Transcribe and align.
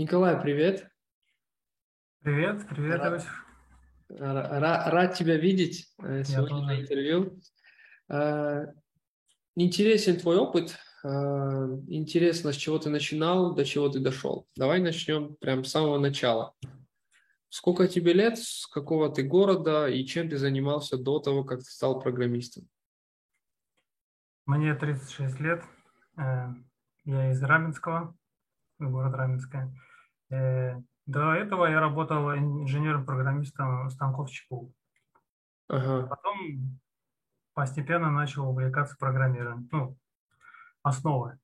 Николай, 0.00 0.40
привет. 0.40 0.90
Привет, 2.22 2.66
привет, 2.70 3.02
Рад, 4.08 4.92
рад 4.92 5.14
тебя 5.14 5.36
видеть 5.36 5.92
э, 5.98 6.24
сегодня 6.24 6.62
на 6.62 6.80
интервью. 6.80 7.38
Э, 8.08 8.68
интересен 9.56 10.18
твой 10.18 10.38
опыт. 10.38 10.78
Э, 11.04 11.08
интересно, 11.88 12.52
с 12.52 12.56
чего 12.56 12.78
ты 12.78 12.88
начинал, 12.88 13.54
до 13.54 13.66
чего 13.66 13.90
ты 13.90 14.00
дошел. 14.00 14.48
Давай 14.56 14.80
начнем 14.80 15.36
прям 15.36 15.64
с 15.64 15.70
самого 15.70 15.98
начала. 15.98 16.54
Сколько 17.50 17.86
тебе 17.86 18.14
лет, 18.14 18.38
с 18.38 18.66
какого 18.68 19.12
ты 19.14 19.22
города 19.22 19.86
и 19.86 20.06
чем 20.06 20.30
ты 20.30 20.38
занимался 20.38 20.96
до 20.96 21.18
того, 21.18 21.44
как 21.44 21.58
ты 21.58 21.66
стал 21.66 22.00
программистом? 22.00 22.66
Мне 24.46 24.74
36 24.74 25.40
лет. 25.40 25.62
Я 26.16 27.30
из 27.32 27.42
Раменского, 27.42 28.16
город 28.78 29.12
Раменское. 29.12 29.70
До 30.30 31.34
этого 31.34 31.66
я 31.66 31.80
работал 31.80 32.32
инженером-программистом 32.34 33.90
станков 33.90 34.30
ЧПУ. 34.30 34.72
Ага. 35.68 36.06
Потом 36.06 36.80
постепенно 37.54 38.10
начал 38.10 38.48
увлекаться 38.48 38.96
программированием. 38.98 39.68
Ну, 39.72 39.96
основы. 40.82 41.38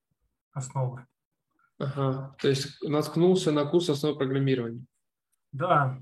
Основы. 0.52 1.06
Ага. 1.78 2.36
То 2.40 2.48
есть 2.48 2.82
наткнулся 2.82 3.52
на 3.52 3.64
курс 3.64 3.90
основы 3.90 4.16
программирования. 4.16 4.84
Да, 5.52 6.00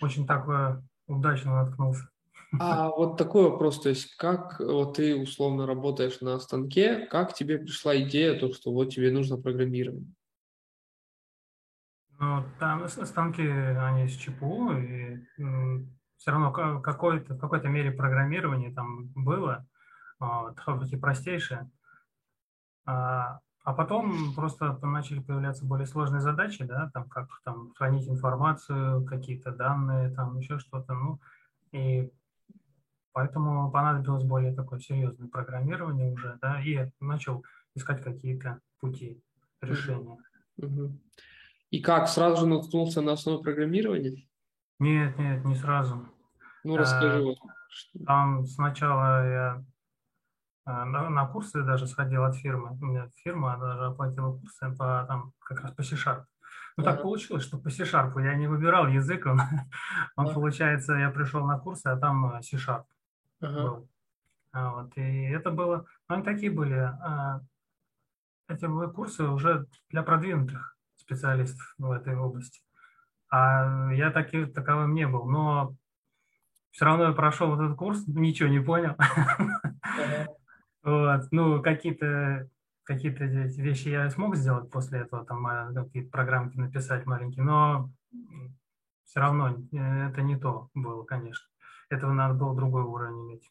очень 0.00 0.26
так 0.26 0.46
удачно 1.06 1.62
наткнулся. 1.62 2.08
А 2.58 2.90
вот 2.90 3.16
такой 3.16 3.50
вопрос, 3.50 3.80
то 3.80 3.88
есть 3.88 4.14
как 4.16 4.60
вот 4.60 4.96
ты 4.96 5.16
условно 5.16 5.66
работаешь 5.66 6.20
на 6.20 6.38
станке, 6.38 7.06
как 7.06 7.32
тебе 7.32 7.58
пришла 7.58 7.96
идея, 7.96 8.38
то, 8.38 8.52
что 8.52 8.72
вот 8.72 8.90
тебе 8.90 9.10
нужно 9.10 9.38
программирование? 9.38 10.12
Ну, 12.22 12.44
там 12.60 12.86
станки, 12.86 13.42
они 13.42 14.06
с 14.06 14.12
ЧПУ, 14.16 14.74
и 14.74 15.18
все 16.18 16.30
равно 16.30 16.52
какой-то, 16.52 17.34
в 17.34 17.40
какой-то 17.40 17.66
мере 17.66 17.90
программирование 17.90 18.72
там 18.72 19.08
было, 19.08 19.66
вот, 20.20 20.56
хоть 20.60 20.92
и 20.92 20.96
простейшее. 20.96 21.68
А, 22.86 23.40
а 23.64 23.74
потом 23.74 24.34
просто 24.36 24.78
начали 24.86 25.18
появляться 25.18 25.64
более 25.64 25.88
сложные 25.88 26.20
задачи, 26.20 26.62
да, 26.62 26.92
там 26.94 27.08
как 27.08 27.28
там 27.42 27.72
хранить 27.74 28.08
информацию, 28.08 29.04
какие-то 29.04 29.50
данные, 29.50 30.14
там 30.14 30.38
еще 30.38 30.60
что-то, 30.60 30.94
ну, 30.94 31.18
и 31.72 32.08
поэтому 33.12 33.68
понадобилось 33.72 34.22
более 34.22 34.54
такое 34.54 34.78
серьезное 34.78 35.28
программирование 35.28 36.12
уже, 36.12 36.38
да, 36.40 36.62
и 36.62 36.88
начал 37.00 37.44
искать 37.74 38.00
какие-то 38.00 38.60
пути 38.78 39.20
решения. 39.60 40.18
Uh-huh. 40.60 40.92
И 41.72 41.80
как, 41.80 42.06
сразу 42.06 42.42
же 42.42 42.46
наткнулся 42.46 43.00
на 43.00 43.12
основу 43.12 43.42
программирования? 43.42 44.28
Нет, 44.78 45.18
нет, 45.18 45.42
не 45.46 45.54
сразу. 45.54 46.06
Ну, 46.64 46.76
расскажи. 46.76 47.24
А, 47.24 48.04
там 48.04 48.44
сначала 48.44 49.26
я 49.26 49.64
а, 50.66 50.84
на, 50.84 51.08
на 51.08 51.26
курсы 51.26 51.62
даже 51.62 51.86
сходил 51.86 52.24
от 52.24 52.36
фирмы. 52.36 52.76
У 52.78 52.84
меня 52.84 53.08
фирма 53.24 53.56
даже 53.58 53.86
оплатила 53.86 54.38
курсы 54.38 54.70
по, 54.76 55.06
там, 55.08 55.32
как 55.38 55.62
раз 55.62 55.72
по 55.72 55.82
C-Sharp. 55.82 56.24
Ну, 56.76 56.84
так 56.84 57.00
получилось, 57.00 57.44
что 57.44 57.56
по 57.56 57.70
C-Sharp 57.70 58.22
я 58.22 58.34
не 58.34 58.48
выбирал 58.48 58.86
язык. 58.86 59.24
Он, 59.24 59.40
он 60.16 60.26
ага. 60.26 60.34
получается, 60.34 60.92
я 60.92 61.08
пришел 61.08 61.46
на 61.46 61.58
курсы, 61.58 61.86
а 61.86 61.96
там 61.96 62.34
э, 62.34 62.42
C-Sharp 62.42 62.84
ага. 63.40 63.62
был. 63.62 63.88
А, 64.52 64.72
вот, 64.74 64.92
и 64.98 65.22
это 65.30 65.50
было... 65.50 65.86
Они 66.06 66.22
такие 66.22 66.52
были. 66.52 66.74
А, 66.74 67.40
эти 68.46 68.66
курсы 68.92 69.24
уже 69.24 69.66
для 69.88 70.02
продвинутых 70.02 70.71
специалистов 71.02 71.74
в 71.78 71.90
этой 71.90 72.16
области. 72.16 72.60
А 73.30 73.92
я 73.92 74.10
таки, 74.10 74.46
таковым 74.46 74.94
не 74.94 75.06
был. 75.06 75.24
Но 75.24 75.74
все 76.70 76.84
равно 76.84 77.04
я 77.04 77.12
прошел 77.12 77.48
вот 77.48 77.60
этот 77.62 77.76
курс, 77.76 78.06
ничего 78.06 78.48
не 78.48 78.60
понял. 78.60 78.96
Вот. 80.84 81.28
Ну, 81.30 81.62
какие-то 81.62 82.50
какие-то 82.84 83.24
вещи 83.24 83.88
я 83.88 84.10
смог 84.10 84.36
сделать 84.36 84.70
после 84.70 85.00
этого, 85.00 85.24
там 85.24 85.74
какие-то 85.74 86.10
программки 86.10 86.56
написать 86.56 87.06
маленькие, 87.06 87.44
но 87.44 87.90
все 89.04 89.20
равно 89.20 89.56
э, 89.72 90.08
это 90.08 90.22
не 90.22 90.36
то 90.36 90.70
было, 90.74 91.04
конечно. 91.04 91.46
Этого 91.90 92.12
надо 92.12 92.34
было 92.34 92.56
другой 92.56 92.82
уровень 92.82 93.26
иметь. 93.26 93.50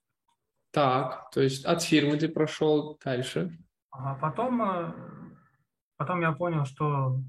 Так, 0.71 1.29
то 1.31 1.41
есть 1.41 1.65
от 1.65 1.83
фирмы 1.83 2.17
ты 2.17 2.29
прошел 2.29 2.97
дальше. 3.03 3.57
А 3.91 4.15
потом, 4.15 4.61
э, 4.63 4.93
потом 5.97 6.21
я 6.21 6.31
понял, 6.31 6.65
что 6.65 7.19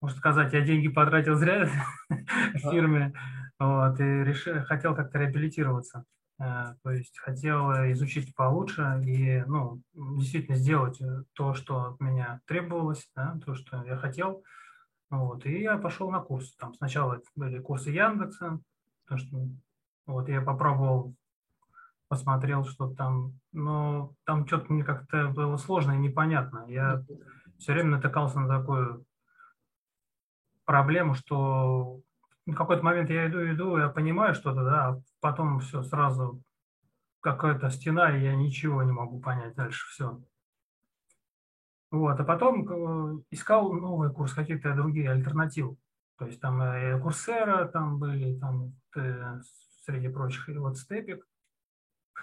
можно 0.00 0.16
сказать, 0.16 0.52
я 0.52 0.60
деньги 0.62 0.88
потратил 0.88 1.34
зря 1.34 1.68
в 2.08 2.58
фирме, 2.70 3.12
вот, 3.58 4.00
и 4.00 4.04
решил, 4.04 4.62
хотел 4.64 4.94
как-то 4.94 5.18
реабилитироваться. 5.18 6.04
Э, 6.40 6.74
то 6.82 6.90
есть 6.90 7.18
хотел 7.18 7.70
изучить 7.92 8.34
получше 8.34 9.02
и 9.04 9.44
ну, 9.46 9.82
действительно 9.92 10.56
сделать 10.56 11.00
э, 11.02 11.24
то, 11.34 11.52
что 11.52 11.90
от 11.90 12.00
меня 12.00 12.40
требовалось, 12.46 13.10
да, 13.14 13.38
то, 13.44 13.54
что 13.54 13.84
я 13.84 13.96
хотел. 13.96 14.42
Вот, 15.10 15.44
и 15.44 15.60
я 15.60 15.76
пошел 15.76 16.10
на 16.10 16.20
курс. 16.20 16.54
Там 16.56 16.72
сначала 16.74 17.20
были 17.36 17.58
курсы 17.58 17.90
Яндекса, 17.90 18.60
то, 19.06 19.18
что 19.18 19.48
вот 20.06 20.28
я 20.28 20.40
попробовал, 20.40 21.14
посмотрел, 22.08 22.64
что 22.64 22.94
там, 22.94 23.34
но 23.52 24.14
там 24.24 24.46
что-то 24.46 24.72
мне 24.72 24.82
как-то 24.82 25.28
было 25.28 25.56
сложно 25.56 25.92
и 25.92 25.98
непонятно. 25.98 26.64
Я 26.68 27.04
все 27.58 27.72
время 27.72 27.96
натыкался 27.96 28.40
на 28.40 28.48
такую 28.48 29.04
проблему, 30.70 31.14
что 31.14 32.00
в 32.46 32.54
какой-то 32.54 32.84
момент 32.84 33.10
я 33.10 33.26
иду, 33.26 33.38
иду, 33.52 33.76
я 33.76 33.88
понимаю 33.88 34.34
что-то, 34.36 34.62
да, 34.62 34.88
а 34.88 35.00
потом 35.20 35.58
все 35.58 35.82
сразу 35.82 36.40
какая-то 37.20 37.70
стена, 37.70 38.16
и 38.16 38.22
я 38.22 38.36
ничего 38.36 38.84
не 38.84 38.92
могу 38.92 39.18
понять 39.18 39.56
дальше, 39.56 39.88
все. 39.88 40.20
Вот, 41.90 42.20
а 42.20 42.24
потом 42.24 43.18
э, 43.18 43.22
искал 43.32 43.72
новый 43.72 44.12
курс, 44.12 44.32
какие-то 44.32 44.72
другие 44.76 45.10
альтернативы. 45.10 45.76
То 46.18 46.26
есть 46.26 46.40
там 46.40 46.62
э, 46.62 47.00
Курсера 47.00 47.66
там 47.66 47.98
были, 47.98 48.38
там 48.38 48.72
э, 48.94 49.40
среди 49.84 50.06
прочих, 50.06 50.48
и 50.50 50.52
вот 50.52 50.78
Степик. 50.78 51.26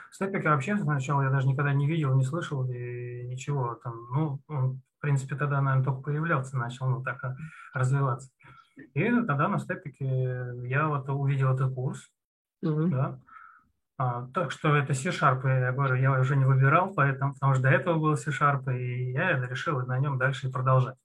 Степик 0.09 0.45
я 0.45 0.51
вообще 0.51 0.77
сначала 0.77 1.23
я 1.23 1.31
даже 1.31 1.49
никогда 1.49 1.73
не 1.73 1.85
видел, 1.85 2.15
не 2.15 2.23
слышал 2.23 2.65
и 2.71 3.27
ничего 3.27 3.75
там. 3.75 4.07
Ну, 4.13 4.41
он, 4.47 4.81
в 4.97 5.01
принципе, 5.01 5.35
тогда, 5.35 5.61
наверное, 5.61 5.85
только 5.85 6.01
появлялся, 6.01 6.57
начал 6.57 6.87
ну, 6.89 7.03
так 7.03 7.23
развиваться. 7.73 8.31
И 8.93 9.09
тогда 9.09 9.47
на 9.47 9.59
степике 9.59 10.53
я 10.63 10.87
вот 10.87 11.09
увидел 11.09 11.53
этот 11.53 11.73
курс, 11.73 12.09
угу. 12.61 12.87
да. 12.87 13.19
А, 13.99 14.27
так 14.31 14.51
что 14.51 14.75
это 14.75 14.93
C-Sharp, 14.93 15.47
я 15.47 15.71
говорю, 15.71 15.95
я 15.95 16.19
уже 16.19 16.35
не 16.35 16.45
выбирал, 16.45 16.93
поэтому, 16.93 17.33
потому 17.33 17.53
что 17.53 17.63
до 17.63 17.69
этого 17.69 17.97
был 17.97 18.15
C-Sharp, 18.15 18.71
и 18.75 19.11
я 19.11 19.39
решил 19.47 19.83
на 19.85 19.97
нем 19.97 20.19
дальше 20.19 20.51
продолжать. 20.51 20.97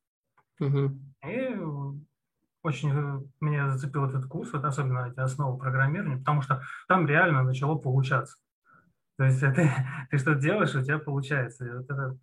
Угу. 0.60 0.98
И 1.26 1.59
очень 2.62 3.30
меня 3.41 3.70
зацепил 3.70 4.04
этот 4.04 4.26
курс, 4.26 4.53
вот 4.53 4.64
особенно 4.64 5.09
эти 5.09 5.19
основы 5.19 5.59
программирования, 5.59 6.19
потому 6.19 6.42
что 6.42 6.62
там 6.86 7.06
реально 7.06 7.42
начало 7.42 7.76
получаться. 7.76 8.36
То 9.16 9.24
есть 9.24 9.41
ты, 9.54 9.70
ты 10.10 10.19
что 10.19 10.34
делаешь, 10.34 10.74
у 10.74 10.82
тебя 10.82 10.98
получается. 10.98 11.64
И 11.66 11.70
вот 11.70 11.84
это, 11.84 12.16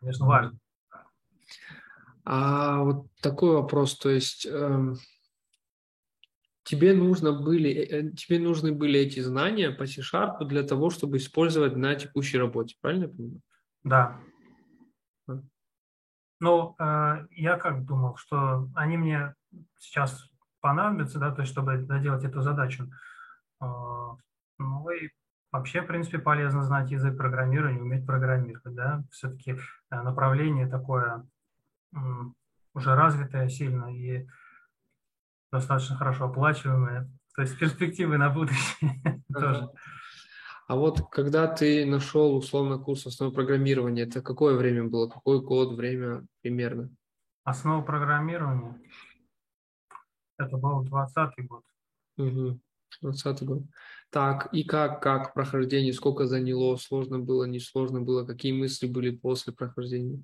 конечно, 0.00 0.26
важно. 0.26 0.58
А 2.30 2.82
вот 2.82 3.06
такой 3.22 3.54
вопрос, 3.54 3.96
то 3.96 4.10
есть 4.10 4.44
э, 4.44 4.94
тебе 6.62 6.92
нужно 6.92 7.32
были, 7.32 7.70
э, 7.70 8.00
э, 8.00 8.10
тебе 8.10 8.38
нужны 8.38 8.70
были 8.70 9.00
эти 9.00 9.20
знания 9.20 9.70
по 9.70 9.86
C-Sharp 9.86 10.44
для 10.44 10.62
того, 10.62 10.90
чтобы 10.90 11.16
использовать 11.16 11.74
на 11.76 11.94
текущей 11.94 12.36
работе, 12.36 12.76
правильно 12.82 13.04
я 13.04 13.08
понимаю? 13.08 13.40
Да. 13.82 14.20
А. 15.26 15.40
Ну, 16.40 16.76
э, 16.78 17.26
я 17.30 17.56
как 17.56 17.86
думал, 17.86 18.16
что 18.16 18.68
они 18.74 18.98
мне 18.98 19.34
сейчас 19.78 20.28
понадобятся, 20.60 21.18
да, 21.18 21.34
то 21.34 21.40
есть 21.40 21.50
чтобы 21.50 21.78
доделать 21.78 22.24
эту 22.24 22.42
задачу. 22.42 22.92
Э, 23.62 23.66
ну 24.58 24.90
и 24.90 25.08
вообще, 25.50 25.80
в 25.80 25.86
принципе, 25.86 26.18
полезно 26.18 26.62
знать 26.62 26.90
язык 26.90 27.16
программирования, 27.16 27.80
уметь 27.80 28.04
программировать, 28.04 28.74
да, 28.74 29.02
все-таки 29.10 29.52
э, 29.52 30.02
направление 30.02 30.68
такое 30.68 31.26
уже 32.74 32.94
развитая 32.94 33.48
сильно 33.48 33.94
и 33.94 34.26
достаточно 35.50 35.96
хорошо 35.96 36.26
оплачиваемая. 36.26 37.10
То 37.34 37.42
есть 37.42 37.58
перспективы 37.58 38.18
на 38.18 38.30
будущее 38.30 39.22
тоже. 39.32 39.70
А 40.66 40.76
вот 40.76 41.08
когда 41.10 41.46
ты 41.46 41.86
нашел 41.86 42.36
условно 42.36 42.78
курс 42.78 43.06
основы 43.06 43.32
программирования, 43.32 44.02
это 44.02 44.20
какое 44.20 44.54
время 44.54 44.84
было? 44.84 45.08
Какой 45.08 45.40
год, 45.40 45.74
время 45.74 46.26
примерно? 46.42 46.90
Основа 47.44 47.82
программирования? 47.82 48.78
Это 50.36 50.56
был 50.58 50.82
20 50.82 51.48
год. 51.48 51.64
Угу. 52.18 52.60
20 53.00 53.42
год. 53.44 53.62
Так, 54.10 54.52
и 54.52 54.64
как, 54.64 55.02
как 55.02 55.32
прохождение, 55.34 55.92
сколько 55.92 56.26
заняло, 56.26 56.76
сложно 56.76 57.18
было, 57.18 57.44
не 57.44 57.60
сложно 57.60 58.02
было, 58.02 58.26
какие 58.26 58.52
мысли 58.52 58.86
были 58.86 59.10
после 59.10 59.52
прохождения? 59.52 60.22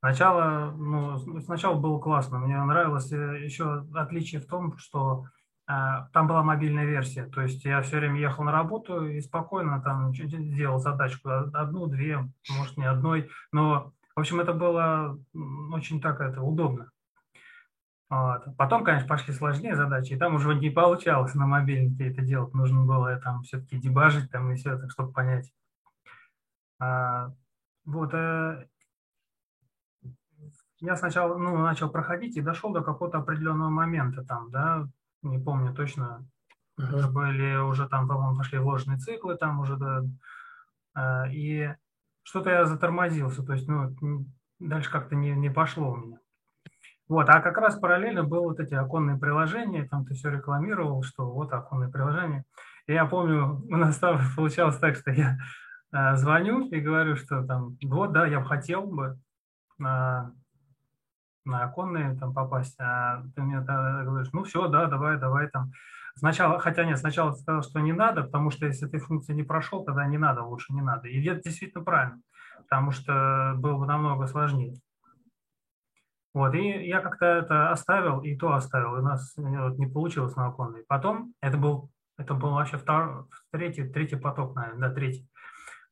Сначала, 0.00 0.70
ну, 0.76 1.18
сначала 1.40 1.78
было 1.78 1.98
классно. 1.98 2.38
Мне 2.38 2.62
нравилось 2.62 3.10
э, 3.12 3.44
еще 3.44 3.84
отличие 3.94 4.40
в 4.40 4.46
том, 4.46 4.76
что 4.78 5.24
э, 5.68 5.72
там 6.12 6.28
была 6.28 6.44
мобильная 6.44 6.84
версия. 6.84 7.26
То 7.26 7.42
есть 7.42 7.64
я 7.64 7.82
все 7.82 7.98
время 7.98 8.20
ехал 8.20 8.44
на 8.44 8.52
работу 8.52 9.06
и 9.06 9.20
спокойно 9.20 9.82
там 9.82 10.12
делал 10.12 10.78
задачку. 10.78 11.30
Одну, 11.30 11.86
две, 11.86 12.28
может, 12.56 12.76
не 12.76 12.84
одной. 12.84 13.28
Но, 13.50 13.92
в 14.14 14.20
общем, 14.20 14.40
это 14.40 14.52
было 14.52 15.18
очень 15.72 16.00
так 16.00 16.20
это 16.20 16.42
удобно. 16.42 16.90
Вот. 18.10 18.56
Потом, 18.56 18.84
конечно, 18.84 19.08
пошли 19.08 19.34
сложнее 19.34 19.74
задачи, 19.74 20.14
и 20.14 20.16
там 20.16 20.34
уже 20.36 20.54
не 20.54 20.70
получалось 20.70 21.34
на 21.34 21.46
мобильнике 21.46 22.10
это 22.10 22.22
делать. 22.22 22.54
Нужно 22.54 22.84
было 22.84 23.16
там 23.18 23.42
все-таки 23.42 23.76
дебажить 23.76 24.30
там 24.30 24.50
и 24.50 24.54
все 24.54 24.74
это, 24.74 24.88
чтобы 24.88 25.12
понять. 25.12 25.52
А, 26.78 27.32
вот, 27.84 28.14
э, 28.14 28.66
я 30.80 30.96
сначала 30.96 31.36
ну, 31.36 31.56
начал 31.58 31.90
проходить 31.90 32.36
и 32.36 32.42
дошел 32.42 32.72
до 32.72 32.82
какого-то 32.82 33.18
определенного 33.18 33.70
момента 33.70 34.24
там, 34.24 34.50
да, 34.50 34.86
не 35.22 35.38
помню 35.38 35.74
точно, 35.74 36.26
uh-huh. 36.78 36.98
это 36.98 37.08
были 37.08 37.56
уже 37.56 37.88
там, 37.88 38.06
по-моему, 38.06 38.36
пошли 38.36 38.58
вложенные 38.58 38.98
циклы 38.98 39.36
там 39.36 39.60
уже, 39.60 39.76
да, 39.76 40.04
э, 40.96 41.32
и 41.32 41.74
что-то 42.22 42.50
я 42.50 42.64
затормозился, 42.66 43.42
то 43.42 43.54
есть, 43.54 43.66
ну, 43.68 43.94
дальше 44.60 44.90
как-то 44.90 45.16
не, 45.16 45.32
не 45.32 45.50
пошло 45.50 45.92
у 45.92 45.96
меня. 45.96 46.18
Вот, 47.08 47.28
а 47.30 47.40
как 47.40 47.56
раз 47.56 47.76
параллельно 47.76 48.22
было 48.22 48.42
вот 48.42 48.60
эти 48.60 48.74
оконные 48.74 49.16
приложения, 49.16 49.88
там 49.88 50.04
ты 50.04 50.14
все 50.14 50.30
рекламировал, 50.30 51.02
что 51.02 51.30
вот 51.30 51.52
оконные 51.52 51.90
приложения. 51.90 52.44
И 52.86 52.92
я 52.92 53.06
помню, 53.06 53.62
у 53.66 53.76
нас 53.76 53.96
там 53.96 54.20
получалось 54.36 54.78
так, 54.78 54.94
что 54.94 55.10
я 55.10 55.38
э, 55.92 56.16
звоню 56.16 56.68
и 56.68 56.80
говорю, 56.80 57.16
что 57.16 57.42
там, 57.44 57.78
вот, 57.82 58.12
да, 58.12 58.26
я 58.26 58.40
бы 58.40 58.46
хотел 58.46 58.82
бы 58.82 59.18
на, 59.78 60.34
на 61.48 61.64
оконные 61.64 62.16
там 62.16 62.32
попасть, 62.32 62.78
а 62.80 63.22
ты 63.34 63.42
мне 63.42 63.58
тогда 63.58 64.04
говоришь, 64.04 64.32
ну 64.32 64.44
все, 64.44 64.68
да, 64.68 64.86
давай, 64.86 65.18
давай 65.18 65.48
там. 65.48 65.72
Сначала, 66.14 66.58
хотя 66.58 66.84
нет, 66.84 66.98
сначала 66.98 67.32
ты 67.32 67.38
сказал, 67.38 67.62
что 67.62 67.80
не 67.80 67.92
надо, 67.92 68.24
потому 68.24 68.50
что 68.50 68.66
если 68.66 68.86
ты 68.86 68.98
функции 68.98 69.32
не 69.32 69.44
прошел, 69.44 69.84
тогда 69.84 70.06
не 70.06 70.18
надо, 70.18 70.42
лучше 70.42 70.72
не 70.72 70.82
надо. 70.82 71.08
И 71.08 71.24
это 71.24 71.42
действительно 71.42 71.84
правильно, 71.84 72.20
потому 72.58 72.90
что 72.90 73.54
было 73.56 73.78
бы 73.78 73.86
намного 73.86 74.26
сложнее. 74.26 74.74
Вот, 76.34 76.54
и 76.54 76.86
я 76.86 77.00
как-то 77.00 77.24
это 77.26 77.70
оставил, 77.70 78.20
и 78.20 78.36
то 78.36 78.52
оставил, 78.52 78.96
и 78.96 79.00
у 79.00 79.02
нас 79.02 79.34
вот, 79.36 79.78
не 79.78 79.86
получилось 79.86 80.36
на 80.36 80.46
оконной. 80.46 80.84
Потом, 80.86 81.34
это 81.40 81.56
был, 81.56 81.90
это 82.16 82.34
был 82.34 82.50
вообще 82.50 82.76
второй, 82.76 83.24
третий, 83.50 83.88
третий 83.88 84.16
поток, 84.16 84.54
наверное, 84.54 84.88
да, 84.88 84.94
третий. 84.94 85.28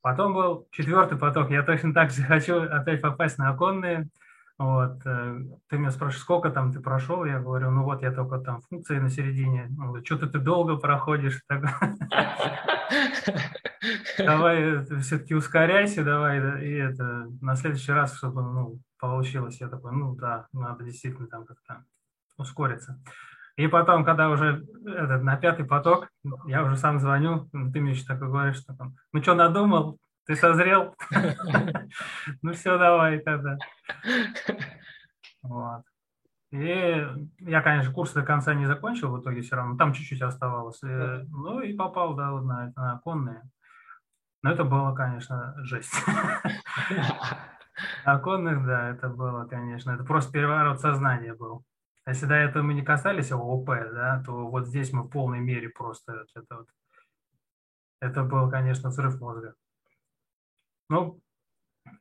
Потом 0.03 0.35
был 0.35 0.69
четвертый 0.71 1.19
поток, 1.19 1.51
я 1.51 1.65
точно 1.65 1.93
так 1.93 2.11
же 2.11 2.23
хочу 2.29 2.63
опять 2.63 3.01
попасть 3.01 3.39
на 3.39 3.51
оконные. 3.51 4.09
Вот, 4.59 5.05
э, 5.05 5.41
ты 5.69 5.77
меня 5.77 5.91
спрашиваешь, 5.91 6.23
сколько 6.23 6.51
там 6.51 6.73
ты 6.73 6.81
прошел? 6.81 7.27
Я 7.27 7.41
говорю, 7.41 7.71
ну 7.71 7.85
вот 7.85 8.03
я 8.03 8.11
только 8.11 8.39
там 8.39 8.63
функции 8.63 8.99
на 8.99 9.11
середине. 9.11 9.71
Что-то 10.05 10.29
ты 10.29 10.39
долго 10.39 10.77
проходишь. 10.77 11.43
Давай 14.19 14.63
э, 14.63 14.85
все-таки 15.01 15.35
ускоряйся, 15.35 16.03
давай, 16.03 16.39
и 16.65 16.73
это 16.73 17.29
на 17.43 17.55
следующий 17.57 17.93
раз, 17.93 18.17
чтобы 18.17 18.43
ну, 18.43 18.81
получилось. 18.99 19.61
Я 19.61 19.69
такой, 19.69 19.93
ну 19.93 20.15
да, 20.17 20.47
надо 20.53 20.85
действительно 20.85 21.27
там 21.29 21.45
как-то 21.45 21.85
ускориться. 22.39 22.99
И 23.57 23.69
потом, 23.69 24.05
когда 24.05 24.29
уже 24.31 24.67
этот, 24.87 25.23
на 25.23 25.37
пятый 25.37 25.65
поток, 25.65 26.09
я 26.47 26.63
уже 26.63 26.77
сам 26.77 27.01
звоню, 27.01 27.49
ты 27.53 27.81
мне 27.81 27.93
еще 27.93 28.05
такой 28.05 28.29
говоришь, 28.29 28.57
что 28.59 28.75
там, 28.75 28.97
ну 29.13 29.23
что, 29.23 29.35
надумал? 29.35 29.99
Ты 30.27 30.37
созрел? 30.37 30.95
Ну 32.43 32.53
все, 32.53 32.79
давай 32.79 33.21
тогда. 33.21 33.59
Вот. 35.43 35.83
И 36.51 37.07
я, 37.41 37.63
конечно, 37.63 37.93
курс 37.93 38.13
до 38.13 38.23
конца 38.23 38.55
не 38.55 38.67
закончил 38.67 39.13
в 39.13 39.21
итоге 39.21 39.43
все 39.43 39.57
равно, 39.57 39.77
там 39.77 39.93
чуть-чуть 39.93 40.23
оставалось. 40.23 40.81
Ну 40.83 41.61
и 41.61 41.75
попал, 41.75 42.15
да, 42.15 42.33
вот 42.33 42.45
на, 42.45 42.73
на 42.77 43.01
конные. 43.05 43.43
Но 44.43 44.53
это 44.53 44.65
было, 44.65 44.95
конечно, 44.95 45.55
жесть. 45.59 45.93
Оконных, 48.05 48.65
да, 48.67 48.91
это 48.91 49.09
было, 49.09 49.45
конечно. 49.45 49.91
Это 49.91 50.05
просто 50.05 50.33
переворот 50.33 50.81
сознания 50.81 51.35
был. 51.35 51.65
Если 52.07 52.27
до 52.27 52.35
этого 52.35 52.63
мы 52.63 52.75
не 52.75 52.83
касались 52.83 53.33
ООП, 53.33 53.67
да, 53.67 54.23
то 54.25 54.47
вот 54.47 54.69
здесь 54.69 54.93
мы 54.93 55.03
в 55.03 55.09
полной 55.09 55.41
мере 55.41 55.69
просто 55.69 56.25
это 56.35 56.57
вот. 56.57 56.69
Это 58.01 58.23
был, 58.23 58.51
конечно, 58.51 58.91
взрыв 58.91 59.21
мозга. 59.21 59.55
Ну, 60.89 61.21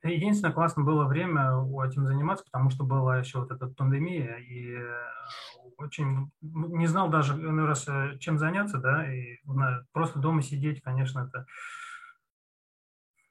единственное, 0.03 0.53
классно 0.53 0.83
было 0.83 1.05
время 1.05 1.51
этим 1.85 2.05
заниматься, 2.05 2.45
потому 2.45 2.69
что 2.69 2.83
была 2.83 3.19
еще 3.19 3.39
вот 3.39 3.51
эта 3.51 3.67
пандемия, 3.67 4.37
и 4.37 4.77
очень 5.77 6.31
не 6.41 6.87
знал 6.87 7.09
даже, 7.09 7.35
ну, 7.35 7.65
раз, 7.65 7.87
э, 7.87 8.17
чем 8.19 8.37
заняться, 8.37 8.77
да, 8.77 9.11
и 9.11 9.37
просто 9.91 10.19
дома 10.19 10.41
сидеть, 10.41 10.81
конечно, 10.81 11.27
это 11.27 11.45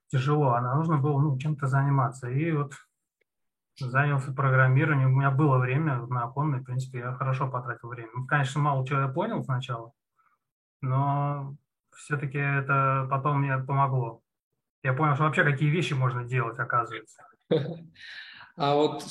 тяжело, 0.09 0.53
а 0.53 0.61
нужно 0.77 0.99
было 0.99 1.21
ну, 1.21 1.39
чем-то 1.39 1.67
заниматься. 1.67 2.29
И 2.29 2.53
вот 2.53 2.75
занялся 3.79 4.33
программированием. 4.33 5.13
У 5.13 5.17
меня 5.17 5.31
было 5.31 5.59
время 5.59 6.07
на 6.07 6.25
оконной, 6.25 6.61
в 6.61 6.65
принципе, 6.65 6.99
я 6.99 7.13
хорошо 7.13 7.51
потратил 7.51 7.89
время. 7.89 8.11
Ну, 8.15 8.27
конечно, 8.27 8.61
мало 8.61 8.87
чего 8.87 9.01
я 9.01 9.09
понял 9.09 9.43
сначала, 9.43 9.93
но 10.81 11.57
все-таки 11.97 12.39
это 12.39 13.07
потом 13.11 13.41
мне 13.41 13.59
помогло. 13.59 14.24
Я 14.85 14.93
понял, 14.93 15.15
что 15.15 15.25
вообще 15.25 15.43
какие 15.43 15.71
вещи 15.71 15.95
можно 15.95 16.25
делать, 16.25 16.59
оказывается. 16.59 17.23
А 18.57 18.77
вот 18.77 19.03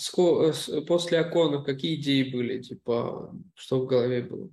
после 0.87 1.19
оконов 1.19 1.65
какие 1.65 1.99
идеи 1.99 2.31
были, 2.31 2.61
типа, 2.61 3.29
что 3.55 3.81
в 3.81 3.87
голове 3.87 4.21
было? 4.21 4.49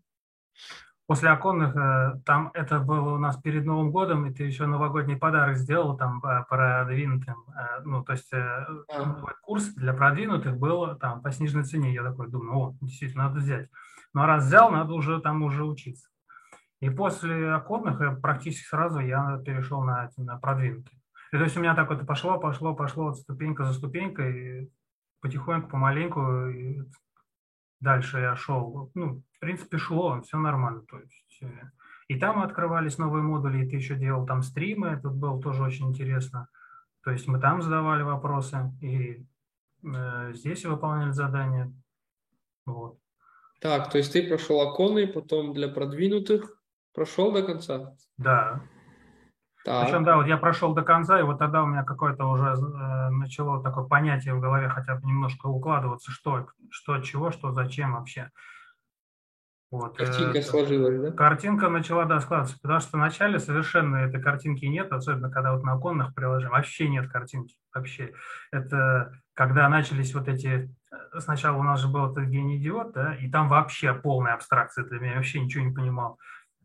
после 1.10 1.30
оконных, 1.30 1.74
э, 1.74 2.20
там 2.24 2.52
это 2.54 2.78
было 2.78 3.14
у 3.14 3.18
нас 3.18 3.36
перед 3.36 3.64
Новым 3.64 3.90
годом, 3.90 4.26
и 4.26 4.32
ты 4.32 4.44
еще 4.44 4.66
новогодний 4.66 5.16
подарок 5.16 5.56
сделал 5.56 5.96
там 5.96 6.22
продвинутым, 6.48 7.34
э, 7.48 7.80
ну, 7.84 8.04
то 8.04 8.12
есть 8.12 8.32
а. 8.32 8.66
курс 9.42 9.74
для 9.74 9.92
продвинутых 9.92 10.56
был 10.56 10.94
там 10.98 11.20
по 11.20 11.32
сниженной 11.32 11.64
цене. 11.64 11.92
Я 11.92 12.04
такой 12.04 12.28
думаю, 12.28 12.56
о, 12.56 12.74
действительно, 12.80 13.24
надо 13.24 13.40
взять. 13.40 13.68
Но 14.14 14.24
раз 14.24 14.44
взял, 14.44 14.70
надо 14.70 14.92
уже 14.92 15.20
там 15.20 15.42
уже 15.42 15.64
учиться. 15.64 16.08
И 16.78 16.90
после 16.90 17.54
оконных 17.54 18.20
практически 18.20 18.68
сразу 18.68 19.00
я 19.00 19.42
перешел 19.44 19.82
на, 19.82 20.10
на 20.16 20.38
продвинутый. 20.38 20.99
И 21.32 21.36
то 21.36 21.44
есть 21.44 21.56
у 21.56 21.60
меня 21.60 21.74
так 21.74 21.88
вот 21.90 22.06
пошло, 22.06 22.38
пошло, 22.38 22.74
пошло 22.74 23.04
вот 23.04 23.18
ступенька 23.18 23.64
за 23.64 23.72
ступенькой, 23.72 24.62
и 24.64 24.70
потихоньку, 25.20 25.68
помаленьку, 25.68 26.46
и 26.48 26.82
дальше 27.80 28.18
я 28.18 28.36
шел. 28.36 28.90
Ну, 28.94 29.22
в 29.32 29.38
принципе, 29.38 29.78
шло, 29.78 30.20
все 30.22 30.38
нормально. 30.38 30.82
То 30.82 30.98
есть, 30.98 31.38
э, 31.42 31.70
и 32.08 32.18
там 32.18 32.42
открывались 32.42 32.98
новые 32.98 33.22
модули, 33.22 33.64
и 33.64 33.68
ты 33.68 33.76
еще 33.76 33.94
делал 33.94 34.26
там 34.26 34.42
стримы, 34.42 34.88
это 34.88 35.08
было 35.08 35.40
тоже 35.40 35.62
очень 35.62 35.88
интересно. 35.88 36.48
То 37.02 37.12
есть 37.12 37.26
мы 37.28 37.38
там 37.38 37.62
задавали 37.62 38.02
вопросы, 38.02 38.72
и 38.82 39.24
э, 39.84 40.32
здесь 40.34 40.64
выполняли 40.64 41.12
задания. 41.12 41.72
Вот. 42.66 42.98
Так, 43.60 43.90
то 43.90 43.98
есть 43.98 44.12
ты 44.12 44.26
прошел 44.26 44.60
оконный, 44.60 45.06
потом 45.06 45.52
для 45.52 45.68
продвинутых 45.68 46.60
прошел 46.92 47.32
до 47.32 47.42
конца? 47.42 47.94
Да. 48.16 48.62
Так. 49.64 49.84
Причем, 49.84 50.04
да, 50.04 50.16
вот 50.16 50.26
я 50.26 50.38
прошел 50.38 50.74
до 50.74 50.82
конца, 50.82 51.20
и 51.20 51.22
вот 51.22 51.38
тогда 51.38 51.62
у 51.62 51.66
меня 51.66 51.84
какое-то 51.84 52.24
уже 52.24 52.46
э, 52.46 53.10
начало 53.10 53.62
такое 53.62 53.84
понятие 53.84 54.34
в 54.34 54.40
голове 54.40 54.68
хотя 54.68 54.94
бы 54.94 55.06
немножко 55.06 55.46
укладываться, 55.46 56.10
что, 56.10 56.46
что, 56.70 56.98
чего, 57.00 57.30
что, 57.30 57.52
зачем 57.52 57.92
вообще. 57.92 58.30
Вот. 59.70 59.96
Картинка 59.96 60.38
э, 60.38 60.42
сложилась, 60.42 61.00
да? 61.00 61.12
Картинка 61.12 61.68
начала, 61.68 62.04
да, 62.04 62.20
складываться, 62.20 62.58
потому 62.60 62.80
что 62.80 62.96
вначале 62.96 63.38
совершенно 63.38 63.96
этой 63.98 64.20
картинки 64.20 64.64
нет, 64.64 64.90
особенно 64.90 65.30
когда 65.30 65.52
вот 65.52 65.62
на 65.62 65.74
оконных 65.74 66.14
приложениях 66.14 66.52
вообще 66.52 66.88
нет 66.88 67.08
картинки, 67.08 67.54
вообще. 67.72 68.12
Это 68.50 69.12
когда 69.34 69.68
начались 69.68 70.12
вот 70.12 70.26
эти, 70.26 70.74
э, 70.90 71.20
сначала 71.20 71.56
у 71.56 71.62
нас 71.62 71.80
же 71.80 71.88
был 71.88 72.10
этот 72.10 72.24
гений 72.24 72.56
идиот, 72.56 72.92
да, 72.92 73.14
и 73.14 73.30
там 73.30 73.48
вообще 73.48 73.94
полная 73.94 74.34
абстракция 74.34 74.84
для 74.84 74.98
меня, 74.98 75.16
вообще 75.16 75.38
ничего 75.38 75.64
не 75.64 75.72
понимал. 75.72 76.18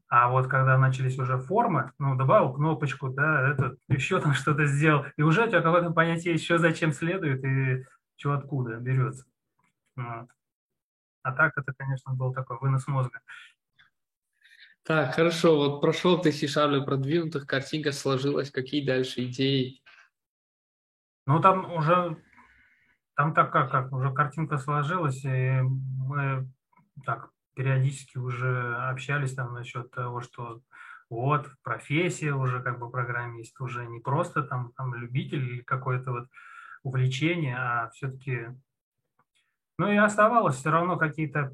А 0.07 0.29
вот 0.29 0.47
когда 0.47 0.77
начались 0.77 1.17
уже 1.17 1.37
формы, 1.37 1.91
ну, 1.97 2.15
добавил 2.15 2.53
кнопочку, 2.53 3.09
да, 3.09 3.49
это, 3.49 3.75
еще 3.87 4.19
там 4.21 4.33
что-то 4.33 4.65
сделал, 4.65 5.05
и 5.17 5.23
уже 5.23 5.45
у 5.45 5.47
тебя 5.47 5.61
какое-то 5.61 5.91
понятие 5.91 6.33
еще 6.33 6.59
зачем 6.59 6.91
следует 6.91 7.43
и 7.43 7.85
что 8.17 8.33
откуда 8.33 8.75
берется. 8.75 9.25
Вот. 9.95 10.29
А 11.23 11.31
так 11.31 11.57
это, 11.57 11.73
конечно, 11.73 12.13
был 12.13 12.33
такой 12.33 12.59
вынос 12.59 12.87
мозга. 12.87 13.19
Так, 14.83 15.15
хорошо, 15.15 15.57
вот 15.57 15.81
прошел 15.81 16.21
ты 16.21 16.31
C-Sharp 16.31 16.85
продвинутых, 16.85 17.47
картинка 17.47 17.91
сложилась, 17.91 18.51
какие 18.51 18.85
дальше 18.85 19.25
идеи? 19.25 19.81
Ну, 21.25 21.41
там 21.41 21.73
уже, 21.73 22.21
там 23.15 23.33
так 23.33 23.51
как, 23.51 23.71
как, 23.71 23.91
уже 23.91 24.13
картинка 24.13 24.59
сложилась, 24.59 25.25
и 25.25 25.61
мы 25.61 26.47
так 27.03 27.31
периодически 27.55 28.17
уже 28.17 28.75
общались 28.75 29.33
там 29.33 29.53
насчет 29.53 29.89
того, 29.91 30.21
что 30.21 30.61
вот, 31.09 31.49
профессия 31.63 32.33
уже 32.33 32.61
как 32.61 32.79
бы 32.79 32.89
программист, 32.89 33.59
уже 33.61 33.85
не 33.85 33.99
просто 33.99 34.43
там, 34.43 34.71
там 34.75 34.93
любитель 34.95 35.43
или 35.43 35.61
какой-то 35.61 36.11
вот 36.11 36.27
увлечение, 36.83 37.55
а 37.57 37.89
все-таки... 37.89 38.47
Ну 39.77 39.91
и 39.91 39.97
оставалось 39.97 40.55
все 40.55 40.71
равно 40.71 40.97
какие-то 40.97 41.53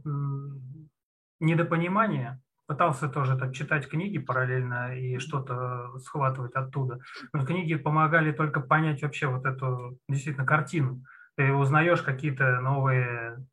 недопонимания. 1.40 2.40
Пытался 2.68 3.10
тоже 3.10 3.38
так 3.38 3.54
читать 3.54 3.90
книги 3.90 4.18
параллельно 4.20 4.96
и 4.98 5.18
что-то 5.18 5.98
схватывать 6.00 6.54
оттуда. 6.54 7.00
Но 7.34 7.46
книги 7.46 7.76
помогали 7.76 8.32
только 8.32 8.62
понять 8.62 9.02
вообще 9.02 9.28
вот 9.28 9.46
эту 9.46 9.98
действительно 10.08 10.46
картину. 10.46 11.04
Ты 11.36 11.52
узнаешь 11.52 12.02
какие-то 12.02 12.62
новые 12.62 13.46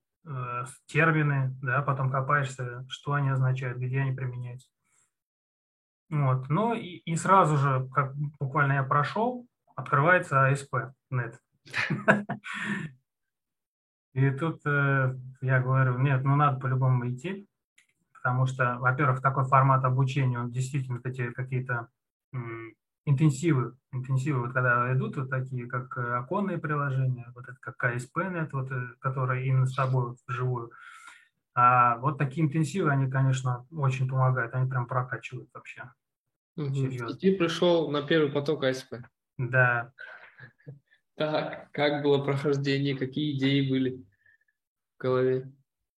термины, 0.87 1.57
да, 1.63 1.83
потом 1.83 2.11
копаешься, 2.11 2.87
что 2.89 3.13
они 3.15 3.31
означают, 3.31 3.79
где 3.79 4.01
они 4.01 4.13
применяются. 4.13 4.69
Вот. 6.11 6.49
Ну 6.49 6.75
и, 6.75 6.97
и 7.05 7.17
сразу 7.17 7.57
же, 7.57 7.89
как 7.93 8.15
буквально 8.41 8.75
я 8.75 8.83
прошел, 8.83 9.47
открывается 9.77 10.51
ASP.NET. 10.51 11.39
И 14.15 14.31
тут 14.31 14.63
э, 14.67 15.15
я 15.43 15.61
говорю, 15.61 15.99
нет, 15.99 16.25
ну 16.25 16.35
надо 16.35 16.59
по-любому 16.59 17.09
идти, 17.09 17.47
потому 18.13 18.47
что, 18.47 18.77
во-первых, 18.81 19.21
такой 19.21 19.45
формат 19.45 19.85
обучения, 19.85 20.41
он 20.41 20.51
действительно 20.51 21.01
эти 21.05 21.31
какие-то 21.31 21.89
интенсивы, 23.09 23.75
интенсивы, 23.93 24.41
вот 24.41 24.53
когда 24.53 24.93
идут 24.95 25.17
вот 25.17 25.31
такие, 25.31 25.67
как 25.67 25.97
э, 25.97 26.17
оконные 26.17 26.59
приложения, 26.59 27.31
вот 27.35 27.45
это 27.45 27.57
как 27.61 27.83
ASP.NET, 27.83 28.51
вот, 28.53 28.71
э, 28.71 28.89
которые 29.01 29.47
именно 29.47 29.67
с 29.67 29.75
тобой 29.75 30.09
вот, 30.09 30.19
вживую, 30.27 30.73
а 31.55 31.97
вот 31.99 32.19
такие 32.19 32.47
интенсивы, 32.47 32.91
они, 32.91 33.11
конечно, 33.11 33.67
очень 33.73 34.09
помогают, 34.09 34.55
они 34.55 34.71
прям 34.71 34.87
прокачивают 34.87 35.49
вообще. 35.53 35.91
Угу. 36.57 36.75
И 36.75 36.99
ты 37.19 37.37
пришел 37.37 37.91
на 37.91 38.03
первый 38.03 38.31
поток 38.31 38.65
АСП? 38.65 38.97
Да. 39.39 39.93
Так, 41.15 41.71
как 41.73 42.03
было 42.03 42.23
прохождение, 42.23 42.97
какие 42.97 43.37
идеи 43.37 43.69
были 43.69 44.05
в 44.97 45.03
голове? 45.03 45.53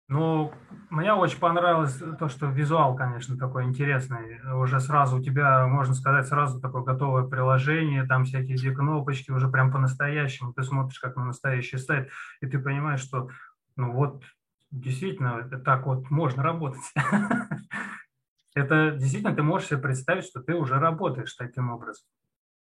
Ну, 0.09 0.51
мне 0.89 1.13
очень 1.13 1.37
понравилось 1.37 2.01
то, 2.17 2.29
что 2.29 2.47
визуал, 2.47 2.95
конечно, 2.95 3.37
такой 3.37 3.65
интересный. 3.65 4.41
Уже 4.55 4.79
сразу 4.79 5.17
у 5.17 5.23
тебя, 5.23 5.67
можно 5.67 5.93
сказать, 5.93 6.27
сразу 6.27 6.59
такое 6.59 6.81
готовое 6.81 7.27
приложение, 7.27 8.07
там 8.07 8.25
всякие 8.25 8.57
две 8.57 8.73
кнопочки, 8.73 9.29
уже 9.29 9.49
прям 9.49 9.71
по-настоящему. 9.71 10.51
Ты 10.53 10.63
смотришь 10.63 10.99
как 10.99 11.15
на 11.15 11.25
настоящий 11.25 11.77
сайт, 11.77 12.09
и 12.41 12.47
ты 12.47 12.57
понимаешь, 12.57 13.01
что 13.01 13.29
ну 13.75 13.91
вот 13.91 14.23
действительно 14.71 15.47
так 15.63 15.85
вот 15.85 16.09
можно 16.09 16.41
работать. 16.41 16.81
Это 18.55 18.91
действительно 18.97 19.35
ты 19.35 19.43
можешь 19.43 19.67
себе 19.67 19.79
представить, 19.79 20.25
что 20.25 20.41
ты 20.41 20.55
уже 20.55 20.79
работаешь 20.79 21.35
таким 21.35 21.69
образом. 21.69 22.07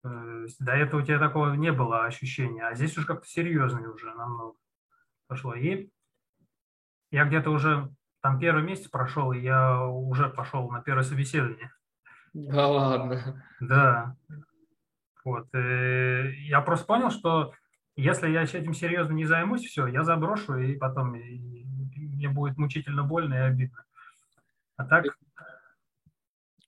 Э, 0.04 0.46
до 0.60 0.72
этого 0.72 1.00
у 1.00 1.04
тебя 1.04 1.18
такого 1.18 1.54
не 1.54 1.72
было 1.72 2.04
ощущения, 2.04 2.64
а 2.64 2.74
здесь 2.76 2.96
уже 2.96 3.06
как-то 3.06 3.26
серьезнее 3.26 3.88
уже 3.88 4.14
намного 4.14 4.54
пошло. 5.26 5.54
И 5.54 5.90
я 7.12 7.24
где-то 7.24 7.50
уже 7.50 7.88
там 8.20 8.38
первый 8.40 8.64
месяц 8.64 8.88
прошел, 8.88 9.32
и 9.32 9.40
я 9.40 9.86
уже 9.86 10.28
пошел 10.28 10.68
на 10.70 10.80
первое 10.80 11.04
собеседование. 11.04 11.70
Да 12.34 12.66
ладно. 12.66 13.44
Да. 13.60 14.16
Вот. 15.24 15.46
И 15.54 15.58
э, 15.58 16.32
я 16.46 16.60
просто 16.62 16.86
понял, 16.86 17.10
что 17.10 17.52
если 17.94 18.28
я 18.28 18.42
этим 18.42 18.74
серьезно 18.74 19.12
не 19.12 19.26
займусь, 19.26 19.64
все, 19.64 19.86
я 19.86 20.02
заброшу, 20.02 20.56
и 20.56 20.74
потом 20.76 21.14
и 21.14 21.64
мне 21.94 22.28
будет 22.28 22.58
мучительно 22.58 23.04
больно 23.04 23.34
и 23.34 23.38
обидно. 23.38 23.84
А 24.76 24.84
так 24.84 25.04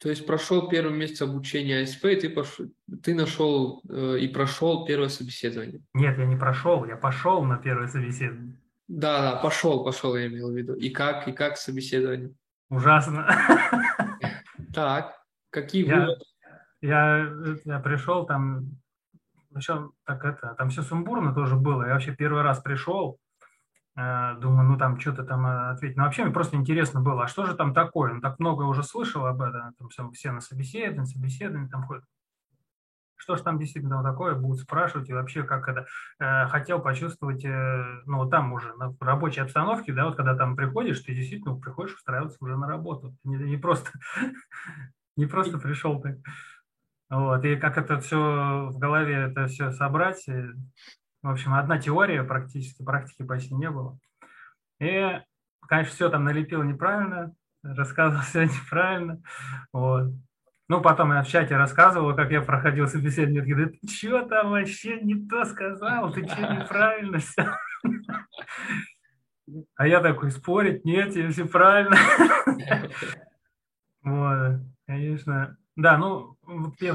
то 0.04 0.10
есть 0.10 0.26
прошел 0.26 0.68
первый 0.68 0.92
месяц 0.94 1.22
обучения 1.22 1.80
АСП, 1.80 2.04
и 2.04 2.16
ты, 2.16 2.28
пошел, 2.28 2.66
ты 3.02 3.14
нашел 3.14 3.80
э, 3.88 4.18
и 4.18 4.28
прошел 4.28 4.84
первое 4.84 5.08
собеседование. 5.08 5.80
Нет, 5.94 6.18
я 6.18 6.26
не 6.26 6.36
прошел, 6.36 6.84
я 6.84 6.96
пошел 6.96 7.42
на 7.42 7.56
первое 7.56 7.88
собеседование. 7.88 8.60
Да, 8.88 9.22
да, 9.22 9.36
пошел, 9.36 9.84
пошел, 9.84 10.16
я 10.16 10.26
имел 10.26 10.50
в 10.50 10.56
виду. 10.56 10.74
И 10.74 10.90
как, 10.90 11.26
и 11.28 11.32
как 11.32 11.56
собеседование? 11.56 12.34
Ужасно. 12.70 13.26
Так, 14.72 15.14
какие 15.50 15.86
я, 15.86 16.00
выводы? 16.00 16.24
Я, 16.80 17.32
я 17.64 17.78
пришел 17.78 18.26
там, 18.26 18.72
еще 19.54 19.92
так 20.04 20.24
это, 20.24 20.56
там 20.58 20.70
все 20.70 20.82
сумбурно 20.82 21.32
тоже 21.32 21.54
было. 21.54 21.84
Я 21.84 21.92
вообще 21.92 22.12
первый 22.12 22.42
раз 22.42 22.58
пришел, 22.58 23.20
Э, 23.96 24.34
думаю, 24.40 24.68
ну 24.68 24.76
там 24.76 24.98
что-то 24.98 25.24
там 25.24 25.46
э, 25.46 25.70
ответить. 25.70 25.96
Но 25.96 26.04
вообще 26.04 26.24
мне 26.24 26.32
просто 26.32 26.56
интересно 26.56 27.00
было, 27.00 27.24
а 27.24 27.28
что 27.28 27.46
же 27.46 27.54
там 27.54 27.72
такое? 27.72 28.12
Он 28.12 28.20
так 28.20 28.40
много 28.40 28.62
уже 28.62 28.82
слышал 28.82 29.24
об 29.26 29.40
этом, 29.40 29.72
там 29.74 29.88
все, 29.88 30.10
все 30.10 30.32
на 30.32 30.40
собеседовании, 30.40 31.04
собеседовании 31.04 31.68
там 31.68 31.86
ходят. 31.86 32.04
Что 33.24 33.36
же 33.36 33.42
там 33.42 33.58
действительно 33.58 34.02
такое, 34.02 34.34
будут 34.34 34.60
спрашивать, 34.60 35.08
и 35.08 35.14
вообще 35.14 35.44
как 35.44 35.66
это, 35.66 35.86
э, 36.18 36.46
хотел 36.48 36.78
почувствовать, 36.78 37.42
э, 37.42 38.02
ну 38.04 38.28
там 38.28 38.52
уже, 38.52 38.74
на 38.74 38.94
рабочей 39.00 39.40
обстановке, 39.40 39.94
да, 39.94 40.04
вот 40.04 40.16
когда 40.16 40.36
там 40.36 40.56
приходишь, 40.56 41.00
ты 41.00 41.14
действительно 41.14 41.56
приходишь 41.56 41.94
устраиваться 41.94 42.36
уже 42.42 42.58
на 42.58 42.68
работу, 42.68 43.16
не, 43.24 43.36
не 43.36 43.56
просто, 43.56 43.92
не 45.16 45.24
просто 45.24 45.56
пришел 45.56 46.02
ты. 46.02 46.22
Вот, 47.08 47.42
и 47.46 47.56
как 47.56 47.78
это 47.78 47.98
все 47.98 48.68
в 48.70 48.78
голове, 48.78 49.14
это 49.30 49.46
все 49.46 49.70
собрать, 49.70 50.26
в 50.26 51.30
общем, 51.30 51.54
одна 51.54 51.78
теория 51.78 52.24
практически, 52.24 52.84
практики 52.84 53.22
почти 53.22 53.54
не 53.54 53.70
было. 53.70 53.98
И, 54.80 55.18
конечно, 55.66 55.94
все 55.94 56.10
там 56.10 56.24
налепил 56.24 56.62
неправильно, 56.62 57.32
рассказывал 57.62 58.22
все 58.22 58.44
неправильно. 58.44 59.22
Вот. 59.72 60.12
Ну, 60.68 60.80
потом 60.80 61.12
я 61.12 61.22
в 61.22 61.28
чате 61.28 61.56
рассказывал, 61.56 62.16
как 62.16 62.30
я 62.30 62.40
проходил 62.40 62.86
собеседование. 62.86 63.44
Говорит, 63.44 63.80
ты 63.80 63.88
что 63.88 64.22
там 64.26 64.50
вообще 64.50 64.98
не 65.00 65.14
то 65.26 65.44
сказал? 65.44 66.10
Ты 66.12 66.26
что 66.26 66.40
неправильно 66.40 67.18
все? 67.18 67.54
А 69.76 69.86
я 69.86 70.00
такой, 70.00 70.30
спорить? 70.30 70.84
Нет, 70.86 71.14
я 71.16 71.30
все 71.30 71.44
правильно. 71.46 71.96
Вот, 74.02 74.60
конечно. 74.86 75.56
Да, 75.76 75.98
ну, 75.98 76.36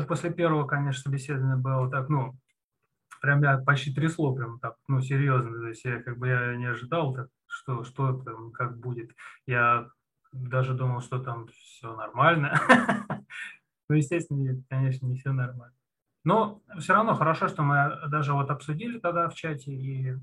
после 0.07 0.31
первого, 0.31 0.65
конечно, 0.67 1.01
собеседования 1.01 1.55
было 1.55 1.89
так, 1.89 2.07
ну, 2.09 2.35
прям 3.21 3.41
я 3.43 3.57
почти 3.57 3.93
трясло, 3.93 4.33
прям 4.33 4.59
так, 4.59 4.75
ну, 4.87 5.01
серьезно. 5.01 5.59
То 5.59 5.67
есть 5.67 5.83
я 5.85 6.01
как 6.01 6.17
бы 6.17 6.27
я 6.27 6.55
не 6.55 6.65
ожидал, 6.65 7.13
так, 7.13 7.27
что, 7.47 7.83
что 7.83 8.13
там, 8.21 8.51
как 8.51 8.79
будет. 8.79 9.11
Я 9.45 9.89
даже 10.31 10.73
думал, 10.73 11.01
что 11.01 11.19
там 11.19 11.47
все 11.47 11.95
нормально. 11.95 12.59
Ну, 13.89 13.95
естественно, 13.95 14.63
конечно, 14.69 15.07
не 15.07 15.17
все 15.17 15.31
нормально. 15.31 15.75
Но 16.23 16.61
все 16.79 16.93
равно 16.93 17.15
хорошо, 17.15 17.47
что 17.47 17.63
мы 17.63 17.97
даже 18.09 18.33
вот 18.33 18.49
обсудили 18.51 18.99
тогда 18.99 19.29
в 19.29 19.35
чате, 19.35 19.71
и 19.71 20.15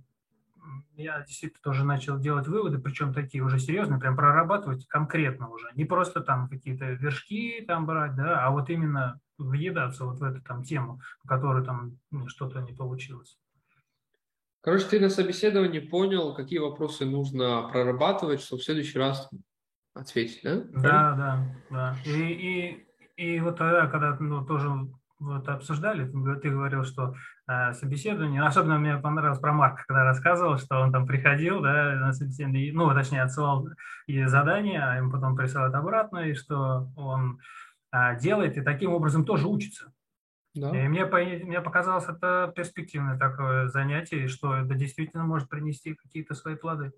я 0.97 1.21
действительно 1.23 1.61
тоже 1.63 1.85
начал 1.85 2.19
делать 2.19 2.49
выводы, 2.49 2.79
причем 2.79 3.13
такие 3.13 3.43
уже 3.43 3.59
серьезные, 3.59 4.01
прям 4.01 4.17
прорабатывать 4.17 4.87
конкретно 4.87 5.49
уже. 5.49 5.71
Не 5.75 5.85
просто 5.85 6.21
там 6.21 6.49
какие-то 6.49 6.93
вершки 6.93 7.65
там 7.67 7.87
брать, 7.87 8.15
да, 8.15 8.45
а 8.45 8.51
вот 8.51 8.71
именно 8.71 9.21
въедаться 9.39 10.05
вот 10.05 10.19
в 10.19 10.23
эту 10.23 10.43
там 10.43 10.63
тему, 10.63 11.01
по 11.23 11.29
которой 11.29 11.65
там 11.65 11.99
ну, 12.11 12.29
что-то 12.29 12.61
не 12.61 12.73
получилось. 12.73 13.39
Короче, 14.61 14.87
ты 14.87 15.01
на 15.01 15.11
собеседовании 15.11 15.79
понял, 15.79 16.35
какие 16.35 16.59
вопросы 16.59 17.05
нужно 17.05 17.69
прорабатывать, 17.71 18.41
чтобы 18.41 18.63
в 18.63 18.65
следующий 18.65 18.99
раз 18.99 19.31
ответить, 19.95 20.41
да? 20.43 20.57
Да, 20.57 21.15
да, 21.15 21.57
да. 21.71 21.97
И, 22.05 22.11
и, 22.11 22.86
и 23.17 23.41
вот 23.41 23.59
тогда, 23.59 23.87
когда 23.87 24.17
ну, 24.19 24.45
тоже 24.45 24.71
вот 25.19 25.49
обсуждали, 25.49 26.05
ты 26.41 26.51
говорил, 26.51 26.85
что 26.85 27.15
э, 27.49 27.73
собеседование, 27.73 28.43
особенно 28.43 28.79
мне 28.79 28.99
понравилось 28.99 29.39
про 29.39 29.53
Марка, 29.53 29.85
когда 29.87 30.05
рассказывал, 30.05 30.59
что 30.59 30.81
он 30.81 30.93
там 30.93 31.07
приходил, 31.07 31.61
да, 31.61 31.95
на 31.97 32.13
собеседование, 32.13 32.73
ну, 32.73 32.93
точнее, 32.93 33.23
отсылал 33.23 33.69
и 34.07 34.25
задания, 34.25 34.87
а 34.87 34.97
ему 34.97 35.11
потом 35.11 35.35
присылают 35.35 35.75
обратно, 35.75 36.19
и 36.19 36.35
что 36.35 36.91
он 36.97 37.41
э, 37.93 38.19
делает, 38.21 38.59
и 38.59 38.63
таким 38.63 38.93
образом 38.93 39.25
тоже 39.25 39.49
учится. 39.49 39.93
Да. 40.55 40.71
И 40.71 40.89
мне, 40.89 41.05
мне 41.05 41.61
показалось 41.61 42.09
это 42.09 42.53
перспективное 42.57 43.19
такое 43.19 43.69
занятие, 43.69 44.29
что 44.29 44.55
это 44.55 44.75
действительно 44.75 45.25
может 45.25 45.49
принести 45.49 45.95
какие-то 45.95 46.35
свои 46.35 46.57
плоды. 46.57 46.93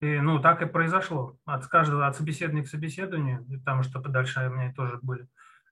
И, 0.00 0.20
ну, 0.20 0.40
так 0.40 0.62
и 0.62 0.66
произошло. 0.66 1.38
От 1.44 1.66
каждого, 1.68 2.06
от 2.06 2.16
собеседования 2.16 2.64
к 2.64 2.68
собеседованию, 2.68 3.44
потому 3.64 3.82
что 3.82 3.98
дальше 4.00 4.46
у 4.48 4.54
меня 4.54 4.72
тоже 4.74 4.98
были 5.02 5.26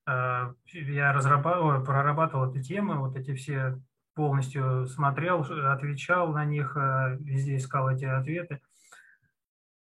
Э, 0.07 0.53
я 0.73 1.13
разрабатывал, 1.13 1.85
прорабатывал 1.85 2.53
эти 2.53 2.63
темы, 2.63 2.99
вот 2.99 3.17
эти 3.17 3.35
все 3.35 3.81
полностью 4.15 4.87
смотрел, 4.87 5.41
отвечал 5.41 6.33
на 6.33 6.45
них, 6.45 6.77
э, 6.77 7.17
везде 7.21 7.57
искал 7.57 7.89
эти 7.89 8.05
ответы. 8.05 8.61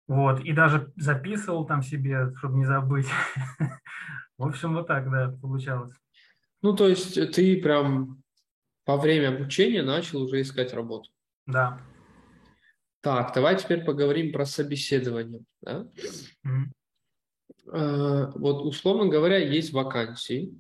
Вот, 0.07 0.41
и 0.41 0.53
даже 0.53 0.91
записывал 0.97 1.67
там 1.67 1.83
себе, 1.83 2.35
чтобы 2.37 2.57
не 2.57 2.65
забыть. 2.65 3.09
В 4.39 4.47
общем, 4.47 4.75
вот 4.75 4.87
так, 4.87 5.11
да, 5.11 5.37
получалось. 5.43 5.95
Ну, 6.63 6.75
то 6.75 6.89
есть 6.89 7.15
ты 7.33 7.61
прям 7.61 8.23
во 8.87 8.97
время 8.97 9.29
обучения 9.29 9.83
начал 9.83 10.23
уже 10.23 10.41
искать 10.41 10.73
работу? 10.73 11.11
Да. 11.47 11.79
Так, 13.01 13.33
давай 13.35 13.57
теперь 13.57 13.85
поговорим 13.85 14.33
про 14.33 14.45
собеседование. 14.45 15.43
Да? 15.61 15.87
Mm-hmm. 16.45 17.73
Э, 17.73 18.33
вот 18.35 18.65
условно 18.65 19.07
говоря, 19.07 19.39
есть 19.39 19.73
вакансии, 19.73 20.53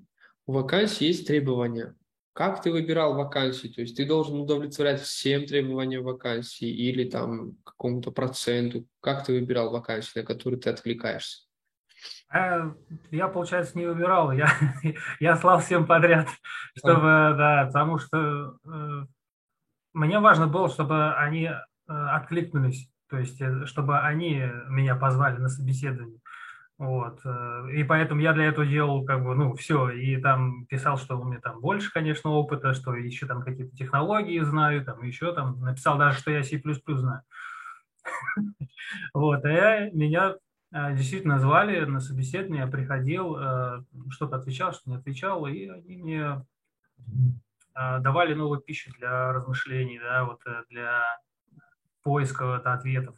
у 0.47 0.53
вакансий 0.53 1.07
есть 1.07 1.27
требования, 1.27 1.95
как 2.39 2.63
ты 2.63 2.71
выбирал 2.71 3.17
вакансии? 3.17 3.67
То 3.67 3.81
есть 3.81 3.97
ты 3.97 4.07
должен 4.07 4.39
удовлетворять 4.39 5.01
всем 5.01 5.45
требованиям 5.45 6.05
вакансии 6.05 6.69
или 6.69 7.03
там 7.11 7.57
какому-то 7.65 8.13
проценту? 8.13 8.87
Как 9.01 9.25
ты 9.25 9.33
выбирал 9.33 9.73
вакансии, 9.73 10.21
на 10.21 10.25
которые 10.25 10.61
ты 10.61 10.71
откликаешься? 10.71 11.49
Э, 12.33 12.71
я, 13.11 13.27
получается, 13.27 13.77
не 13.77 13.87
выбирал, 13.87 14.31
я, 14.31 14.53
я 15.21 15.37
слал 15.37 15.59
всем 15.59 15.85
подряд, 15.85 16.29
чтобы, 16.77 17.03
да, 17.37 17.65
потому 17.67 17.99
что 17.99 18.57
э, 18.65 19.07
мне 19.95 20.21
важно 20.21 20.47
было, 20.47 20.69
чтобы 20.69 21.15
они 21.17 21.51
откликнулись, 21.89 22.91
то 23.09 23.19
есть, 23.19 23.41
э, 23.41 23.67
чтобы 23.67 23.99
они 23.99 24.43
меня 24.69 24.95
позвали 24.97 25.39
на 25.39 25.49
собеседование. 25.49 26.21
Вот. 26.79 27.21
Э, 27.25 27.67
и 27.73 27.83
поэтому 27.83 28.21
я 28.21 28.33
для 28.33 28.45
этого 28.47 28.65
делал 28.65 29.05
как 29.05 29.25
бы, 29.25 29.35
ну, 29.35 29.55
все. 29.55 29.91
И 29.91 30.17
там 30.19 30.65
писал, 30.67 30.97
что 30.97 31.19
у 31.21 31.25
меня 31.25 31.41
там 31.41 31.61
больше, 31.61 31.93
конечно, 31.93 32.31
опыта, 32.31 32.73
что 32.73 32.95
еще 32.95 33.27
там 33.27 33.43
какие-то 33.43 33.77
технологии 33.77 34.39
знаю, 34.41 34.85
там 34.85 35.03
еще 35.03 35.35
там 35.35 35.61
написал 35.61 35.99
даже, 35.99 36.19
что 36.19 36.31
я 36.31 36.43
C++ 36.45 36.61
знаю. 36.87 37.23
Вот. 39.13 39.45
А 39.45 39.91
меня 39.91 40.37
э, 40.73 40.95
действительно 40.95 41.39
звали 41.39 41.85
на 41.85 42.01
собеседование, 42.01 42.65
я 42.65 42.71
приходил, 42.71 43.37
э, 43.37 43.83
что-то 44.11 44.37
отвечал, 44.37 44.73
что 44.73 44.89
не 44.91 44.97
отвечал, 44.97 45.47
и 45.47 45.67
они 45.67 45.97
мне 45.97 46.47
давали 47.75 48.35
новую 48.35 48.61
пищу 48.61 48.91
для 48.99 49.33
размышлений, 49.33 50.01
да, 50.01 50.25
вот 50.25 50.41
для 50.69 51.01
поиска 52.03 52.57
ответов. 52.57 53.17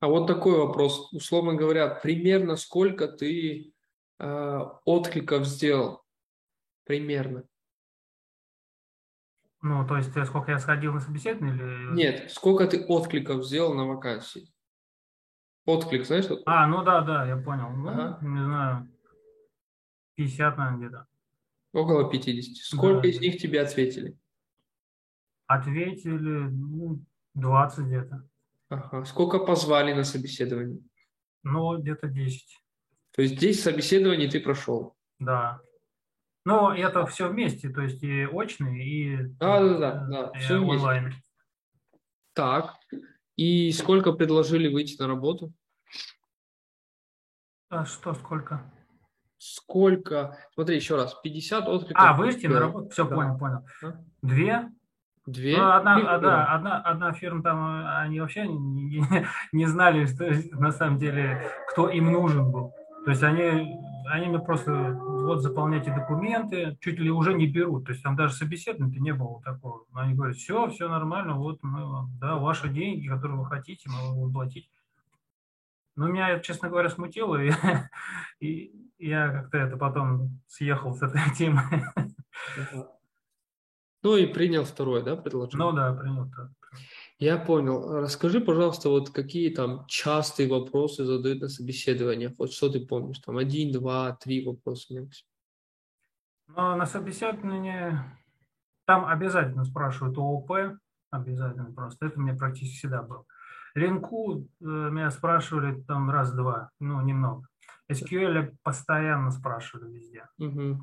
А 0.00 0.08
вот 0.08 0.26
такой 0.26 0.58
вопрос. 0.58 1.12
Условно 1.12 1.54
говоря, 1.54 1.88
примерно 1.88 2.56
сколько 2.56 3.08
ты 3.08 3.72
э, 4.18 4.60
откликов 4.84 5.46
сделал? 5.46 6.02
Примерно. 6.84 7.44
Ну, 9.62 9.86
то 9.86 9.96
есть, 9.96 10.14
э, 10.14 10.26
сколько 10.26 10.50
я 10.50 10.58
сходил 10.58 10.92
на 10.92 11.00
собеседование 11.00 11.54
или... 11.54 11.94
Нет, 11.94 12.30
сколько 12.30 12.66
ты 12.66 12.84
откликов 12.84 13.46
сделал 13.46 13.72
на 13.72 13.86
вакансии? 13.86 14.52
Отклик, 15.64 16.04
знаешь? 16.04 16.26
Что 16.26 16.42
а, 16.44 16.66
ну 16.66 16.82
да, 16.82 17.00
да, 17.00 17.26
я 17.26 17.38
понял. 17.38 17.70
Ну, 17.70 17.88
ага. 17.88 18.18
не 18.20 18.44
знаю, 18.44 18.88
50, 20.16 20.58
наверное, 20.58 20.78
где-то. 20.78 21.06
Около 21.72 22.10
50. 22.10 22.56
Сколько 22.56 23.00
да, 23.00 23.08
из 23.08 23.20
них 23.20 23.38
тебе 23.38 23.62
ответили? 23.62 24.18
Ответили, 25.46 26.48
ну, 26.50 27.02
20 27.34 27.86
где-то. 27.86 28.28
Ага. 28.68 29.04
Сколько 29.04 29.38
позвали 29.38 29.92
на 29.92 30.04
собеседование? 30.04 30.80
Ну, 31.42 31.78
где-то 31.78 32.08
10. 32.08 32.60
То 33.12 33.22
есть 33.22 33.38
10 33.38 33.62
собеседований 33.62 34.30
ты 34.30 34.40
прошел? 34.40 34.96
Да. 35.18 35.60
Но 36.44 36.74
это 36.74 37.06
все 37.06 37.28
вместе, 37.28 37.70
то 37.70 37.80
есть 37.80 38.02
и 38.02 38.26
очные, 38.26 38.84
и, 38.84 39.16
да, 39.38 39.60
да, 39.60 39.78
да, 39.78 40.06
да, 40.06 40.32
и 40.34 40.40
все 40.40 40.58
онлайн. 40.58 41.04
Вместе. 41.04 41.22
Так. 42.34 42.76
И 43.36 43.72
сколько 43.72 44.12
предложили 44.12 44.72
выйти 44.72 45.00
на 45.00 45.08
работу? 45.08 45.52
А 47.68 47.84
что, 47.84 48.14
сколько? 48.14 48.70
Сколько? 49.38 50.38
Смотри, 50.54 50.76
еще 50.76 50.96
раз. 50.96 51.14
50 51.22 51.68
откликов. 51.68 52.02
А, 52.02 52.14
выйти 52.14 52.46
на 52.46 52.60
работу? 52.60 52.88
Все, 52.90 53.04
да. 53.08 53.14
понял, 53.14 53.38
понял. 53.38 53.66
Две? 54.22 54.70
Две? 55.26 55.56
Ну, 55.56 55.70
одна, 55.70 56.18
да, 56.18 56.44
одна, 56.44 56.80
одна 56.80 57.12
фирма 57.12 57.42
там, 57.42 57.86
они 58.02 58.20
вообще 58.20 58.46
не, 58.46 58.84
не, 58.84 59.26
не 59.52 59.66
знали, 59.66 60.04
что 60.06 60.30
на 60.58 60.70
самом 60.70 60.98
деле, 60.98 61.40
кто 61.70 61.88
им 61.88 62.12
нужен 62.12 62.50
был. 62.50 62.74
То 63.04 63.10
есть 63.10 63.22
они, 63.22 63.78
они 64.06 64.26
мне 64.26 64.38
просто 64.38 64.72
вот 64.72 65.40
заполняйте 65.40 65.94
документы, 65.94 66.76
чуть 66.80 66.98
ли 66.98 67.10
уже 67.10 67.32
не 67.32 67.46
берут. 67.46 67.86
То 67.86 67.92
есть 67.92 68.02
там 68.02 68.16
даже 68.16 68.34
собеседования 68.34 69.00
не 69.00 69.12
было 69.12 69.42
такого. 69.42 69.84
Но 69.92 70.00
они 70.00 70.14
говорят, 70.14 70.36
все, 70.36 70.68
все 70.68 70.88
нормально, 70.88 71.34
вот 71.34 71.58
мы 71.62 71.86
вам, 71.86 72.10
да, 72.20 72.36
ваши 72.36 72.68
деньги, 72.68 73.08
которые 73.08 73.38
вы 73.38 73.46
хотите, 73.46 73.88
мы 73.88 74.20
вам 74.20 74.32
платить. 74.32 74.70
Но 75.96 76.08
меня 76.08 76.30
это, 76.30 76.44
честно 76.44 76.68
говоря, 76.68 76.90
смутило, 76.90 77.36
и, 77.36 77.52
и 78.40 78.72
я 78.98 79.28
как-то 79.30 79.58
это 79.58 79.76
потом 79.76 80.40
съехал 80.48 80.92
с 80.94 81.02
этой 81.02 81.20
темы. 81.36 81.62
Ну 84.04 84.16
и 84.16 84.26
принял 84.26 84.64
второе, 84.64 85.02
да, 85.02 85.16
предложение? 85.16 85.66
Ну 85.66 85.72
да, 85.72 85.94
принял 85.94 86.30
так. 86.30 86.50
Я 87.18 87.38
понял. 87.38 88.00
Расскажи, 88.00 88.40
пожалуйста, 88.40 88.90
вот 88.90 89.08
какие 89.08 89.48
там 89.48 89.86
частые 89.86 90.46
вопросы 90.46 91.04
задают 91.04 91.40
на 91.40 91.48
собеседованиях? 91.48 92.32
Вот 92.36 92.52
что 92.52 92.68
ты 92.68 92.84
помнишь? 92.84 93.20
Там 93.20 93.38
один, 93.38 93.72
два, 93.72 94.12
три 94.12 94.44
вопроса 94.44 94.92
максимум. 94.92 95.30
Ну, 96.48 96.76
на 96.76 96.84
собеседовании 96.84 97.98
там 98.84 99.06
обязательно 99.06 99.64
спрашивают 99.64 100.18
ООП, 100.18 100.76
обязательно 101.10 101.72
просто. 101.72 102.06
Это 102.06 102.20
меня 102.20 102.34
практически 102.34 102.76
всегда 102.76 103.02
было. 103.02 103.24
Линку 103.74 104.40
э, 104.40 104.64
меня 104.64 105.10
спрашивали 105.10 105.80
там 105.82 106.10
раз-два, 106.10 106.68
ну, 106.78 107.00
немного. 107.00 107.48
SQL 107.90 108.54
постоянно 108.62 109.30
спрашивали 109.30 109.90
везде. 109.94 110.28
Угу. 110.38 110.78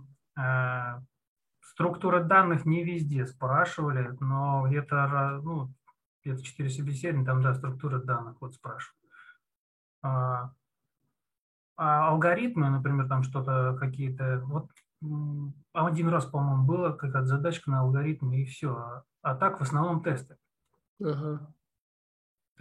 Структура 1.81 2.23
данных 2.23 2.63
не 2.65 2.83
везде 2.83 3.25
спрашивали, 3.25 4.15
но 4.19 4.67
где-то 4.67 5.41
ну, 5.43 5.73
где-то 6.23 6.43
4 6.43 6.69
собеседования, 6.69 7.25
там, 7.25 7.41
да, 7.41 7.55
структура 7.55 7.97
данных 7.97 8.39
вот 8.39 8.53
спрашивают. 8.53 9.01
А, 10.03 10.51
а 11.77 12.09
алгоритмы, 12.09 12.69
например, 12.69 13.07
там 13.07 13.23
что-то 13.23 13.75
какие-то, 13.79 14.43
вот 14.45 14.69
один 15.73 16.09
раз, 16.09 16.25
по-моему, 16.25 16.65
было 16.65 16.91
какая-то 16.91 17.25
задачка 17.25 17.71
на 17.71 17.79
алгоритмы 17.79 18.41
и 18.41 18.45
все. 18.45 18.75
А, 18.75 19.03
а 19.23 19.35
так 19.35 19.59
в 19.59 19.63
основном 19.63 20.03
тесты. 20.03 20.37
Uh-huh. 21.01 21.39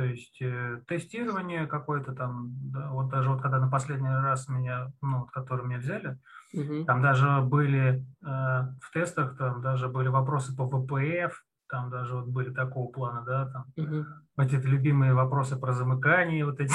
То 0.00 0.06
есть 0.06 0.40
э, 0.40 0.80
тестирование 0.88 1.66
какое-то 1.66 2.14
там, 2.14 2.52
да, 2.72 2.88
вот 2.90 3.10
даже 3.10 3.28
вот 3.28 3.42
когда 3.42 3.60
на 3.60 3.70
последний 3.70 4.08
раз 4.08 4.48
меня, 4.48 4.90
ну, 5.02 5.20
вот, 5.20 5.30
который 5.30 5.66
меня 5.66 5.76
взяли, 5.76 6.18
угу. 6.54 6.86
там 6.86 7.02
даже 7.02 7.42
были 7.42 8.02
э, 8.22 8.24
в 8.24 8.90
тестах, 8.94 9.36
там 9.36 9.60
даже 9.60 9.88
были 9.88 10.08
вопросы 10.08 10.56
по 10.56 10.62
VPF, 10.62 11.32
там 11.68 11.90
даже 11.90 12.14
вот 12.14 12.28
были 12.28 12.50
такого 12.50 12.90
плана, 12.90 13.26
да, 13.26 13.50
там 13.50 13.66
угу. 13.76 14.06
вот 14.38 14.46
эти 14.46 14.66
любимые 14.66 15.12
вопросы 15.12 15.60
про 15.60 15.74
замыкание, 15.74 16.46
вот 16.46 16.60
эти. 16.60 16.72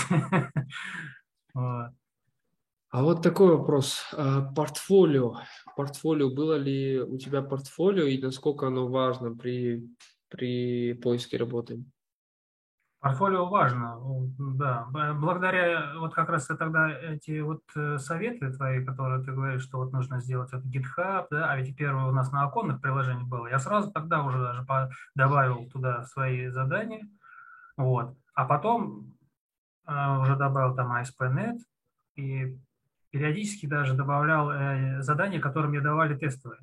А 2.92 3.02
вот 3.04 3.22
такой 3.24 3.58
вопрос. 3.58 4.06
А, 4.14 4.54
портфолио. 4.54 5.40
Портфолио. 5.76 6.30
Было 6.30 6.54
ли 6.54 7.02
у 7.02 7.18
тебя 7.18 7.42
портфолио 7.42 8.06
и 8.06 8.22
насколько 8.22 8.68
оно 8.68 8.88
важно 8.88 9.36
при, 9.36 9.84
при 10.30 10.94
поиске 10.94 11.36
работы? 11.36 11.84
Портфолио 13.06 13.46
важно, 13.46 14.00
да. 14.40 14.88
Благодаря 14.90 15.94
вот 16.00 16.16
как 16.16 16.28
раз 16.28 16.48
тогда 16.48 16.90
эти 16.90 17.40
вот 17.40 17.62
э, 17.76 18.00
советы 18.00 18.52
твои, 18.52 18.84
которые 18.84 19.24
ты 19.24 19.32
говоришь, 19.32 19.62
что 19.62 19.78
вот 19.78 19.94
нужно 19.94 20.20
сделать 20.22 20.52
это 20.52 20.64
GitHub, 20.68 21.28
да, 21.30 21.52
а 21.52 21.56
ведь 21.56 21.78
первое 21.78 22.06
у 22.06 22.12
нас 22.12 22.32
на 22.32 22.46
оконных 22.46 22.82
приложениях 22.82 23.28
было. 23.28 23.46
Я 23.46 23.60
сразу 23.60 23.92
тогда 23.92 24.24
уже 24.24 24.40
даже 24.40 24.66
добавил 25.14 25.70
туда 25.70 26.02
свои 26.06 26.48
задания, 26.48 27.08
вот. 27.78 28.18
А 28.34 28.46
потом 28.46 29.14
э, 29.86 30.18
уже 30.18 30.36
добавил 30.36 30.74
там 30.74 30.92
ASP.NET 30.92 31.60
и 32.16 32.58
периодически 33.12 33.68
даже 33.68 33.94
добавлял 33.94 34.50
э, 34.50 35.04
задания, 35.04 35.40
которые 35.40 35.70
мне 35.70 35.80
давали 35.80 36.18
тестовые. 36.18 36.60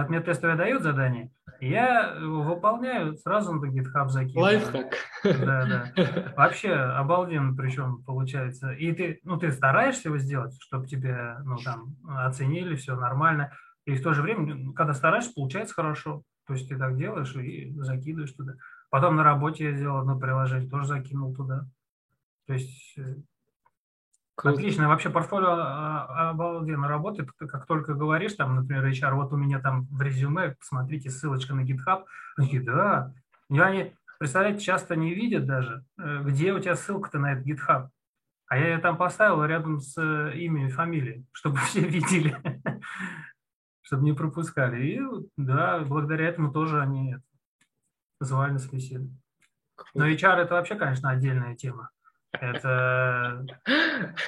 Вот 0.00 0.08
мне 0.08 0.20
тестовое 0.20 0.56
дают 0.56 0.82
задание, 0.82 1.30
я 1.60 2.16
выполняю, 2.20 3.16
сразу 3.16 3.52
на 3.52 3.64
GitHub 3.66 4.08
закидываю. 4.08 4.42
Лайфхак. 4.42 4.96
Да, 5.22 5.66
да. 5.94 6.32
Вообще 6.36 6.72
обалденно 6.72 7.56
причем 7.56 8.02
получается. 8.02 8.72
И 8.72 8.92
ты, 8.92 9.20
ну, 9.22 9.38
ты 9.38 9.52
стараешься 9.52 10.08
его 10.08 10.18
сделать, 10.18 10.54
чтобы 10.60 10.86
тебе, 10.86 11.36
ну, 11.44 11.56
там, 11.58 11.96
оценили, 12.08 12.74
все 12.74 12.96
нормально. 12.96 13.52
И 13.86 13.94
в 13.94 14.02
то 14.02 14.12
же 14.12 14.22
время, 14.22 14.54
ну, 14.54 14.72
когда 14.72 14.94
стараешься, 14.94 15.32
получается 15.34 15.74
хорошо. 15.74 16.22
То 16.46 16.54
есть 16.54 16.68
ты 16.68 16.76
так 16.76 16.96
делаешь 16.96 17.34
и 17.36 17.72
закидываешь 17.76 18.32
туда. 18.32 18.54
Потом 18.90 19.16
на 19.16 19.24
работе 19.24 19.70
я 19.70 19.76
сделал 19.76 19.98
одно 19.98 20.18
приложение, 20.18 20.68
тоже 20.68 20.88
закинул 20.88 21.34
туда. 21.34 21.66
То 22.46 22.54
есть 22.54 22.98
Круто. 24.36 24.56
Отлично. 24.56 24.88
Вообще 24.88 25.10
портфолио 25.10 25.48
а, 25.50 26.06
а, 26.08 26.30
обалденно 26.30 26.88
работает. 26.88 27.30
Ты 27.38 27.46
как 27.46 27.66
только 27.66 27.94
говоришь, 27.94 28.34
там, 28.34 28.56
например, 28.56 28.84
HR, 28.86 29.14
вот 29.14 29.32
у 29.32 29.36
меня 29.36 29.60
там 29.60 29.86
в 29.90 30.02
резюме, 30.02 30.56
посмотрите, 30.58 31.10
ссылочка 31.10 31.54
на 31.54 31.60
GitHub. 31.60 32.04
Они 32.36 32.58
да. 32.58 33.12
И 33.48 33.58
они, 33.58 33.94
представляете, 34.18 34.60
часто 34.60 34.96
не 34.96 35.14
видят 35.14 35.46
даже, 35.46 35.84
э, 35.98 36.22
где 36.24 36.52
у 36.52 36.58
тебя 36.58 36.74
ссылка-то 36.74 37.18
на 37.18 37.32
этот 37.32 37.46
GitHub. 37.46 37.88
А 38.48 38.58
я 38.58 38.74
ее 38.74 38.78
там 38.78 38.96
поставил 38.96 39.44
рядом 39.44 39.80
с 39.80 39.96
э, 39.96 40.36
именем 40.36 40.66
и 40.68 40.70
фамилией, 40.70 41.24
чтобы 41.32 41.58
все 41.66 41.80
видели, 41.80 42.36
чтобы 43.82 44.02
не 44.02 44.14
пропускали. 44.14 44.84
И 44.84 45.00
да, 45.36 45.78
благодаря 45.78 46.26
этому 46.26 46.52
тоже 46.52 46.80
они 46.80 47.16
звали 48.18 48.52
на 48.52 48.58
собеседование. 48.58 49.16
Но 49.94 50.08
HR 50.08 50.36
это 50.36 50.54
вообще, 50.54 50.74
конечно, 50.74 51.10
отдельная 51.10 51.54
тема. 51.54 51.90
Это 52.40 53.46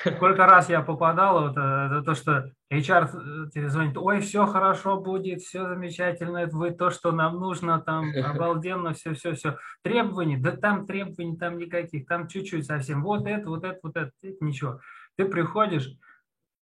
сколько 0.04 0.46
раз 0.46 0.68
я 0.68 0.82
попадал, 0.82 1.50
это, 1.50 1.88
это 1.90 2.02
то, 2.02 2.14
что 2.14 2.50
HR 2.72 3.50
тебе 3.50 3.68
звонит, 3.68 3.96
ой, 3.96 4.20
все 4.20 4.46
хорошо 4.46 5.00
будет, 5.00 5.40
все 5.40 5.66
замечательно, 5.66 6.38
это 6.38 6.56
вы 6.56 6.70
то, 6.70 6.90
что 6.90 7.12
нам 7.12 7.36
нужно, 7.36 7.80
там 7.80 8.06
обалденно, 8.24 8.92
все, 8.92 9.14
все, 9.14 9.34
все. 9.34 9.58
Требований, 9.82 10.36
да 10.36 10.52
там 10.52 10.86
требований 10.86 11.36
там 11.36 11.58
никаких, 11.58 12.06
там 12.06 12.28
чуть-чуть 12.28 12.66
совсем. 12.66 13.02
Вот 13.02 13.26
это, 13.26 13.48
вот 13.48 13.64
это, 13.64 13.78
вот 13.82 13.96
это, 13.96 14.10
это 14.22 14.44
ничего. 14.44 14.80
Ты 15.16 15.26
приходишь, 15.26 15.90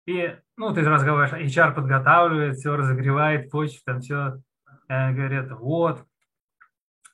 и, 0.06 0.36
ну, 0.58 0.74
ты 0.74 0.82
разговариваешь, 0.82 1.56
HR 1.56 1.74
подготавливает, 1.74 2.58
все 2.58 2.76
разогревает 2.76 3.50
почту, 3.52 3.80
там 3.86 4.02
все, 4.02 4.42
говорят, 4.88 5.52
вот, 5.52 6.04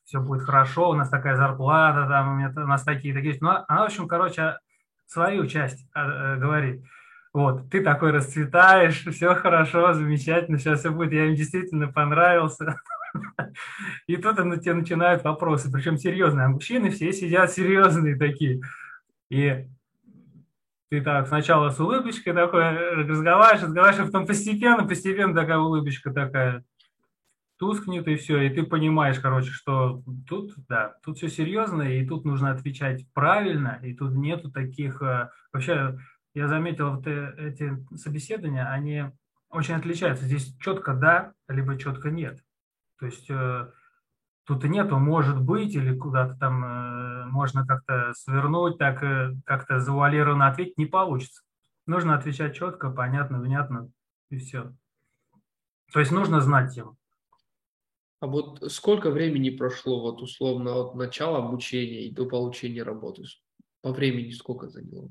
все 0.08 0.22
будет 0.22 0.44
хорошо, 0.44 0.92
у 0.92 0.94
нас 0.94 1.10
такая 1.10 1.36
зарплата, 1.36 2.08
там, 2.08 2.32
у, 2.32 2.36
меня, 2.38 2.54
у 2.56 2.68
нас 2.68 2.84
такие, 2.84 3.14
такие. 3.14 3.38
Ну, 3.42 3.50
она, 3.50 3.82
в 3.82 3.88
общем, 3.88 4.08
короче, 4.08 4.58
свою 5.06 5.48
часть 5.48 5.86
э, 5.94 6.38
говорит. 6.38 6.82
Вот, 7.34 7.70
ты 7.70 7.84
такой 7.84 8.12
расцветаешь, 8.12 9.04
все 9.14 9.36
хорошо, 9.36 9.94
замечательно, 9.94 10.60
сейчас 10.60 10.80
все 10.80 10.92
будет, 10.92 11.12
я 11.12 11.26
им 11.26 11.36
действительно 11.36 11.90
понравился. 11.90 12.80
И 14.08 14.16
тут 14.16 14.38
на 14.38 14.58
тебе 14.58 14.76
начинают 14.76 15.26
вопросы, 15.26 15.70
причем 15.70 15.98
серьезные. 15.98 16.46
А 16.46 16.50
мужчины 16.50 16.90
все 16.90 17.12
сидят 17.12 17.52
серьезные 17.52 18.16
такие. 18.16 18.62
И 19.30 19.68
ты 20.90 21.02
так 21.02 21.28
сначала 21.28 21.70
с 21.70 21.82
улыбочкой 21.82 22.32
такой 22.32 22.64
разговариваешь, 23.04 23.64
разговариваешь, 23.64 24.04
а 24.04 24.06
потом 24.06 24.26
постепенно, 24.26 24.88
постепенно 24.88 25.36
такая 25.36 25.58
улыбочка 25.58 26.14
такая 26.14 26.64
тускнет, 27.58 28.08
и 28.08 28.16
все, 28.16 28.42
и 28.42 28.50
ты 28.50 28.64
понимаешь, 28.64 29.20
короче, 29.20 29.52
что 29.52 30.04
тут, 30.28 30.54
да, 30.68 30.96
тут 31.04 31.18
все 31.18 31.28
серьезно, 31.28 31.82
и 31.82 32.06
тут 32.06 32.24
нужно 32.24 32.52
отвечать 32.52 33.06
правильно, 33.14 33.80
и 33.84 33.94
тут 33.94 34.14
нету 34.14 34.52
таких... 34.52 35.02
Э, 35.02 35.32
вообще, 35.52 35.98
я 36.34 36.48
заметил, 36.48 36.96
вот 36.96 37.08
э, 37.08 37.34
эти 37.38 37.86
собеседования, 37.96 38.70
они 38.70 39.06
очень 39.50 39.74
отличаются. 39.74 40.26
Здесь 40.26 40.56
четко 40.60 40.94
да, 40.94 41.34
либо 41.48 41.78
четко 41.78 42.12
нет. 42.12 42.40
То 43.00 43.08
есть 43.08 43.30
э, 43.30 43.72
тут 44.46 44.64
и 44.64 44.70
нету 44.70 45.00
может 45.00 45.42
быть, 45.42 45.74
или 45.74 45.98
куда-то 45.98 46.36
там 46.38 47.32
можно 47.32 47.66
как-то 47.66 48.14
свернуть, 48.14 48.78
так 48.78 49.00
как-то 49.46 49.80
завуалированно 49.80 50.48
ответить, 50.48 50.78
не 50.78 50.86
получится. 50.86 51.44
Нужно 51.86 52.16
отвечать 52.16 52.56
четко, 52.56 52.90
понятно, 52.90 53.40
внятно, 53.40 53.90
и 54.30 54.38
все. 54.38 54.74
То 55.94 56.00
есть 56.00 56.12
нужно 56.12 56.42
знать 56.42 56.74
тему. 56.74 56.98
А 58.20 58.28
вот 58.28 58.72
сколько 58.72 59.12
времени 59.12 59.52
прошло 59.52 60.02
вот 60.02 60.22
условно 60.22 60.76
от 60.76 60.96
начала 60.96 61.38
обучения 61.38 62.06
и 62.06 62.12
до 62.12 62.26
получения 62.26 62.84
работы? 62.84 63.24
По 63.82 63.92
времени 63.92 64.32
сколько 64.32 64.70
заняло? 64.70 65.10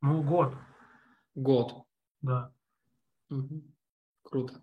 Ну, 0.00 0.22
год. 0.22 0.54
Год? 1.34 1.84
Да. 2.20 2.52
Угу. 3.30 3.62
Круто. 4.22 4.62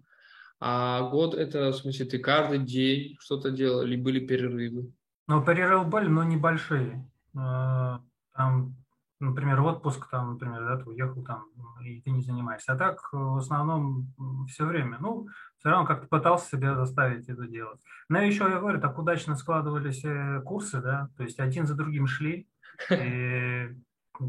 А 0.59 1.09
год 1.09 1.35
это, 1.35 1.71
в 1.71 1.75
смысле, 1.75 2.05
ты 2.05 2.19
каждый 2.19 2.59
день 2.59 3.17
что-то 3.19 3.51
делал 3.51 3.81
или 3.81 3.97
были 3.97 4.25
перерывы? 4.25 4.93
Ну, 5.27 5.43
перерывы 5.43 5.85
были, 5.85 6.07
но 6.07 6.23
небольшие. 6.23 7.11
Э, 7.33 7.99
там 8.33 8.77
например, 9.19 9.61
отпуск, 9.61 10.09
там, 10.09 10.33
например, 10.33 10.65
да, 10.65 10.77
ты 10.77 10.89
уехал 10.89 11.23
там, 11.23 11.45
и 11.83 12.01
ты 12.01 12.11
не 12.11 12.21
занимаешься. 12.21 12.73
А 12.73 12.77
так, 12.77 12.99
э, 13.13 13.17
в 13.17 13.37
основном, 13.37 14.13
все 14.47 14.65
время. 14.65 14.97
Ну, 14.99 15.27
все 15.57 15.69
равно 15.69 15.85
как-то 15.85 16.07
пытался 16.07 16.49
себя 16.49 16.75
заставить 16.75 17.29
это 17.29 17.47
делать. 17.47 17.79
Но 18.09 18.21
еще, 18.21 18.45
я 18.45 18.59
говорю, 18.59 18.79
так 18.81 18.97
удачно 18.99 19.35
складывались 19.35 20.03
э, 20.03 20.41
курсы, 20.41 20.81
да, 20.81 21.09
то 21.17 21.23
есть 21.23 21.39
один 21.39 21.65
за 21.65 21.75
другим 21.75 22.07
шли, 22.07 22.47
и 22.91 23.69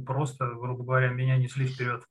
просто, 0.06 0.46
грубо 0.46 0.84
говоря, 0.84 1.08
меня 1.08 1.36
несли 1.36 1.66
вперед. 1.66 2.04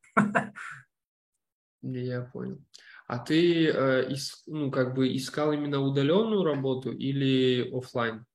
Я 1.82 2.22
понял. 2.22 2.60
А 3.08 3.20
ты, 3.20 3.70
э, 3.70 4.16
ну, 4.48 4.72
как 4.72 4.96
бы 4.96 5.16
искал 5.16 5.52
именно 5.52 5.80
удаленную 5.80 6.44
работу 6.44 6.92
или 6.92 7.70
офлайн? 7.72 8.26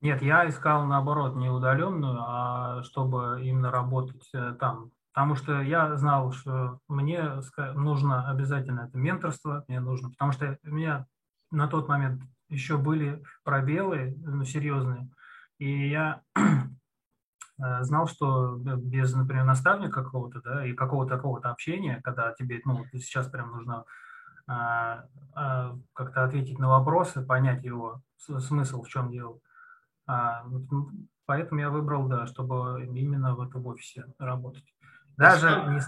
Нет, 0.00 0.22
я 0.22 0.48
искал 0.48 0.86
наоборот 0.86 1.36
не 1.36 1.50
удаленную, 1.50 2.18
а 2.20 2.82
чтобы 2.84 3.40
именно 3.42 3.70
работать 3.70 4.28
э, 4.32 4.54
там. 4.58 4.92
Потому 5.12 5.34
что 5.34 5.60
я 5.60 5.96
знал, 5.96 6.32
что 6.32 6.78
мне 6.88 7.40
нужно 7.74 8.30
обязательно 8.30 8.88
это 8.88 8.96
менторство, 8.96 9.64
мне 9.68 9.80
нужно, 9.80 10.10
потому 10.10 10.32
что 10.32 10.56
у 10.64 10.68
меня 10.68 11.06
на 11.50 11.68
тот 11.68 11.88
момент 11.88 12.22
еще 12.48 12.78
были 12.78 13.22
пробелы 13.44 14.16
ну, 14.24 14.44
серьезные, 14.44 15.10
и 15.58 15.90
я 15.90 16.22
э, 16.34 17.82
знал, 17.82 18.06
что 18.06 18.56
без, 18.56 19.14
например, 19.14 19.44
наставника 19.44 20.02
какого-то, 20.02 20.40
да, 20.40 20.64
и 20.64 20.72
какого-то 20.72 21.16
такого-то 21.16 21.50
общения, 21.50 22.00
когда 22.02 22.32
тебе, 22.32 22.62
ну, 22.64 22.84
сейчас 22.94 23.28
прям 23.28 23.50
нужно 23.50 23.84
а, 24.46 25.04
а, 25.34 25.76
как-то 25.92 26.24
ответить 26.24 26.58
на 26.58 26.68
вопросы, 26.68 27.22
понять 27.22 27.62
его 27.62 28.02
смысл, 28.16 28.82
в 28.82 28.88
чем 28.88 29.10
дело, 29.10 29.38
а, 30.10 30.44
поэтому 31.26 31.60
я 31.60 31.70
выбрал, 31.70 32.08
да, 32.08 32.26
чтобы 32.26 32.84
именно 32.84 33.34
в 33.34 33.40
этом 33.40 33.66
офисе 33.66 34.06
работать. 34.18 34.74
Даже 35.16 35.48
не, 35.68 35.80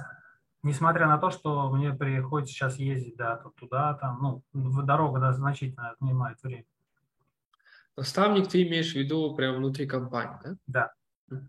несмотря 0.62 1.08
на 1.08 1.18
то, 1.18 1.30
что 1.30 1.70
мне 1.72 1.92
приходится 1.92 2.54
сейчас 2.54 2.76
ездить, 2.76 3.16
да, 3.16 3.36
то 3.36 3.50
туда, 3.50 3.94
там, 3.94 4.42
ну, 4.52 4.82
дорога 4.82 5.18
да, 5.20 5.32
значительно 5.32 5.90
отнимает 5.90 6.40
время. 6.42 6.64
Наставник 7.96 8.48
ты 8.48 8.62
имеешь 8.62 8.92
в 8.92 8.96
виду 8.96 9.34
прямо 9.34 9.58
внутри 9.58 9.86
компании, 9.86 10.38
да? 10.66 10.92
Да. 11.28 11.40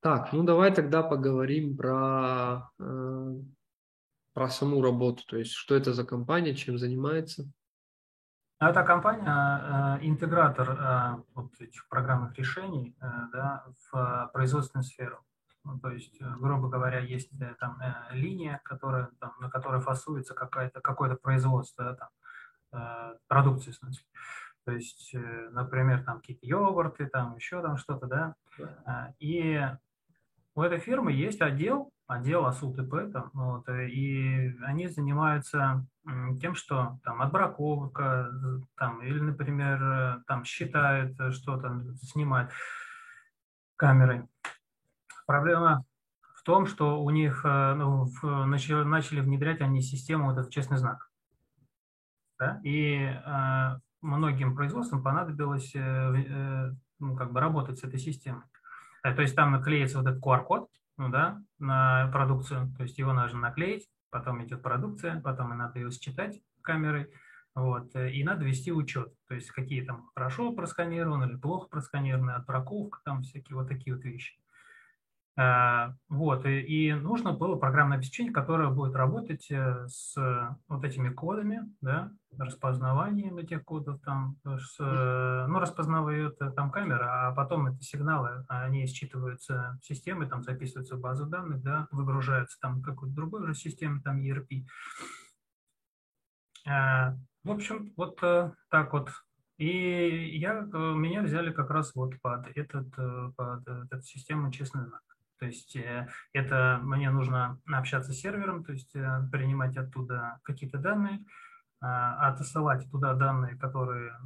Так, 0.00 0.32
ну 0.32 0.42
давай 0.42 0.74
тогда 0.74 1.04
поговорим 1.04 1.76
про, 1.76 2.70
э, 2.80 3.34
про 4.32 4.48
саму 4.48 4.82
работу, 4.82 5.22
то 5.26 5.36
есть 5.36 5.52
что 5.52 5.76
это 5.76 5.92
за 5.92 6.04
компания, 6.04 6.56
чем 6.56 6.76
занимается. 6.76 7.48
Ну, 8.62 8.68
это 8.68 8.84
компания, 8.84 9.26
э, 9.26 10.06
интегратор 10.06 10.70
э, 10.70 11.22
вот 11.34 11.50
этих 11.60 11.88
программных 11.88 12.38
решений 12.38 12.96
э, 13.00 13.06
да, 13.32 13.64
в 13.90 14.30
производственную 14.32 14.84
сферу. 14.84 15.18
Ну, 15.64 15.80
то 15.80 15.90
есть, 15.90 16.22
грубо 16.38 16.68
говоря, 16.68 17.00
есть 17.00 17.30
там 17.58 17.82
линия, 18.12 18.60
которая, 18.62 19.08
там, 19.18 19.32
на 19.40 19.50
которой 19.50 19.80
фасуется 19.80 20.34
какое-то 20.34 20.80
какое 20.80 21.16
производство, 21.16 21.84
да, 21.84 22.08
там, 22.70 23.16
продукции, 23.26 23.72
в 23.72 23.74
смысле. 23.74 24.04
То 24.64 24.70
есть, 24.70 25.12
например, 25.50 26.04
там 26.04 26.20
какие-то 26.20 26.46
йогурты, 26.46 27.06
там 27.06 27.34
еще 27.34 27.62
там 27.62 27.76
что-то, 27.76 28.06
да. 28.06 28.34
И 29.18 29.60
у 30.54 30.62
этой 30.62 30.78
фирмы 30.78 31.12
есть 31.12 31.40
отдел, 31.40 31.91
отдел 32.12 32.46
АСУ 32.46 32.72
ТП, 32.72 33.12
там, 33.12 33.30
вот, 33.32 33.68
и 33.68 34.54
они 34.62 34.88
занимаются 34.88 35.86
тем, 36.40 36.54
что 36.54 36.98
там 37.04 37.22
отбраковка, 37.22 38.30
там, 38.76 39.02
или, 39.02 39.20
например, 39.20 39.82
э, 39.82 40.22
там 40.26 40.44
считают 40.44 41.16
что-то, 41.32 41.80
снимают 42.02 42.50
камерой. 43.76 44.26
Проблема 45.26 45.84
в 46.42 46.44
том, 46.44 46.66
что 46.66 47.00
у 47.00 47.10
них 47.10 47.42
э, 47.44 47.74
ну, 47.74 48.06
в, 48.06 48.44
начали, 48.46 48.82
начали 48.82 49.20
внедрять 49.20 49.60
они 49.60 49.80
систему 49.80 50.32
этот 50.32 50.50
честный 50.50 50.76
знак. 50.76 51.08
Да? 52.36 52.60
И 52.64 52.96
э, 53.04 53.78
многим 54.00 54.56
производствам 54.56 55.04
понадобилось 55.04 55.70
э, 55.76 55.78
э, 55.80 56.72
ну, 56.98 57.16
как 57.16 57.32
бы 57.32 57.38
работать 57.38 57.78
с 57.78 57.84
этой 57.84 58.00
системой. 58.00 58.42
Э, 59.04 59.14
то 59.14 59.22
есть 59.22 59.36
там 59.36 59.52
наклеится 59.52 59.98
вот 59.98 60.08
этот 60.08 60.20
QR-код 60.20 60.68
да, 60.98 61.42
на 61.58 62.08
продукцию, 62.12 62.72
то 62.76 62.82
есть 62.82 62.98
его 62.98 63.12
нужно 63.12 63.40
наклеить, 63.40 63.88
потом 64.10 64.44
идет 64.44 64.62
продукция, 64.62 65.20
потом 65.20 65.52
и 65.52 65.56
надо 65.56 65.78
ее 65.78 65.90
считать 65.90 66.40
камерой, 66.62 67.10
вот, 67.54 67.94
и 67.94 68.22
надо 68.24 68.44
вести 68.44 68.72
учет, 68.72 69.12
то 69.28 69.34
есть 69.34 69.50
какие 69.50 69.84
там 69.84 70.10
хорошо 70.14 70.52
просканированы 70.52 71.24
или 71.24 71.36
плохо 71.36 71.68
просканированы, 71.68 72.32
отбраковка, 72.32 73.00
там 73.04 73.22
всякие 73.22 73.56
вот 73.56 73.68
такие 73.68 73.94
вот 73.94 74.04
вещи. 74.04 74.41
А, 75.34 75.94
вот, 76.10 76.44
и, 76.44 76.92
нужно 76.92 77.32
было 77.32 77.56
программное 77.56 77.96
обеспечение, 77.96 78.34
которое 78.34 78.68
будет 78.68 78.94
работать 78.94 79.50
э, 79.50 79.86
с 79.88 80.14
вот 80.68 80.84
этими 80.84 81.08
кодами, 81.08 81.62
да, 81.80 82.12
распознаванием 82.36 83.38
этих 83.38 83.64
кодов, 83.64 84.00
там, 84.02 84.36
с, 84.44 84.78
ну, 84.78 85.58
распознавает 85.58 86.38
там 86.54 86.70
камера, 86.70 87.28
а 87.28 87.32
потом 87.34 87.68
эти 87.68 87.82
сигналы, 87.82 88.44
они 88.48 88.86
считываются 88.86 89.78
системой, 89.82 90.28
там 90.28 90.42
записываются 90.42 90.96
в 90.96 91.00
базу 91.00 91.24
данных, 91.24 91.62
да, 91.62 91.88
выгружаются 91.90 92.58
там 92.60 92.82
какой-то 92.82 93.14
другой 93.14 93.42
уже 93.42 93.54
системы, 93.54 94.02
там 94.02 94.20
ERP. 94.20 94.66
В 96.64 97.50
общем, 97.50 97.92
вот 97.96 98.22
э, 98.22 98.52
так 98.68 98.92
вот 98.92 99.10
и 99.56 100.38
я, 100.38 100.60
меня 100.72 101.22
взяли 101.22 101.52
как 101.52 101.70
раз 101.70 101.94
вот 101.94 102.20
под, 102.20 102.48
этот, 102.56 102.90
под 103.36 103.68
эту 103.68 104.02
систему 104.02 104.50
честный 104.50 104.86
знак. 104.86 105.02
То 105.42 105.46
есть 105.46 105.74
э, 105.74 106.06
это 106.32 106.78
мне 106.84 107.10
нужно 107.10 107.60
общаться 107.66 108.12
с 108.12 108.20
сервером, 108.20 108.62
то 108.62 108.70
есть 108.70 108.94
э, 108.94 109.28
принимать 109.32 109.76
оттуда 109.76 110.38
какие-то 110.44 110.78
данные, 110.78 111.24
отсылать 111.80 112.88
туда 112.92 113.12
данные, 113.14 113.56
которые 113.56 114.16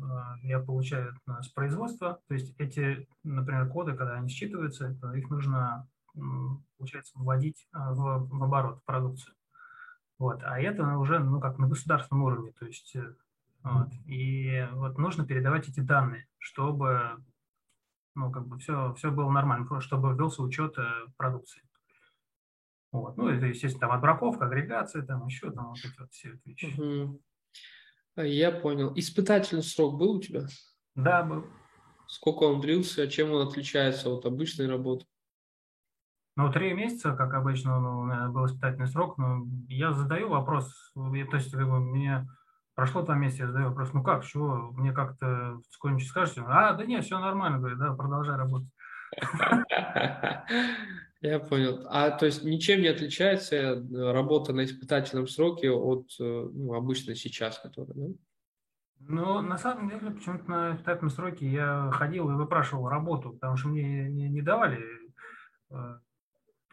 я 0.42 0.61
получаю 0.61 1.18
с 1.40 1.48
производства. 1.48 2.20
То 2.29 2.35
есть 2.35 2.55
эти, 2.59 3.09
например, 3.24 3.66
коды, 3.70 3.94
когда 3.94 4.16
они 4.16 4.29
считываются, 4.29 4.94
их 5.14 5.31
нужно, 5.31 5.88
получается, 6.76 7.14
вводить 7.14 7.66
в, 7.72 8.29
в 8.29 8.44
оборот, 8.44 8.81
в 8.83 8.85
продукцию. 8.85 9.35
Вот. 10.18 10.42
А 10.42 10.61
это 10.61 10.98
уже 10.98 11.18
ну, 11.18 11.40
как 11.40 11.57
на 11.57 11.66
государственном 11.66 12.24
уровне. 12.24 12.52
То 12.59 12.66
есть, 12.66 12.94
э, 12.94 13.14
вот. 13.62 13.88
И 14.05 14.68
вот 14.72 14.98
нужно 14.98 15.26
передавать 15.26 15.66
эти 15.66 15.81
данные, 15.81 16.26
чтобы 16.37 17.24
ну, 18.16 18.33
как 18.33 18.48
бы 18.48 18.59
все, 18.59 18.94
все 18.94 19.11
было 19.11 19.31
нормально, 19.31 19.81
чтобы 19.81 20.14
велся 20.14 20.42
учет 20.42 20.76
э, 20.79 20.83
продукции. 21.16 21.62
Вот. 22.90 23.16
Ну, 23.16 23.29
это, 23.29 23.46
естественно, 23.46 23.81
там 23.81 23.92
отбраковка, 23.92 24.46
агрегация, 24.46 25.02
там 25.02 25.26
еще 25.26 25.50
там 25.52 25.68
вот 25.68 25.79
эти 25.79 26.00
вот 26.00 26.12
все 26.12 26.33
эти 26.33 26.48
вещи. 26.48 26.81
Угу. 26.81 27.20
Я 28.22 28.50
понял. 28.50 28.92
Испытательный 28.96 29.62
срок 29.62 29.98
был 29.98 30.12
у 30.12 30.20
тебя? 30.20 30.46
Да, 30.94 31.22
был. 31.22 31.46
Сколько 32.09 32.44
он 32.44 32.61
длился, 32.61 33.09
чем 33.09 33.33
он 33.33 33.46
отличается 33.46 34.09
от 34.09 34.24
обычной 34.24 34.66
работы? 34.68 35.05
Ну, 36.37 36.52
три 36.52 36.72
месяца, 36.72 37.14
как 37.14 37.35
обычно, 37.35 37.81
ну, 37.81 38.33
был 38.33 38.46
испытательный 38.46 38.88
срок, 38.88 39.18
но 39.18 39.46
я 39.68 39.92
задаю 39.92 40.29
вопрос, 40.29 40.92
я, 40.94 41.26
то 41.26 41.37
есть 41.37 41.50
как 41.50 41.68
бы, 41.68 41.81
мне 41.81 42.26
прошло 42.77 43.03
два 43.03 43.17
месяца, 43.17 43.43
я 43.43 43.49
задаю 43.49 43.71
вопрос, 43.71 43.93
ну 43.93 44.05
как, 44.05 44.25
чего, 44.25 44.71
мне 44.73 44.93
как-то 44.93 45.61
сколько-нибудь 45.71 46.07
скажете? 46.07 46.45
А, 46.47 46.75
да 46.75 46.85
нет, 46.85 47.05
все 47.05 47.19
нормально, 47.19 47.59
говорит, 47.59 47.79
да, 47.79 47.95
продолжай 47.95 48.37
работать. 48.37 48.69
Я 51.23 51.41
понял. 51.41 51.87
А 51.89 52.11
то 52.11 52.27
есть 52.27 52.45
ничем 52.45 52.83
не 52.83 52.89
отличается 52.89 53.57
э, 53.57 54.12
работа 54.12 54.53
на 54.53 54.65
испытательном 54.65 55.27
сроке 55.27 55.71
от 55.71 56.07
э, 56.21 56.23
ну, 56.23 56.75
обычно 56.75 57.15
сейчас, 57.15 57.59
которая, 57.59 57.95
да? 57.95 58.15
Ну, 59.01 59.41
на 59.41 59.57
самом 59.57 59.89
деле, 59.89 60.11
почему-то 60.11 60.51
на 60.51 60.75
испытательном 60.75 61.11
сроке 61.11 61.47
я 61.49 61.91
ходил 61.93 62.31
и 62.31 62.35
выпрашивал 62.35 62.89
работу, 62.89 63.33
потому 63.33 63.57
что 63.57 63.69
мне 63.69 64.09
не, 64.09 64.29
не 64.29 64.43
давали 64.43 64.85
э, 65.71 65.99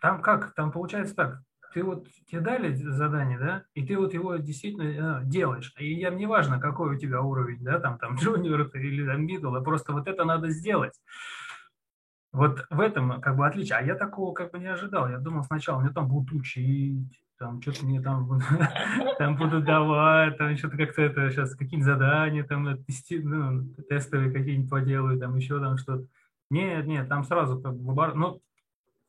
там 0.02 0.22
как? 0.22 0.54
Там 0.54 0.72
получается 0.72 1.16
так. 1.16 1.42
Ты 1.74 1.84
вот 1.84 2.08
тебе 2.30 2.42
дали 2.42 2.74
задание, 2.74 3.40
да, 3.40 3.64
и 3.74 3.86
ты 3.86 3.98
вот 3.98 4.14
его 4.14 4.36
действительно 4.38 5.18
а, 5.18 5.24
делаешь. 5.24 5.74
И 5.80 5.94
я 5.94 6.12
мне 6.12 6.28
важно, 6.28 6.60
какой 6.60 6.96
у 6.96 7.00
тебя 7.00 7.22
уровень, 7.22 7.64
да, 7.64 7.80
там, 7.80 7.98
там, 7.98 8.16
джуниор 8.20 8.70
или 8.76 9.06
там 9.06 9.26
middle, 9.26 9.58
а 9.58 9.62
просто 9.62 9.94
вот 9.94 10.08
это 10.08 10.24
надо 10.24 10.50
сделать. 10.50 10.94
Вот 12.32 12.66
в 12.70 12.80
этом 12.80 13.22
как 13.22 13.38
бы 13.38 13.46
отличие. 13.46 13.78
А 13.78 13.84
я 13.84 13.96
такого 13.96 14.34
как 14.34 14.52
бы 14.52 14.60
не 14.60 14.66
ожидал. 14.66 15.08
Я 15.08 15.20
думал 15.20 15.44
сначала, 15.44 15.80
мне 15.80 15.92
там 15.92 16.08
будут 16.08 16.32
учить, 16.32 17.24
там 17.38 17.62
что-то 17.62 17.86
мне 17.86 18.02
там, 18.02 18.40
там 19.18 19.36
будут 19.36 19.66
давать, 19.66 20.38
там 20.38 20.58
что-то 20.58 20.78
как-то 20.78 21.02
это 21.02 21.30
сейчас 21.30 21.56
какие-нибудь 21.56 21.86
задания, 21.86 22.44
там 22.44 22.68
э, 22.68 22.78
тести, 22.88 23.16
ну, 23.16 23.66
тестовые 23.90 24.32
какие-нибудь 24.32 24.70
поделаю, 24.70 25.20
там 25.20 25.36
еще 25.36 25.60
там 25.60 25.78
что-то. 25.78 26.08
Нет, 26.50 26.86
нет, 26.88 27.10
там 27.10 27.24
сразу 27.24 27.62
как 27.62 27.76
бы, 27.76 28.14
ну, 28.16 28.42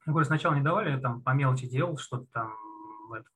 я 0.07 0.13
говорю, 0.13 0.27
сначала 0.27 0.55
не 0.55 0.63
давали, 0.63 0.91
я 0.91 0.99
там 0.99 1.23
по 1.23 1.31
мелочи 1.31 1.67
делал 1.67 1.97
что-то 1.99 2.27
там. 2.33 2.55
Это, 3.13 3.29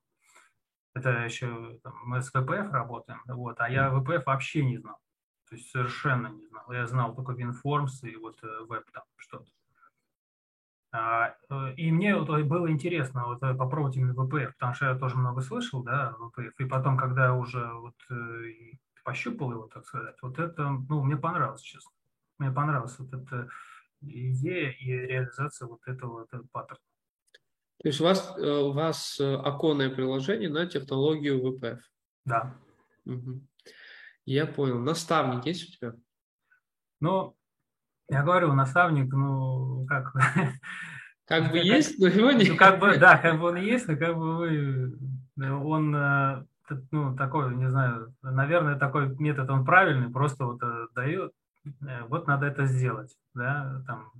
это 0.94 1.10
еще 1.24 1.78
там, 1.82 1.94
мы 2.04 2.20
с 2.22 2.28
ВПФ 2.28 2.72
работаем, 2.72 3.20
вот, 3.26 3.60
а 3.60 3.68
я 3.68 3.90
ВПФ 3.90 4.26
вообще 4.26 4.64
не 4.64 4.78
знал. 4.78 4.98
То 5.48 5.56
есть 5.56 5.70
совершенно 5.70 6.28
не 6.28 6.46
знал. 6.46 6.70
Я 6.70 6.86
знал 6.86 7.14
только 7.14 7.32
WinForms 7.32 8.02
и 8.02 8.16
вот 8.16 8.38
э, 8.42 8.46
веб 8.68 8.84
там 8.92 9.04
что-то. 9.16 9.50
А, 10.92 11.34
э, 11.48 11.74
и 11.74 11.90
мне 11.90 12.16
вот 12.16 12.28
было 12.42 12.70
интересно 12.70 13.24
вот 13.24 13.42
э, 13.42 13.54
попробовать 13.54 13.96
именно 13.96 14.12
ВПФ, 14.12 14.54
потому 14.54 14.74
что 14.74 14.86
я 14.86 14.98
тоже 14.98 15.16
много 15.16 15.40
слышал, 15.40 15.82
да, 15.82 16.14
ВПФ. 16.18 16.60
И 16.60 16.64
потом, 16.66 16.98
когда 16.98 17.34
уже 17.34 17.66
вот 17.72 17.94
пощупал 19.04 19.52
его, 19.52 19.66
так 19.68 19.86
сказать, 19.86 20.16
вот 20.20 20.38
это, 20.38 20.68
ну, 20.68 21.02
мне 21.02 21.16
понравилось, 21.16 21.62
честно. 21.62 21.90
Мне 22.38 22.50
понравилось 22.50 22.98
вот 22.98 23.12
это 23.14 23.48
идея 24.00 24.70
и 24.70 24.90
реализация 24.90 25.68
вот 25.68 25.80
этого, 25.86 26.24
этого 26.24 26.46
паттерна. 26.52 26.80
То 27.80 27.88
есть 27.88 28.00
у 28.00 28.04
вас, 28.04 28.34
э, 28.36 28.42
у 28.42 28.72
вас 28.72 29.20
э, 29.20 29.34
оконное 29.36 29.88
приложение 29.88 30.48
на 30.48 30.66
технологию 30.66 31.40
VPF? 31.40 31.78
Да. 32.24 32.56
Угу. 33.06 33.40
Я 34.24 34.46
понял. 34.46 34.80
Наставник 34.80 35.46
есть 35.46 35.68
у 35.68 35.72
тебя? 35.72 35.94
Ну, 37.00 37.36
я 38.08 38.24
говорю, 38.24 38.52
наставник, 38.52 39.12
ну, 39.12 39.86
как... 39.86 40.12
Как 41.24 41.52
бы 41.52 41.58
есть, 41.62 42.00
но 42.00 42.08
его 42.08 42.32
нет. 42.32 42.48
Ну, 42.48 42.56
как 42.56 42.80
бы, 42.80 42.96
да, 42.98 43.16
как 43.16 43.38
бы 43.38 43.48
он 43.48 43.56
есть, 43.56 43.86
но 43.86 43.96
как 43.96 44.16
бы 44.16 44.36
вы... 44.36 44.98
Он, 45.38 45.94
э, 45.94 46.44
ну, 46.90 47.16
такой, 47.16 47.54
не 47.54 47.70
знаю, 47.70 48.12
наверное, 48.22 48.76
такой 48.76 49.08
метод, 49.18 49.48
он 49.50 49.64
правильный, 49.64 50.10
просто 50.10 50.46
вот 50.46 50.60
дает, 50.94 51.32
вот 52.08 52.26
надо 52.26 52.46
это 52.46 52.66
сделать, 52.66 53.16
да, 53.34 53.82
там, 53.86 54.12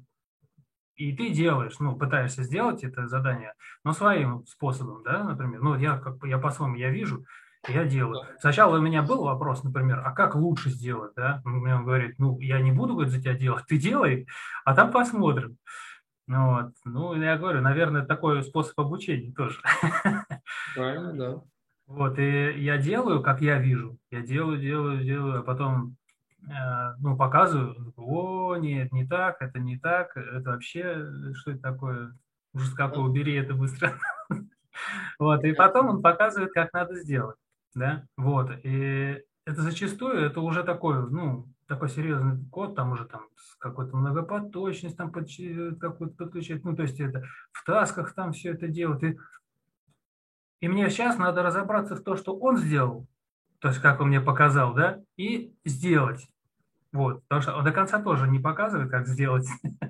и 0.99 1.13
ты 1.13 1.31
делаешь, 1.31 1.79
ну, 1.79 1.97
пытаешься 1.97 2.43
сделать 2.43 2.83
это 2.83 3.07
задание, 3.07 3.55
но 3.85 3.93
своим 3.93 4.45
способом, 4.47 5.03
да, 5.05 5.23
например, 5.23 5.61
ну, 5.63 5.77
я 5.77 5.99
как 5.99 6.17
я 6.25 6.39
по-своему, 6.39 6.75
я 6.75 6.91
вижу, 6.91 7.25
я 7.69 7.85
делаю. 7.85 8.27
Сначала 8.41 8.79
у 8.79 8.83
меня 8.83 9.03
был 9.03 9.23
вопрос, 9.23 9.63
например, 9.63 10.03
а 10.05 10.13
как 10.13 10.35
лучше 10.35 10.71
сделать, 10.71 11.13
да, 11.15 11.41
мне 11.45 11.77
он 11.77 11.85
говорит, 11.85 12.19
ну, 12.19 12.39
я 12.41 12.61
не 12.61 12.73
буду 12.73 12.95
говорит, 12.95 13.13
за 13.13 13.21
тебя 13.21 13.35
делать, 13.35 13.65
ты 13.67 13.79
делай, 13.79 14.27
а 14.65 14.75
там 14.75 14.91
посмотрим. 14.91 15.57
Ну, 16.27 16.51
вот. 16.51 16.73
ну, 16.85 17.15
я 17.15 17.39
говорю, 17.39 17.63
наверное, 17.63 18.05
такой 18.05 18.43
способ 18.43 18.79
обучения 18.79 19.33
тоже. 19.33 19.61
Правильно, 20.75 21.13
да. 21.15 21.43
Вот, 21.87 22.19
и 22.19 22.61
я 22.61 22.77
делаю, 22.77 23.23
как 23.23 23.41
я 23.41 23.59
вижу. 23.59 23.97
Я 24.11 24.21
делаю, 24.21 24.61
делаю, 24.61 25.03
делаю, 25.03 25.41
а 25.41 25.43
потом 25.43 25.98
Э, 25.98 25.98
ну, 26.41 27.17
показываю, 27.17 27.93
о, 27.97 28.57
нет, 28.57 28.93
не 28.93 29.07
так, 29.07 29.41
это 29.41 29.59
не 29.59 29.79
так, 29.79 30.17
это 30.17 30.51
вообще, 30.51 31.07
что 31.35 31.51
это 31.51 31.61
такое, 31.61 32.17
ужас 32.55 32.73
какой, 32.75 33.05
убери 33.05 33.35
это 33.35 33.55
быстро. 33.55 33.95
Вот, 35.19 35.43
и 35.43 35.53
потом 35.55 35.89
он 35.89 36.03
показывает, 36.03 36.53
как 36.53 36.73
надо 36.73 36.95
сделать, 36.95 37.37
да, 37.75 38.05
вот, 38.17 38.53
и 38.63 39.21
это 39.45 39.63
зачастую, 39.63 40.21
это 40.21 40.41
уже 40.41 40.63
такой, 40.63 41.11
ну, 41.11 41.49
такой 41.67 41.89
серьезный 41.89 42.45
код, 42.51 42.77
там 42.77 42.93
уже 42.93 43.05
там 43.05 43.23
какой-то 43.59 43.97
многопоточность 43.97 44.97
там 44.97 45.11
какой-то 45.11 46.15
подключать, 46.15 46.65
ну, 46.65 46.77
то 46.77 46.83
есть 46.83 47.01
это 47.01 47.25
в 47.53 47.65
тасках 47.65 48.15
там 48.15 48.33
все 48.33 48.53
это 48.53 48.69
делать, 48.69 49.03
и, 49.03 49.19
и 50.61 50.69
мне 50.69 50.89
сейчас 50.91 51.19
надо 51.19 51.43
разобраться 51.43 51.97
в 51.97 52.03
том, 52.03 52.17
что 52.17 52.37
он 52.37 52.57
сделал, 52.57 53.07
то 53.61 53.69
есть 53.69 53.81
как 53.81 54.01
он 54.01 54.09
мне 54.09 54.21
показал, 54.21 54.75
да, 54.75 55.01
и 55.17 55.55
сделать. 55.65 56.29
Вот, 56.93 57.23
потому 57.25 57.43
что 57.43 57.57
он 57.57 57.65
до 57.65 57.73
конца 57.73 58.03
тоже 58.03 58.29
не 58.29 58.39
показывает, 58.39 58.91
как 58.91 59.07
сделать. 59.07 59.47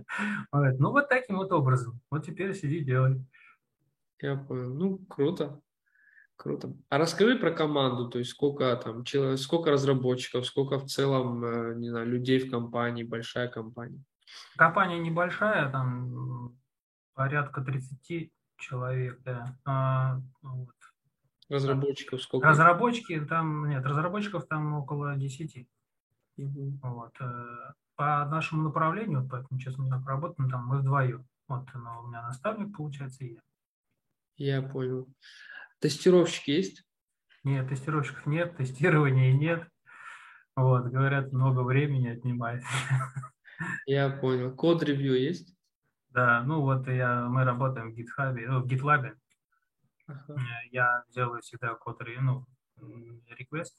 Ну, 0.52 0.90
вот 0.90 1.09
таким 1.09 1.37
вот 1.37 1.52
образом. 1.52 2.00
Вот 2.11 2.24
теперь 2.24 2.54
сиди, 2.54 2.81
делай. 2.81 3.24
Я 4.20 4.37
понял. 4.37 4.74
Ну, 4.74 4.98
круто. 5.07 5.61
Круто. 6.37 6.72
А 6.88 6.98
расскажи 6.98 7.37
про 7.37 7.50
команду, 7.50 8.09
то 8.09 8.18
есть 8.18 8.31
сколько 8.31 8.74
там, 8.76 9.04
сколько 9.37 9.70
разработчиков, 9.70 10.46
сколько 10.46 10.78
в 10.78 10.87
целом, 10.87 11.44
э, 11.44 11.74
не 11.74 11.90
знаю, 11.90 12.07
людей 12.07 12.38
в 12.38 12.50
компании, 12.50 13.02
большая 13.02 13.48
компания? 13.48 14.02
Компания 14.57 14.98
небольшая, 14.98 15.70
там 15.70 16.57
порядка 17.14 17.61
30 17.61 18.33
человек, 18.57 19.20
да. 19.24 19.44
А, 19.64 20.20
вот. 20.42 20.74
Разработчиков 21.49 22.23
сколько? 22.23 22.49
Разработчики 22.49 23.21
там, 23.21 23.69
нет, 23.69 23.85
разработчиков 23.85 24.47
там 24.47 24.75
около 24.75 25.17
10. 25.17 25.67
Угу. 26.37 26.79
Вот. 26.83 27.13
Э, 27.21 27.73
по 27.97 28.25
нашему 28.27 28.63
направлению, 28.63 29.27
поэтому 29.29 29.59
сейчас 29.59 29.77
мы 29.79 29.89
так 29.89 30.07
работаем, 30.07 30.51
там 30.51 30.67
мы 30.67 30.79
вдвоем. 30.79 31.27
Вот 31.49 31.67
но 31.75 32.03
у 32.03 32.09
меня 32.09 32.23
наставник, 32.23 32.77
получается, 32.77 33.25
и 33.25 33.35
я. 33.35 33.41
Я 34.37 34.63
понял. 34.63 35.09
Тестировщики 35.81 36.51
есть? 36.51 36.85
Нет, 37.45 37.69
тестировщиков 37.69 38.27
нет, 38.27 38.57
тестирования 38.57 39.33
нет. 39.33 39.67
Вот, 40.55 40.85
говорят, 40.87 41.33
много 41.33 41.61
времени 41.61 42.09
отнимает. 42.09 42.63
Я 43.87 44.11
понял. 44.11 44.55
Код-ревью 44.55 45.21
есть? 45.21 45.57
Да, 46.11 46.43
ну 46.43 46.63
вот 46.63 46.89
я, 46.89 47.27
мы 47.29 47.45
работаем 47.45 47.93
в 47.93 47.97
GitHub, 47.97 48.35
ну, 48.47 48.61
в 48.61 48.67
GitLab. 48.67 49.15
Э, 50.09 50.14
я 50.71 51.05
делаю 51.09 51.42
всегда 51.42 51.75
код-ревью, 51.75 52.23
ну, 52.23 52.47
request, 53.38 53.75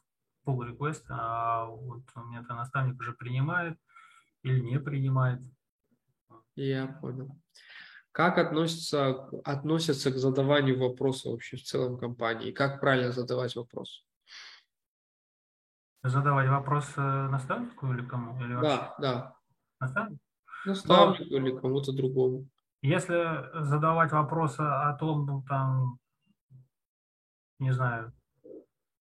pull 0.45 0.59
request, 0.59 1.05
а 1.09 1.65
вот 1.65 2.03
у 2.15 2.21
меня 2.25 2.41
это 2.41 2.53
наставник 2.53 2.99
уже 2.99 3.13
принимает 3.13 3.77
или 4.43 4.59
не 4.59 4.79
принимает. 4.79 5.41
Я 6.55 6.87
понял. 7.01 7.35
Как 8.11 8.37
относятся, 8.37 9.29
относятся 9.43 10.11
к 10.11 10.17
задаванию 10.17 10.79
вопроса 10.79 11.29
вообще 11.29 11.57
в 11.57 11.63
целом 11.63 11.97
компании? 11.97 12.51
Как 12.51 12.79
правильно 12.79 13.11
задавать 13.11 13.55
вопрос? 13.55 14.05
Задавать 16.03 16.49
вопрос 16.49 16.91
э, 16.97 17.01
наставнику 17.01 17.91
или 17.93 18.05
кому? 18.05 18.39
Или 18.43 18.59
да, 18.61 18.95
да. 18.99 19.35
Наставнику? 19.79 20.21
Наставнику 20.65 21.23
или 21.23 21.57
кому-то 21.57 21.91
другому. 21.91 22.47
Если 22.81 23.63
задавать 23.63 24.11
вопросы 24.11 24.61
о 24.61 24.93
том, 24.93 25.25
ну, 25.25 25.43
там, 25.47 25.99
не 27.59 27.71
знаю, 27.71 28.13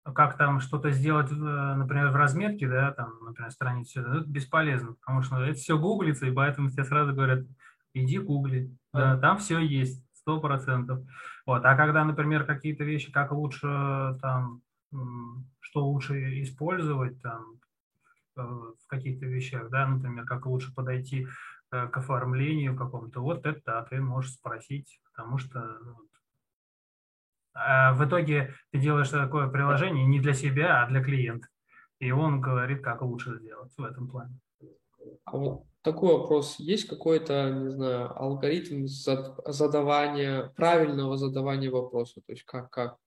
как 0.03 0.37
там 0.37 0.59
что-то 0.59 0.91
сделать, 0.91 1.31
например, 1.31 2.09
в 2.09 2.15
разметке, 2.15 2.67
да, 2.67 2.91
там, 2.91 3.23
например, 3.23 3.51
страницы, 3.51 4.01
это 4.01 4.23
бесполезно, 4.25 4.93
потому 4.93 5.21
что 5.21 5.41
это 5.41 5.57
все 5.57 5.77
гуглится, 5.77 6.25
и 6.25 6.31
поэтому 6.31 6.69
тебе 6.69 6.83
сразу 6.83 7.13
говорят, 7.13 7.45
иди 7.93 8.17
гугли, 8.17 8.75
да, 8.93 9.17
там 9.17 9.37
все 9.37 9.59
есть, 9.59 10.03
сто 10.13 10.39
процентов. 10.39 11.01
Вот, 11.45 11.65
а 11.65 11.75
когда, 11.75 12.03
например, 12.03 12.45
какие-то 12.45 12.83
вещи, 12.83 13.11
как 13.11 13.31
лучше 13.31 14.17
там, 14.21 14.61
что 15.59 15.85
лучше 15.85 16.41
использовать 16.43 17.21
там 17.21 17.59
э, 18.35 18.41
в 18.41 18.87
каких-то 18.87 19.25
вещах, 19.25 19.69
да, 19.69 19.87
например, 19.87 20.25
как 20.25 20.45
лучше 20.45 20.73
подойти 20.73 21.27
э, 21.71 21.87
к 21.87 21.97
оформлению 21.97 22.75
какому-то, 22.75 23.21
вот 23.21 23.45
это 23.45 23.61
да, 23.65 23.83
ты 23.83 24.01
можешь 24.01 24.33
спросить, 24.33 24.99
потому 25.05 25.37
что 25.37 25.79
ну, 25.83 25.95
а 27.53 27.93
в 27.93 28.05
итоге 28.05 28.53
ты 28.71 28.79
делаешь 28.79 29.09
такое 29.09 29.47
приложение 29.47 30.05
не 30.05 30.19
для 30.19 30.33
себя, 30.33 30.83
а 30.83 30.87
для 30.87 31.03
клиента. 31.03 31.47
И 31.99 32.11
он 32.11 32.41
говорит, 32.41 32.83
как 32.83 33.01
лучше 33.01 33.37
сделать 33.37 33.71
в 33.77 33.83
этом 33.83 34.07
плане. 34.07 34.39
А 35.25 35.37
вот 35.37 35.63
такой 35.81 36.17
вопрос. 36.17 36.57
Есть 36.59 36.87
какой-то, 36.87 37.51
не 37.51 37.69
знаю, 37.69 38.17
алгоритм 38.19 38.85
задавания, 38.87 40.51
правильного 40.55 41.17
задавания 41.17 41.69
вопроса? 41.69 42.21
То 42.25 42.33
есть 42.33 42.43
как, 42.43 42.69
как, 42.69 42.97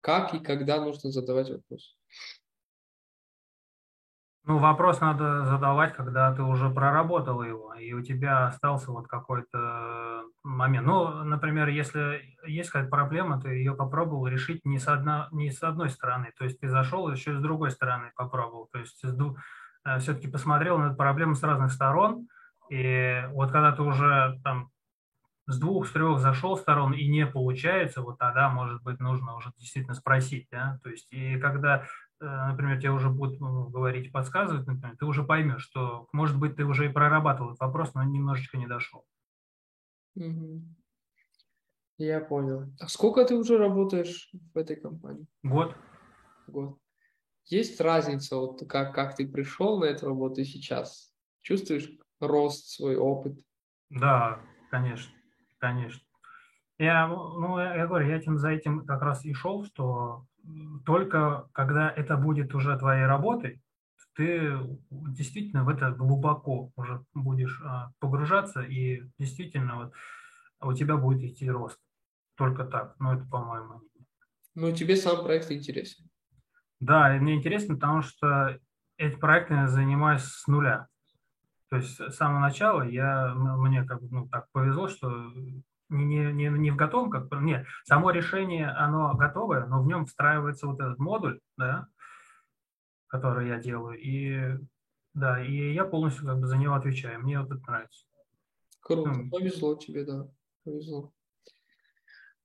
как 0.00 0.34
и 0.34 0.40
когда 0.40 0.80
нужно 0.80 1.10
задавать 1.10 1.50
вопрос? 1.50 1.96
Ну, 4.46 4.58
вопрос 4.58 5.00
надо 5.00 5.46
задавать, 5.46 5.94
когда 5.94 6.34
ты 6.34 6.42
уже 6.42 6.68
проработал 6.68 7.42
его, 7.42 7.72
и 7.74 7.94
у 7.94 8.02
тебя 8.02 8.46
остался 8.46 8.90
вот 8.90 9.08
какой-то 9.08 10.13
момент. 10.44 10.86
Ну, 10.86 11.24
например, 11.24 11.68
если 11.68 12.36
есть 12.46 12.70
какая-то 12.70 12.90
проблема, 12.90 13.40
ты 13.40 13.48
ее 13.48 13.74
попробовал 13.74 14.26
решить 14.26 14.64
не 14.64 14.78
с, 14.78 14.86
одна, 14.86 15.28
не 15.32 15.50
с 15.50 15.62
одной 15.62 15.90
стороны, 15.90 16.32
то 16.38 16.44
есть 16.44 16.60
ты 16.60 16.68
зашел 16.68 17.10
еще 17.10 17.36
с 17.36 17.40
другой 17.40 17.70
стороны 17.70 18.12
попробовал, 18.14 18.68
то 18.72 18.78
есть 18.78 19.02
э, 19.04 19.98
все-таки 19.98 20.28
посмотрел 20.28 20.78
на 20.78 20.86
эту 20.88 20.96
проблему 20.96 21.34
с 21.34 21.42
разных 21.42 21.72
сторон, 21.72 22.28
и 22.70 23.24
вот 23.30 23.50
когда 23.50 23.72
ты 23.72 23.82
уже 23.82 24.38
там 24.44 24.70
с 25.46 25.58
двух, 25.58 25.86
с 25.86 25.90
трех 25.90 26.20
зашел 26.20 26.56
сторон 26.56 26.92
и 26.92 27.06
не 27.06 27.26
получается, 27.26 28.02
вот 28.02 28.18
тогда, 28.18 28.48
может 28.48 28.82
быть, 28.82 29.00
нужно 29.00 29.34
уже 29.34 29.50
действительно 29.58 29.94
спросить, 29.94 30.48
да, 30.50 30.78
то 30.82 30.90
есть, 30.90 31.12
и 31.12 31.38
когда 31.38 31.84
Э, 32.24 32.46
например, 32.48 32.78
тебе 32.78 32.90
уже 32.90 33.10
будут 33.10 33.40
ну, 33.40 33.68
говорить, 33.68 34.12
подсказывать, 34.12 34.66
например, 34.66 34.96
ты 34.96 35.04
уже 35.04 35.22
поймешь, 35.22 35.62
что, 35.62 36.08
может 36.12 36.38
быть, 36.38 36.56
ты 36.56 36.64
уже 36.64 36.86
и 36.86 36.92
прорабатывал 36.92 37.50
этот 37.50 37.60
вопрос, 37.60 37.94
но 37.94 38.02
немножечко 38.02 38.56
не 38.56 38.66
дошел. 38.66 39.04
Я 41.96 42.20
понял. 42.20 42.72
А 42.80 42.88
сколько 42.88 43.24
ты 43.24 43.36
уже 43.36 43.56
работаешь 43.56 44.30
в 44.52 44.58
этой 44.58 44.76
компании? 44.76 45.26
Год. 45.42 45.76
Год. 46.46 46.78
Есть 47.46 47.80
разница, 47.80 48.36
вот 48.36 48.66
как, 48.68 48.94
как 48.94 49.16
ты 49.16 49.28
пришел 49.28 49.78
на 49.78 49.84
эту 49.84 50.06
работу 50.06 50.40
и 50.40 50.44
сейчас? 50.44 51.14
Чувствуешь 51.42 51.90
рост, 52.20 52.70
свой 52.70 52.96
опыт? 52.96 53.38
Да, 53.90 54.40
конечно, 54.70 55.12
конечно. 55.58 56.00
Я, 56.78 57.06
ну, 57.06 57.58
я 57.58 57.86
говорю, 57.86 58.08
я 58.08 58.16
этим 58.16 58.38
за 58.38 58.50
этим 58.50 58.84
как 58.84 59.02
раз 59.02 59.24
и 59.24 59.32
шел, 59.32 59.64
что 59.64 60.26
только 60.84 61.48
когда 61.52 61.90
это 61.90 62.16
будет 62.16 62.54
уже 62.54 62.76
твоей 62.78 63.06
работой, 63.06 63.62
ты 64.14 64.58
действительно 64.90 65.64
в 65.64 65.68
это 65.68 65.90
глубоко 65.90 66.70
уже 66.76 67.04
будешь 67.14 67.60
а, 67.64 67.90
погружаться, 67.98 68.62
и 68.62 69.02
действительно 69.18 69.76
вот 69.76 69.92
у 70.60 70.72
тебя 70.72 70.96
будет 70.96 71.22
идти 71.22 71.50
рост. 71.50 71.78
Только 72.36 72.64
так. 72.64 72.94
Ну, 72.98 73.12
это 73.12 73.24
по-моему. 73.26 73.82
Ну, 74.54 74.72
тебе 74.72 74.96
сам 74.96 75.24
проект 75.24 75.50
интересен. 75.50 76.08
Да, 76.80 77.16
и 77.16 77.20
мне 77.20 77.34
интересно, 77.34 77.74
потому 77.74 78.02
что 78.02 78.58
эти 78.96 79.16
проекты 79.16 79.54
я 79.54 79.68
занимаюсь 79.68 80.22
с 80.22 80.46
нуля. 80.46 80.88
То 81.70 81.76
есть 81.76 81.96
с 81.96 82.14
самого 82.14 82.40
начала 82.40 82.82
я, 82.82 83.34
мне 83.34 83.84
как 83.84 84.00
бы 84.00 84.08
ну, 84.10 84.28
так 84.28 84.46
повезло, 84.52 84.88
что 84.88 85.32
не, 85.88 86.32
не, 86.32 86.48
не 86.48 86.70
в 86.70 86.76
готовом, 86.76 87.10
как 87.10 87.30
нет, 87.40 87.66
само 87.84 88.10
решение, 88.10 88.68
оно 88.68 89.14
готовое, 89.14 89.66
но 89.66 89.82
в 89.82 89.86
нем 89.86 90.06
встраивается 90.06 90.66
вот 90.66 90.80
этот 90.80 90.98
модуль, 90.98 91.40
да, 91.56 91.88
который 93.14 93.46
я 93.46 93.58
делаю, 93.58 93.96
и 93.96 94.58
да, 95.14 95.40
и 95.44 95.72
я 95.72 95.84
полностью 95.84 96.26
как 96.26 96.40
бы 96.40 96.48
за 96.48 96.56
него 96.56 96.74
отвечаю, 96.74 97.22
мне 97.22 97.38
вот 97.38 97.52
это 97.52 97.62
нравится. 97.64 98.04
Круто, 98.80 99.10
mm. 99.10 99.30
повезло 99.30 99.76
тебе, 99.76 100.04
да, 100.04 100.28
повезло. 100.64 101.12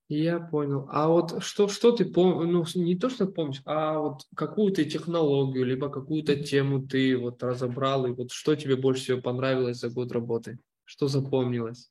Я 0.08 0.38
понял. 0.38 0.88
А 0.88 1.08
вот 1.08 1.42
что, 1.42 1.66
что 1.66 1.90
ты 1.90 2.04
помнишь, 2.04 2.74
ну 2.76 2.82
не 2.82 2.96
то, 2.96 3.10
что 3.10 3.26
помнишь, 3.26 3.62
а 3.64 3.98
вот 3.98 4.22
какую-то 4.36 4.84
технологию, 4.84 5.64
либо 5.66 5.88
какую-то 5.88 6.36
тему 6.36 6.86
ты 6.86 7.18
вот 7.18 7.42
разобрал, 7.42 8.06
и 8.06 8.12
вот 8.12 8.30
что 8.30 8.54
тебе 8.54 8.76
больше 8.76 9.02
всего 9.02 9.20
понравилось 9.20 9.80
за 9.80 9.90
год 9.90 10.12
работы? 10.12 10.60
Что 10.84 11.08
запомнилось? 11.08 11.90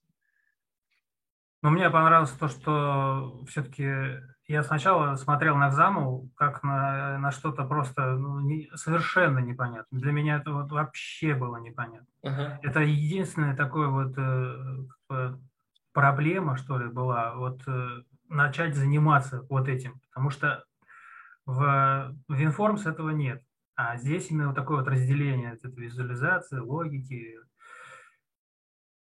Но 1.61 1.71
мне 1.71 1.89
понравилось 1.89 2.31
то, 2.31 2.47
что 2.47 3.43
все-таки 3.49 4.21
я 4.49 4.63
сначала 4.63 5.15
смотрел 5.15 5.55
на 5.57 5.69
Экзаму 5.69 6.31
как 6.35 6.63
на, 6.63 7.19
на 7.19 7.31
что-то 7.31 7.65
просто 7.65 8.15
ну, 8.15 8.39
не, 8.39 8.67
совершенно 8.73 9.37
непонятно. 9.37 9.99
Для 9.99 10.11
меня 10.11 10.37
это 10.37 10.51
вот 10.51 10.71
вообще 10.71 11.35
было 11.35 11.57
непонятно. 11.57 12.07
Uh-huh. 12.25 12.57
Это 12.63 12.79
единственная 12.79 13.55
такая 13.55 13.87
вот 13.89 14.17
э, 14.17 15.35
проблема, 15.93 16.57
что 16.57 16.79
ли, 16.79 16.87
была, 16.87 17.35
вот 17.35 17.61
э, 17.67 18.01
начать 18.27 18.75
заниматься 18.75 19.45
вот 19.49 19.67
этим. 19.67 20.01
Потому 20.09 20.31
что 20.31 20.63
в, 21.45 22.15
в 22.27 22.33
Informs 22.33 22.89
этого 22.89 23.11
нет. 23.11 23.43
А 23.75 23.97
здесь 23.97 24.31
именно 24.31 24.47
вот 24.47 24.55
такое 24.55 24.79
вот 24.79 24.87
разделение, 24.87 25.53
это 25.53 25.67
визуализация, 25.69 26.63
логики, 26.63 27.37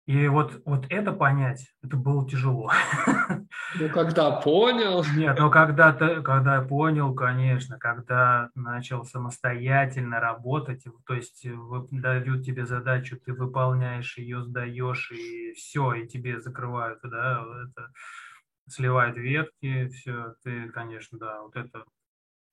и 0.08 0.26
вот, 0.26 0.62
вот 0.64 0.86
это 0.88 1.12
понять, 1.12 1.66
это 1.82 1.98
было 1.98 2.26
тяжело. 2.26 2.70
Ну, 3.78 3.88
когда 3.90 4.40
понял. 4.40 5.04
Нет, 5.14 5.36
ну, 5.38 5.50
когда, 5.50 5.92
когда 5.92 6.56
я 6.56 6.62
понял, 6.62 7.14
конечно, 7.14 7.78
когда 7.78 8.48
начал 8.54 9.04
самостоятельно 9.04 10.20
работать, 10.20 10.84
то 11.06 11.14
есть 11.14 11.46
дают 11.90 12.44
тебе 12.44 12.64
задачу, 12.64 13.18
ты 13.22 13.34
выполняешь 13.34 14.16
ее, 14.16 14.42
сдаешь, 14.42 15.10
и 15.12 15.52
все, 15.52 15.92
и 15.92 16.06
тебе 16.06 16.40
закрывают, 16.40 17.00
да, 17.02 17.44
это 17.64 17.92
сливают 18.68 19.16
ветки, 19.18 19.88
все, 19.88 20.34
ты, 20.42 20.70
конечно, 20.70 21.18
да, 21.18 21.42
вот 21.42 21.54
это 21.56 21.84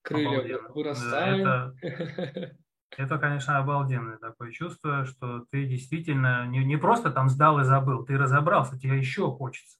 Крылья 0.02 0.60
вырастают. 0.68 1.44
Да, 1.44 1.72
это, 1.80 2.56
Это, 2.96 3.18
конечно, 3.18 3.58
обалденное 3.58 4.18
такое 4.18 4.52
чувство, 4.52 5.04
что 5.04 5.44
ты 5.50 5.66
действительно 5.66 6.46
не, 6.46 6.64
не 6.64 6.76
просто 6.76 7.10
там 7.10 7.28
сдал 7.28 7.60
и 7.60 7.64
забыл, 7.64 8.04
ты 8.04 8.16
разобрался, 8.16 8.78
тебе 8.78 8.98
еще 8.98 9.30
хочется. 9.30 9.78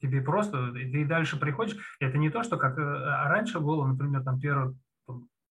Тебе 0.00 0.20
просто, 0.22 0.72
ты 0.72 1.04
дальше 1.04 1.38
приходишь. 1.38 1.76
Это 2.00 2.18
не 2.18 2.30
то, 2.30 2.42
что 2.42 2.56
как 2.56 2.78
э, 2.78 2.82
а 2.82 3.28
раньше 3.28 3.60
было, 3.60 3.86
например, 3.86 4.22
там 4.22 4.40
первые 4.40 4.74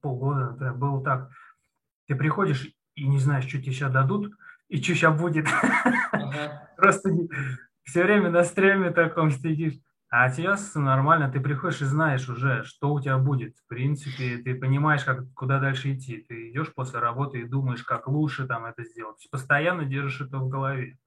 полгода, 0.01 0.51
например, 0.51 0.73
было 0.73 1.03
так. 1.03 1.29
Ты 2.07 2.15
приходишь 2.15 2.67
и 2.95 3.07
не 3.07 3.19
знаешь, 3.19 3.47
что 3.47 3.61
тебе 3.61 3.71
сейчас 3.71 3.91
дадут, 3.91 4.33
и 4.67 4.81
что 4.81 4.95
сейчас 4.95 5.19
будет. 5.19 5.47
Ага. 6.11 6.69
Просто 6.77 7.11
все 7.83 8.03
время 8.03 8.29
на 8.29 8.43
стреме 8.43 8.91
таком 8.91 9.31
сидишь. 9.31 9.75
А 10.11 10.27
сейчас 10.29 10.73
нормально, 10.73 11.31
ты 11.31 11.39
приходишь 11.39 11.81
и 11.81 11.85
знаешь 11.85 12.27
уже, 12.29 12.63
что 12.63 12.93
у 12.93 12.99
тебя 12.99 13.19
будет. 13.19 13.55
В 13.57 13.67
принципе, 13.67 14.37
ты 14.37 14.55
понимаешь, 14.55 15.03
как, 15.03 15.31
куда 15.35 15.59
дальше 15.59 15.93
идти. 15.93 16.25
Ты 16.27 16.49
идешь 16.49 16.73
после 16.73 16.99
работы 16.99 17.41
и 17.41 17.47
думаешь, 17.47 17.83
как 17.83 18.07
лучше 18.07 18.47
там 18.47 18.65
это 18.65 18.83
сделать. 18.83 19.27
Постоянно 19.29 19.85
держишь 19.85 20.21
это 20.21 20.39
в 20.39 20.49
голове. 20.49 20.97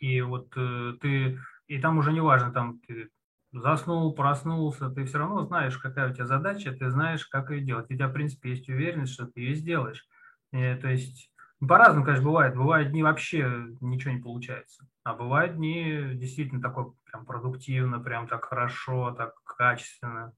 И 0.00 0.20
вот 0.20 0.52
э, 0.56 0.94
ты, 1.00 1.40
и 1.66 1.78
там 1.78 1.96
уже 1.96 2.12
не 2.12 2.20
важно, 2.20 2.52
там 2.52 2.78
ты 2.80 3.08
заснул, 3.52 4.14
проснулся, 4.14 4.90
ты 4.90 5.06
все 5.06 5.18
равно 5.18 5.46
знаешь, 5.46 5.78
какая 5.78 6.10
у 6.10 6.14
тебя 6.14 6.26
задача, 6.26 6.72
ты 6.72 6.90
знаешь, 6.90 7.26
как 7.26 7.50
ее 7.50 7.62
делать. 7.62 7.86
У 7.90 7.94
тебя, 7.94 8.08
в 8.08 8.12
принципе, 8.12 8.50
есть 8.50 8.68
уверенность, 8.68 9.14
что 9.14 9.26
ты 9.26 9.40
ее 9.40 9.54
сделаешь. 9.54 10.06
И, 10.52 10.74
то 10.74 10.88
есть 10.88 11.30
по-разному, 11.66 12.04
конечно, 12.04 12.26
бывает. 12.26 12.56
Бывают 12.56 12.90
дни 12.90 13.02
вообще 13.02 13.66
ничего 13.80 14.12
не 14.12 14.20
получается. 14.20 14.86
А 15.02 15.14
бывают 15.14 15.56
дни 15.56 16.14
действительно 16.14 16.62
такой 16.62 16.92
прям 17.04 17.26
продуктивно, 17.26 18.00
прям 18.00 18.26
так 18.28 18.44
хорошо, 18.44 19.14
так 19.16 19.34
качественно. 19.44 20.32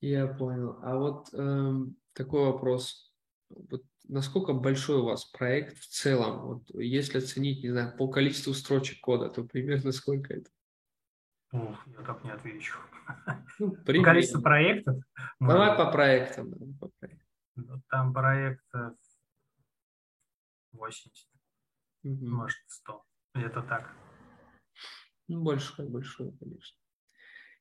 Я 0.00 0.26
понял. 0.26 0.78
А 0.82 0.96
вот 0.96 1.28
эм, 1.32 1.96
такой 2.12 2.44
вопрос. 2.44 3.12
Вот 3.48 3.82
насколько 4.08 4.52
большой 4.52 4.98
у 4.98 5.04
вас 5.04 5.24
проект 5.24 5.78
в 5.78 5.88
целом? 5.88 6.46
Вот 6.46 6.70
если 6.74 7.18
оценить, 7.18 7.62
не 7.62 7.70
знаю, 7.70 7.96
по 7.96 8.08
количеству 8.08 8.54
строчек 8.54 9.00
кода, 9.00 9.28
то 9.28 9.44
примерно 9.44 9.92
сколько 9.92 10.34
это? 10.34 10.50
Ух, 11.52 11.78
я 11.86 12.02
так 12.04 12.24
не 12.24 12.30
отвечу. 12.30 12.76
Ну, 13.58 13.74
количество 13.84 14.40
проектов? 14.40 14.96
Давай 15.40 15.76
по 15.76 15.90
проектам. 15.90 16.52
По 16.80 16.90
проектам. 16.98 17.15
Ну, 17.56 17.82
там 17.88 18.12
проектов 18.12 18.94
80, 20.72 21.28
угу. 22.04 22.26
может 22.26 22.58
100, 22.66 23.04
где-то 23.34 23.62
так. 23.62 23.92
Ну, 25.28 25.42
больше 25.42 25.74
как 25.76 25.90
большое, 25.90 26.32
конечно. 26.38 26.78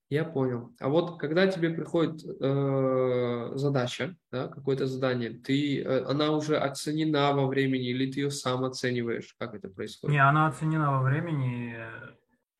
Я 0.09 0.23
понял. 0.23 0.75
А 0.79 0.87
вот 0.89 1.19
когда 1.19 1.47
тебе 1.47 1.71
приходит 1.71 2.23
э, 2.23 3.51
задача, 3.55 4.15
да, 4.31 4.47
какое-то 4.49 4.85
задание, 4.85 5.31
ты, 5.31 5.81
э, 5.81 6.03
она 6.03 6.31
уже 6.31 6.57
оценена 6.57 7.33
во 7.33 7.47
времени 7.47 7.89
или 7.89 8.11
ты 8.11 8.19
ее 8.19 8.29
сам 8.29 8.65
оцениваешь? 8.65 9.33
Как 9.39 9.55
это 9.55 9.67
происходит? 9.67 10.13
Не, 10.13 10.19
она 10.19 10.47
оценена 10.47 10.91
во 10.91 11.01
времени. 11.01 11.75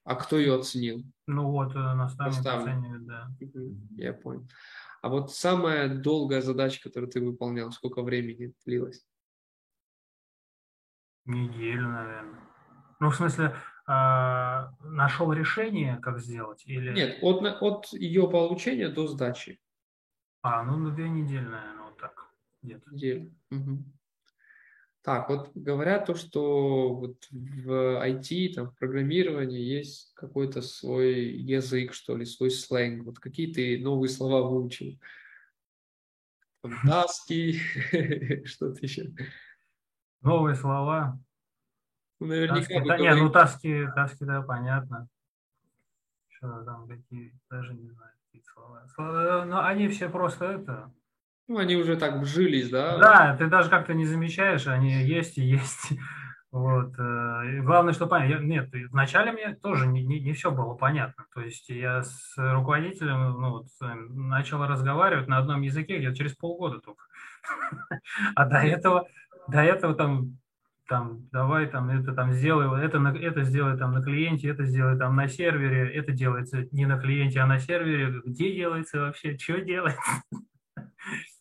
А 0.06 0.16
кто 0.16 0.40
ее 0.40 0.56
оценил? 0.56 1.04
Ну 1.28 1.52
вот, 1.52 1.76
э, 1.76 1.78
наставник, 1.78 2.36
наставник. 2.36 2.68
оценивает, 2.68 3.06
да. 3.06 3.30
Я 3.96 4.14
понял. 4.14 4.48
А 5.06 5.08
вот 5.08 5.32
самая 5.32 5.88
долгая 5.88 6.41
задача, 6.41 6.82
которую 6.82 7.12
ты 7.12 7.24
выполнял, 7.24 7.72
сколько 7.72 8.01
времени 8.01 8.56
длилась? 8.66 9.06
Неделю, 11.26 11.89
наверное. 11.89 12.41
Ну, 12.99 13.12
в 13.12 13.16
смысле, 13.16 13.56
а, 13.86 14.72
нашел 14.80 15.32
решение, 15.32 15.97
как 15.97 16.18
сделать? 16.18 16.64
Или... 16.66 16.91
Нет, 16.91 17.20
от, 17.22 17.43
от 17.62 17.93
ее 17.93 18.28
получения 18.28 18.89
до 18.89 19.06
сдачи. 19.06 19.62
А, 20.41 20.64
ну 20.64 20.76
на 20.76 20.89
две 20.89 21.08
недели, 21.08 21.45
наверное, 21.45 21.84
вот 21.84 21.99
так 21.99 22.34
где-то. 22.64 22.89
Неделю. 22.89 23.32
Угу. 23.51 23.84
Так, 25.06 25.30
вот 25.30 25.51
говорят 25.53 26.08
то, 26.08 26.16
что 26.16 26.95
вот 26.95 27.28
в 27.30 28.03
IT, 28.03 28.56
там, 28.56 28.72
в 28.72 28.76
программировании 28.76 29.62
есть 29.62 30.12
какой-то 30.16 30.64
свой 30.64 31.26
язык, 31.30 31.93
что 31.93 32.18
ли, 32.18 32.26
свой 32.26 32.49
сленг. 32.49 33.06
Вот 33.06 33.20
какие 33.20 33.53
ты 33.53 33.80
новые 33.80 34.10
слова 34.10 34.49
выучил? 34.49 34.99
Таски, 36.88 37.60
что-то 38.45 38.80
еще. 38.82 39.14
Новые 40.22 40.56
слова. 40.56 41.20
Ну, 42.20 42.26
наверняка. 42.26 42.84
Да, 42.84 42.97
нет, 42.97 43.16
ну 43.18 43.30
таски, 43.30 43.88
таски, 43.93 44.24
да, 44.24 44.41
понятно. 44.41 45.08
Что 46.30 46.64
там 46.64 46.88
какие, 46.88 47.39
даже 47.47 47.76
не 47.76 47.91
знаю, 47.91 48.12
какие 48.26 48.41
слова. 48.41 48.88
Но 48.97 49.45
ну, 49.45 49.60
они 49.60 49.88
все 49.88 50.10
просто 50.10 50.45
это. 50.45 50.91
Ну, 51.48 51.60
они 51.60 51.76
уже 51.76 51.96
так 51.96 52.16
вжились, 52.18 52.70
да? 52.70 52.98
Да, 52.98 53.38
ты 53.38 53.48
даже 53.48 53.70
как-то 53.70 53.93
не 53.93 54.06
замечаешь, 54.06 54.68
они 54.68 54.91
есть 55.04 55.38
и 55.38 55.43
есть. 55.43 55.93
Вот. 56.52 56.98
Э, 56.98 57.60
главное, 57.64 57.91
что 57.91 58.08
понятно. 58.08 58.46
Нет, 58.46 58.70
вначале 58.89 59.34
мне 59.34 59.56
тоже 59.56 59.88
не, 59.88 60.06
не, 60.06 60.22
не 60.22 60.32
все 60.32 60.52
было 60.52 60.74
понятно. 60.74 61.26
То 61.34 61.41
есть 61.41 61.68
я 61.68 62.02
с 62.02 62.34
руководителем 62.38 63.41
ну, 63.41 63.50
вот, 63.50 63.66
начал 63.82 64.66
разговаривать 64.66 65.28
на 65.28 65.38
одном 65.38 65.64
языке 65.64 65.98
где-то 65.98 66.16
через 66.16 66.34
полгода 66.34 66.80
только. 66.80 67.04
А 68.36 68.46
до 68.46 68.60
этого, 68.60 69.06
до 69.50 69.62
этого 69.64 69.96
там 69.96 70.38
там, 70.88 71.28
давай 71.32 71.68
там 71.68 71.89
это 71.89 72.14
там 72.14 72.32
сделай, 72.32 72.86
это, 72.86 73.00
это 73.00 73.43
сделай 73.43 73.78
там 73.78 73.91
на 73.91 74.02
клиенте, 74.02 74.50
это 74.50 74.64
сделай 74.66 74.98
там 74.98 75.16
на 75.16 75.28
сервере, 75.28 75.91
это 75.93 76.12
делается 76.12 76.68
не 76.72 76.86
на 76.86 76.98
клиенте, 76.98 77.39
а 77.41 77.48
на 77.48 77.60
сервере. 77.60 78.22
Где 78.24 78.56
делается 78.56 79.02
вообще, 79.02 79.38
что 79.38 79.60
делается? 79.60 80.00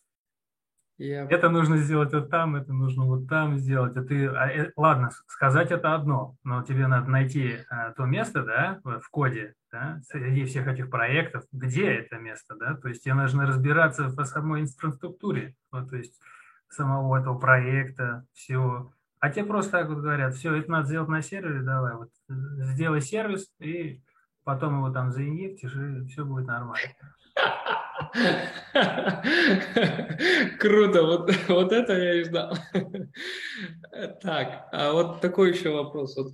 Я... 0.97 1.27
Это 1.29 1.51
нужно 1.51 1.79
сделать 1.79 2.13
вот 2.13 2.31
там, 2.31 2.55
это 2.55 2.73
нужно 2.73 3.05
вот 3.05 3.29
там 3.29 3.59
сделать. 3.59 3.97
А 3.97 4.03
ты, 4.05 4.29
а, 4.29 4.49
э, 4.49 4.73
ладно, 4.77 5.11
сказать 5.27 5.73
это 5.73 5.95
одно, 5.95 6.37
но 6.45 6.63
тебе 6.63 6.87
надо 6.87 7.11
найти 7.11 7.59
а, 7.69 7.91
то 7.93 8.05
место, 8.05 8.45
да, 8.45 8.81
в 8.85 9.09
коде, 9.11 9.55
да, 9.73 10.01
среди 10.09 10.45
всех 10.45 10.69
этих 10.69 10.91
проектов, 10.91 11.45
где 11.51 11.95
это 11.95 12.17
место, 12.19 12.55
да, 12.55 12.75
то 12.75 12.89
есть 12.89 13.03
тебе 13.03 13.15
нужно 13.15 13.45
разбираться 13.47 14.07
в 14.07 14.25
самой 14.25 14.63
инфраструктуре, 14.63 15.57
вот, 15.73 15.91
то 15.91 15.97
есть 15.97 16.21
самого 16.69 17.19
этого 17.19 17.39
проекта, 17.39 18.25
всего. 18.33 18.93
А 19.19 19.31
тебе 19.31 19.47
просто 19.47 19.73
так 19.73 19.89
вот 19.89 19.99
говорят, 19.99 20.35
все, 20.35 20.55
это 20.55 20.71
надо 20.71 20.87
сделать 20.87 21.09
на 21.09 21.23
сервере, 21.23 21.63
давай, 21.63 21.95
вот 21.95 22.11
сделай 22.29 23.01
сервис, 23.01 23.53
и 23.59 24.01
потом 24.45 24.77
его 24.77 24.91
там 24.91 25.11
заинъектишь, 25.11 25.75
и 25.75 26.07
все 26.07 26.25
будет 26.25 26.47
нормально. 26.47 26.95
Круто, 30.59 31.03
вот, 31.03 31.31
вот 31.49 31.73
это 31.73 31.93
я 31.93 32.21
и 32.21 32.25
ждал. 32.25 32.57
Так, 34.23 34.69
а 34.73 34.93
вот 34.93 35.21
такой 35.21 35.53
еще 35.53 35.71
вопрос. 35.71 36.17
Вот, 36.17 36.33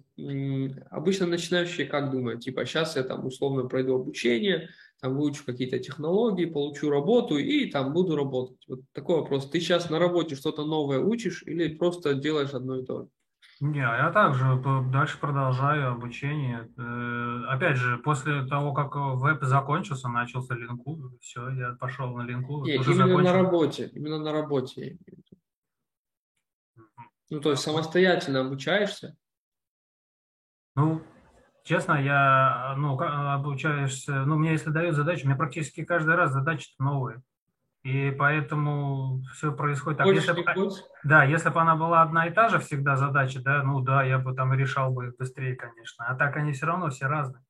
обычно 0.90 1.26
начинающие 1.26 1.86
как 1.86 2.10
думают? 2.10 2.40
Типа, 2.40 2.64
сейчас 2.64 2.96
я 2.96 3.02
там 3.02 3.26
условно 3.26 3.64
пройду 3.64 3.96
обучение, 3.96 4.70
там 5.00 5.16
выучу 5.16 5.44
какие-то 5.44 5.78
технологии, 5.78 6.46
получу 6.46 6.90
работу 6.90 7.36
и 7.36 7.70
там 7.70 7.92
буду 7.92 8.16
работать. 8.16 8.64
Вот 8.66 8.80
такой 8.92 9.16
вопрос. 9.16 9.50
Ты 9.50 9.60
сейчас 9.60 9.90
на 9.90 9.98
работе 9.98 10.36
что-то 10.36 10.64
новое 10.64 11.00
учишь 11.00 11.42
или 11.46 11.74
просто 11.74 12.14
делаешь 12.14 12.54
одно 12.54 12.78
и 12.78 12.84
то 12.84 13.02
же? 13.02 13.08
Не, 13.60 13.80
я 13.80 14.10
также 14.10 14.56
дальше 14.90 15.18
продолжаю 15.18 15.92
обучение. 15.92 16.66
Э, 16.78 17.44
опять 17.52 17.76
же, 17.76 17.98
после 17.98 18.46
того, 18.46 18.72
как 18.72 18.94
веб 18.94 19.42
закончился, 19.42 20.08
начался 20.08 20.54
линку, 20.54 21.12
все, 21.20 21.50
я 21.50 21.72
пошел 21.72 22.16
на 22.16 22.22
линку. 22.22 22.64
Нет, 22.64 22.86
именно 22.86 23.06
закончил. 23.06 23.18
на 23.18 23.32
работе, 23.34 23.90
именно 23.92 24.18
на 24.18 24.32
работе. 24.32 24.96
Ну, 27.28 27.40
то 27.40 27.50
есть 27.50 27.62
самостоятельно 27.62 28.40
обучаешься? 28.40 29.14
Ну, 30.74 31.02
честно, 31.62 32.02
я, 32.02 32.74
ну, 32.78 32.98
обучаюсь, 32.98 34.06
ну, 34.08 34.36
мне 34.36 34.52
если 34.52 34.70
дают 34.70 34.96
задачу, 34.96 35.26
мне 35.26 35.36
практически 35.36 35.84
каждый 35.84 36.14
раз 36.14 36.32
задачи 36.32 36.70
новые. 36.78 37.22
И 37.82 38.10
поэтому 38.10 39.22
все 39.32 39.52
происходит 39.52 39.98
так. 39.98 40.06
Больше 40.06 40.20
если 40.20 40.32
бы, 40.32 40.70
да, 41.02 41.24
если 41.24 41.48
бы 41.48 41.60
она 41.60 41.76
была 41.76 42.02
одна 42.02 42.26
и 42.26 42.32
та 42.32 42.50
же 42.50 42.58
всегда 42.58 42.96
задача, 42.96 43.40
да, 43.40 43.62
ну 43.62 43.80
да, 43.80 44.02
я 44.02 44.18
бы 44.18 44.34
там 44.34 44.52
решал 44.52 44.92
бы 44.92 45.06
их 45.06 45.16
быстрее, 45.16 45.56
конечно. 45.56 46.06
А 46.06 46.14
так 46.14 46.36
они 46.36 46.52
все 46.52 46.66
равно 46.66 46.90
все 46.90 47.06
разные. 47.06 47.42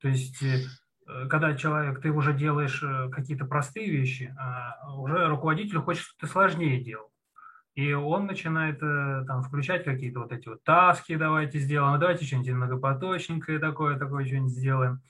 То 0.00 0.08
есть, 0.08 0.42
э, 0.42 1.28
когда 1.28 1.54
человек, 1.54 2.00
ты 2.00 2.10
уже 2.10 2.32
делаешь 2.32 2.82
э, 2.82 3.10
какие-то 3.10 3.44
простые 3.44 3.90
вещи, 3.90 4.34
а 4.38 4.94
уже 4.96 5.26
руководитель 5.28 5.78
хочет, 5.78 6.02
чтобы 6.02 6.20
ты 6.20 6.26
сложнее 6.28 6.82
делал. 6.82 7.12
И 7.74 7.92
он 7.92 8.26
начинает 8.26 8.82
э, 8.82 9.24
там 9.26 9.42
включать 9.42 9.84
какие-то 9.84 10.20
вот 10.20 10.32
эти 10.32 10.48
вот 10.48 10.62
таски, 10.64 11.14
давайте 11.16 11.58
сделаем, 11.58 12.00
давайте 12.00 12.24
что-нибудь 12.24 12.52
многопоточненькое 12.52 13.58
такое, 13.58 13.98
такое 13.98 14.24
что-нибудь 14.24 14.50
сделаем. 14.50 15.00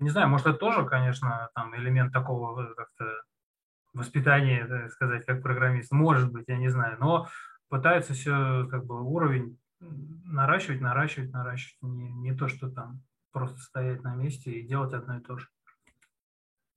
Не 0.00 0.10
знаю, 0.10 0.28
может, 0.28 0.46
это 0.46 0.58
тоже, 0.58 0.84
конечно, 0.86 1.50
там 1.54 1.74
элемент 1.76 2.12
такого 2.12 2.74
как-то 2.74 3.04
воспитание, 3.92 4.66
так 4.66 4.90
сказать, 4.92 5.26
как 5.26 5.42
программист. 5.42 5.90
Может 5.90 6.32
быть, 6.32 6.44
я 6.48 6.56
не 6.56 6.68
знаю, 6.68 6.98
но 7.00 7.28
пытаются 7.68 8.14
все 8.14 8.66
как 8.70 8.86
бы 8.86 9.02
уровень 9.02 9.58
наращивать, 9.80 10.80
наращивать, 10.80 11.32
наращивать. 11.32 11.82
Не, 11.82 12.12
не 12.12 12.34
то, 12.34 12.48
что 12.48 12.70
там 12.70 13.02
просто 13.32 13.58
стоять 13.58 14.02
на 14.02 14.14
месте 14.14 14.52
и 14.52 14.66
делать 14.66 14.92
одно 14.92 15.18
и 15.18 15.20
то 15.20 15.38
же. 15.38 15.48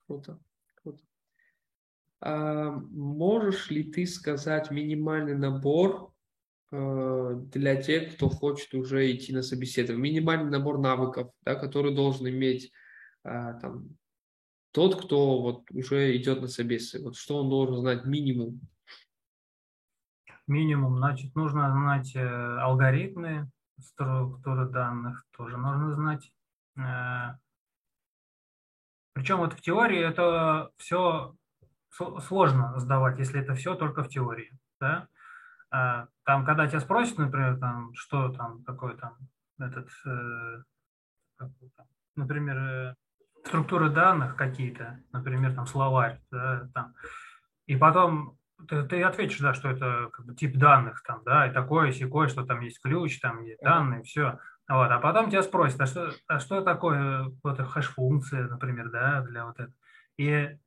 Круто, 0.07 0.39
круто. 0.81 0.99
А 2.21 2.71
можешь 2.71 3.69
ли 3.69 3.83
ты 3.83 4.05
сказать 4.05 4.71
минимальный 4.71 5.37
набор 5.37 6.13
э, 6.71 7.35
для 7.53 7.81
тех, 7.81 8.15
кто 8.15 8.29
хочет 8.29 8.73
уже 8.73 9.11
идти 9.11 9.33
на 9.33 9.41
собеседование? 9.41 10.11
Минимальный 10.11 10.51
набор 10.51 10.79
навыков, 10.79 11.31
да, 11.41 11.55
который 11.55 11.95
должен 11.95 12.27
иметь 12.27 12.71
э, 13.23 13.59
там, 13.61 13.89
тот, 14.71 15.03
кто 15.03 15.41
вот 15.41 15.71
уже 15.71 16.15
идет 16.15 16.41
на 16.41 16.47
собеседование, 16.47 17.09
вот 17.09 17.17
что 17.17 17.43
он 17.43 17.49
должен 17.49 17.77
знать 17.81 18.05
минимум? 18.05 18.61
Минимум, 20.47 20.97
значит, 20.97 21.35
нужно 21.35 21.71
знать 21.71 22.15
э, 22.15 22.57
алгоритмы, 22.59 23.49
структуры 23.79 24.67
данных, 24.69 25.25
тоже 25.31 25.57
нужно 25.57 25.93
знать. 25.93 26.31
Э, 26.77 27.35
причем 29.13 29.37
вот 29.37 29.53
в 29.53 29.61
теории 29.61 29.99
это 29.99 30.71
все 30.77 31.35
сложно 31.89 32.79
сдавать, 32.79 33.19
если 33.19 33.41
это 33.41 33.55
все 33.55 33.75
только 33.75 34.03
в 34.03 34.09
теории. 34.09 34.57
Да? 34.79 35.07
Э, 35.73 36.07
там, 36.23 36.45
когда 36.45 36.67
тебя 36.67 36.79
спросят, 36.79 37.17
например, 37.17 37.59
там, 37.59 37.93
что 37.93 38.29
там 38.29 38.63
такое 38.63 38.95
там, 38.95 39.17
этот, 39.59 39.89
например, 42.15 42.95
структуры 43.45 43.89
данных 43.89 44.35
какие-то, 44.35 44.99
например, 45.11 45.53
там 45.53 45.65
словарь, 45.65 46.19
да, 46.31 46.69
там, 46.73 46.93
и 47.65 47.75
потом 47.75 48.37
ты, 48.67 48.83
ты 48.83 49.01
ответишь, 49.03 49.39
да, 49.39 49.53
что 49.53 49.69
это 49.69 50.09
как 50.11 50.25
бы 50.25 50.35
тип 50.35 50.57
данных, 50.57 51.03
там, 51.03 51.21
да, 51.25 51.47
и 51.47 51.53
такое, 51.53 51.91
секое, 51.91 52.27
что 52.27 52.45
там 52.45 52.61
есть 52.61 52.81
ключ, 52.81 53.19
там 53.19 53.43
есть 53.43 53.61
данные, 53.61 54.03
все. 54.03 54.39
Вот, 54.69 54.89
а 54.89 54.99
потом 54.99 55.29
тебя 55.29 55.43
спросят, 55.43 55.81
а 55.81 55.85
что, 55.85 56.11
а 56.27 56.39
что 56.39 56.61
такое 56.61 57.31
вот 57.43 57.59
хэш-функция, 57.59 58.47
например, 58.47 58.89
да, 58.89 59.21
для 59.21 59.45
вот 59.45 59.59
этого. 59.59 59.75
И 60.17 60.57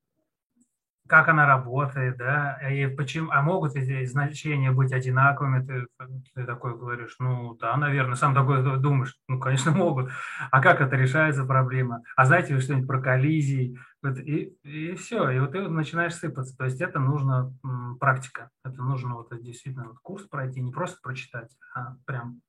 как 1.06 1.28
она 1.28 1.46
работает, 1.46 2.16
да, 2.16 2.58
и 2.70 2.86
почему, 2.86 3.30
а 3.30 3.42
могут 3.42 3.76
эти 3.76 4.04
значения 4.06 4.70
быть 4.70 4.92
одинаковыми, 4.92 5.64
ты, 5.64 5.86
ты 6.34 6.44
такой 6.44 6.78
говоришь, 6.78 7.16
ну 7.18 7.54
да, 7.56 7.76
наверное, 7.76 8.14
сам 8.14 8.34
такой 8.34 8.62
думаешь, 8.78 9.14
ну, 9.28 9.38
конечно, 9.38 9.70
могут, 9.72 10.10
а 10.50 10.62
как 10.62 10.80
это 10.80 10.96
решается 10.96 11.44
проблема, 11.44 12.02
а 12.16 12.24
знаете 12.24 12.54
вы 12.54 12.60
что-нибудь 12.60 12.88
про 12.88 13.02
коллизии, 13.02 13.78
вот, 14.02 14.18
и, 14.18 14.56
и 14.62 14.94
все, 14.94 15.28
и 15.30 15.40
вот 15.40 15.52
ты 15.52 15.68
начинаешь 15.68 16.14
сыпаться, 16.14 16.56
то 16.56 16.64
есть 16.64 16.80
это 16.80 16.98
нужно 16.98 17.54
м, 17.62 17.98
практика, 17.98 18.50
это 18.64 18.82
нужно 18.82 19.14
вот 19.14 19.28
действительно 19.42 19.88
вот 19.88 19.98
курс 19.98 20.24
пройти, 20.24 20.62
не 20.62 20.72
просто 20.72 20.98
прочитать, 21.02 21.54
а 21.74 21.96
прям 22.06 22.40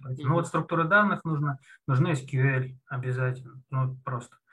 пройти. 0.00 0.24
Ну 0.24 0.34
вот 0.34 0.46
структура 0.46 0.84
данных 0.84 1.24
нужно, 1.24 1.58
нужны 1.88 2.12
SQL 2.12 2.76
обязательно, 2.88 3.60
ну 3.70 3.96
просто– 4.04 4.36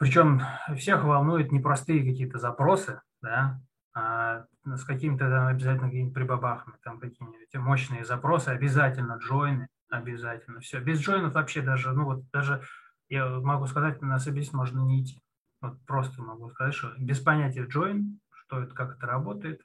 Причем 0.00 0.40
всех 0.78 1.04
волнуют 1.04 1.52
непростые 1.52 2.02
какие-то 2.02 2.38
запросы, 2.38 3.02
да, 3.20 3.60
а 3.92 4.46
с 4.64 4.82
какими-то 4.84 5.28
там 5.28 5.48
обязательно 5.48 5.88
какими-то 5.88 6.14
прибабахами, 6.14 6.76
там 6.82 6.98
какие-нибудь 6.98 7.54
мощные 7.56 8.06
запросы, 8.06 8.48
обязательно 8.48 9.18
джойны, 9.18 9.68
обязательно 9.90 10.60
все. 10.60 10.80
Без 10.80 11.00
джойнов 11.00 11.34
вообще 11.34 11.60
даже, 11.60 11.92
ну 11.92 12.04
вот 12.04 12.30
даже 12.30 12.62
я 13.10 13.28
могу 13.28 13.66
сказать, 13.66 14.00
на 14.00 14.18
собеседование 14.18 14.56
можно 14.56 14.88
не 14.88 15.02
идти. 15.02 15.20
Вот 15.60 15.84
просто 15.84 16.22
могу 16.22 16.48
сказать, 16.48 16.72
что 16.72 16.94
без 16.96 17.20
понятия 17.20 17.66
join, 17.66 18.16
что 18.32 18.62
это, 18.62 18.74
как 18.74 18.96
это 18.96 19.06
работает. 19.06 19.60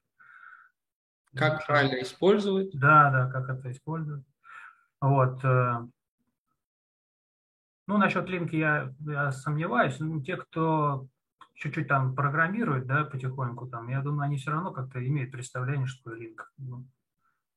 Как 1.33 1.65
правильно 1.65 2.01
использовать. 2.01 2.71
Да, 2.73 3.09
да, 3.09 3.31
как 3.31 3.47
это 3.47 3.71
использовать. 3.71 4.25
Вот. 4.99 5.41
Э, 7.87 7.91
ну, 7.91 7.97
насчет 7.97 8.27
линки 8.29 8.55
я, 8.55 8.93
я 8.99 9.31
сомневаюсь. 9.31 9.99
Ну, 9.99 10.21
те, 10.21 10.37
кто 10.37 11.07
чуть-чуть 11.55 11.87
там 11.87 12.15
программирует, 12.15 12.85
да, 12.85 13.05
потихоньку 13.05 13.67
там, 13.67 13.87
я 13.89 14.01
думаю, 14.01 14.25
они 14.25 14.37
все 14.37 14.51
равно 14.51 14.71
как-то 14.71 15.05
имеют 15.05 15.31
представление, 15.31 15.87
что 15.87 16.13
линк 16.13 16.51
ну, 16.57 16.85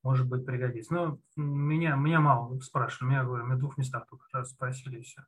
может 0.02 0.28
быть 0.28 0.46
пригодится. 0.46 0.94
Но 0.94 1.18
меня, 1.36 1.96
меня 1.96 2.20
мало 2.20 2.58
спрашивали, 2.60 3.10
меня, 3.10 3.24
говорю, 3.24 3.44
меня 3.44 3.56
в 3.56 3.60
двух 3.60 3.76
местах 3.76 4.06
только 4.08 4.26
раз 4.32 4.50
спросили 4.50 5.00
и 5.00 5.02
все. 5.02 5.22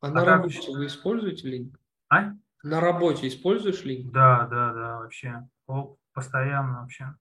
А, 0.00 0.08
а 0.08 0.10
на 0.10 0.20
как... 0.20 0.28
работе 0.28 0.72
вы 0.72 0.86
используете 0.86 1.48
линк? 1.48 1.80
А? 2.08 2.32
На 2.62 2.80
работе 2.80 3.28
используешь 3.28 3.84
линк? 3.84 4.12
Да, 4.12 4.46
да, 4.46 4.72
да, 4.74 4.98
вообще. 4.98 5.48
О, 5.66 5.96
постоянно 6.12 6.82
вообще. 6.82 7.14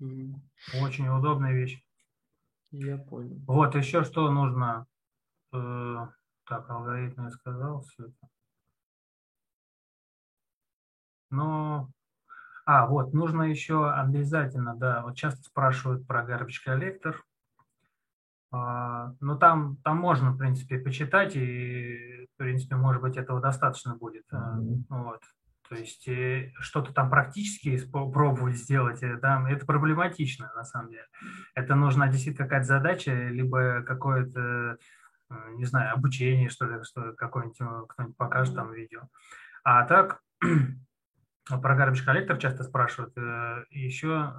Mm. 0.00 0.34
Очень 0.82 1.08
удобная 1.08 1.52
вещь. 1.52 1.82
Я 2.70 2.98
понял. 2.98 3.38
Вот, 3.46 3.74
еще 3.74 4.04
что 4.04 4.30
нужно. 4.30 4.86
Так, 6.48 6.68
алгоритм 6.70 7.24
я 7.24 7.30
сказал 7.30 7.82
все 7.82 8.04
это. 8.04 8.28
Ну, 11.30 11.90
а, 12.64 12.86
вот, 12.86 13.12
нужно 13.12 13.42
еще 13.42 13.90
обязательно, 13.90 14.76
да, 14.76 15.02
вот 15.02 15.16
часто 15.16 15.42
спрашивают 15.42 16.06
про 16.06 16.24
garbage 16.24 16.62
коллектор. 16.64 17.24
А, 18.52 19.12
ну, 19.20 19.36
там, 19.38 19.76
там 19.84 19.98
можно, 19.98 20.32
в 20.32 20.38
принципе, 20.38 20.78
почитать, 20.78 21.36
и, 21.36 22.28
в 22.32 22.36
принципе, 22.36 22.76
может 22.76 23.02
быть, 23.02 23.16
этого 23.16 23.40
достаточно 23.40 23.96
будет. 23.96 24.24
Mm-hmm. 24.32 24.84
Вот. 24.88 25.22
То 25.68 25.74
есть 25.74 26.06
э, 26.06 26.52
что-то 26.60 26.92
там 26.92 27.10
практически 27.10 27.78
пробовать 27.90 28.56
сделать, 28.56 29.02
э, 29.02 29.16
там, 29.16 29.46
это 29.46 29.66
проблематично, 29.66 30.52
на 30.54 30.64
самом 30.64 30.90
деле. 30.90 31.06
Это 31.54 31.74
нужна 31.74 32.08
действительно 32.08 32.46
какая-то 32.46 32.66
задача, 32.66 33.12
либо 33.28 33.82
какое-то, 33.82 34.78
не 35.30 35.64
знаю, 35.64 35.94
обучение, 35.94 36.48
что 36.48 36.66
ли, 36.66 36.82
что 36.84 37.12
какой-нибудь 37.14 37.88
кто-нибудь 37.88 38.16
покажет 38.16 38.54
там 38.54 38.72
видео. 38.72 39.08
А 39.64 39.84
так, 39.84 40.22
про 41.46 41.76
garbage 41.76 42.04
коллектор 42.04 42.36
часто 42.38 42.64
спрашивают. 42.64 43.16
Еще 43.70 44.32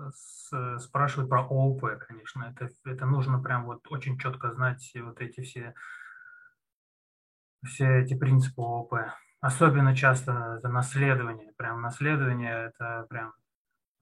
спрашивают 0.79 1.29
про 1.29 1.41
ООП, 1.41 1.99
конечно. 2.07 2.43
Это, 2.55 2.69
это 2.85 3.05
нужно 3.05 3.41
прям 3.41 3.65
вот 3.65 3.85
очень 3.89 4.17
четко 4.17 4.51
знать 4.51 4.91
вот 4.95 5.21
эти 5.21 5.41
все, 5.41 5.73
все 7.65 8.01
эти 8.01 8.17
принципы 8.17 8.61
ООП. 8.61 8.95
Особенно 9.39 9.95
часто 9.95 10.57
это 10.57 10.69
наследование. 10.69 11.53
Прям 11.57 11.81
наследование– 11.81 12.71
это 12.75 13.05
прям 13.09 13.33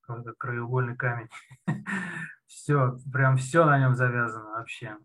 какой-то 0.01 0.33
краеугольный 0.33 0.95
камень. 0.95 1.29
все, 2.47 2.97
прям 3.11 3.37
все 3.37 3.65
на 3.65 3.79
нем 3.79 3.95
завязано 3.95 4.51
вообще. 4.51 4.97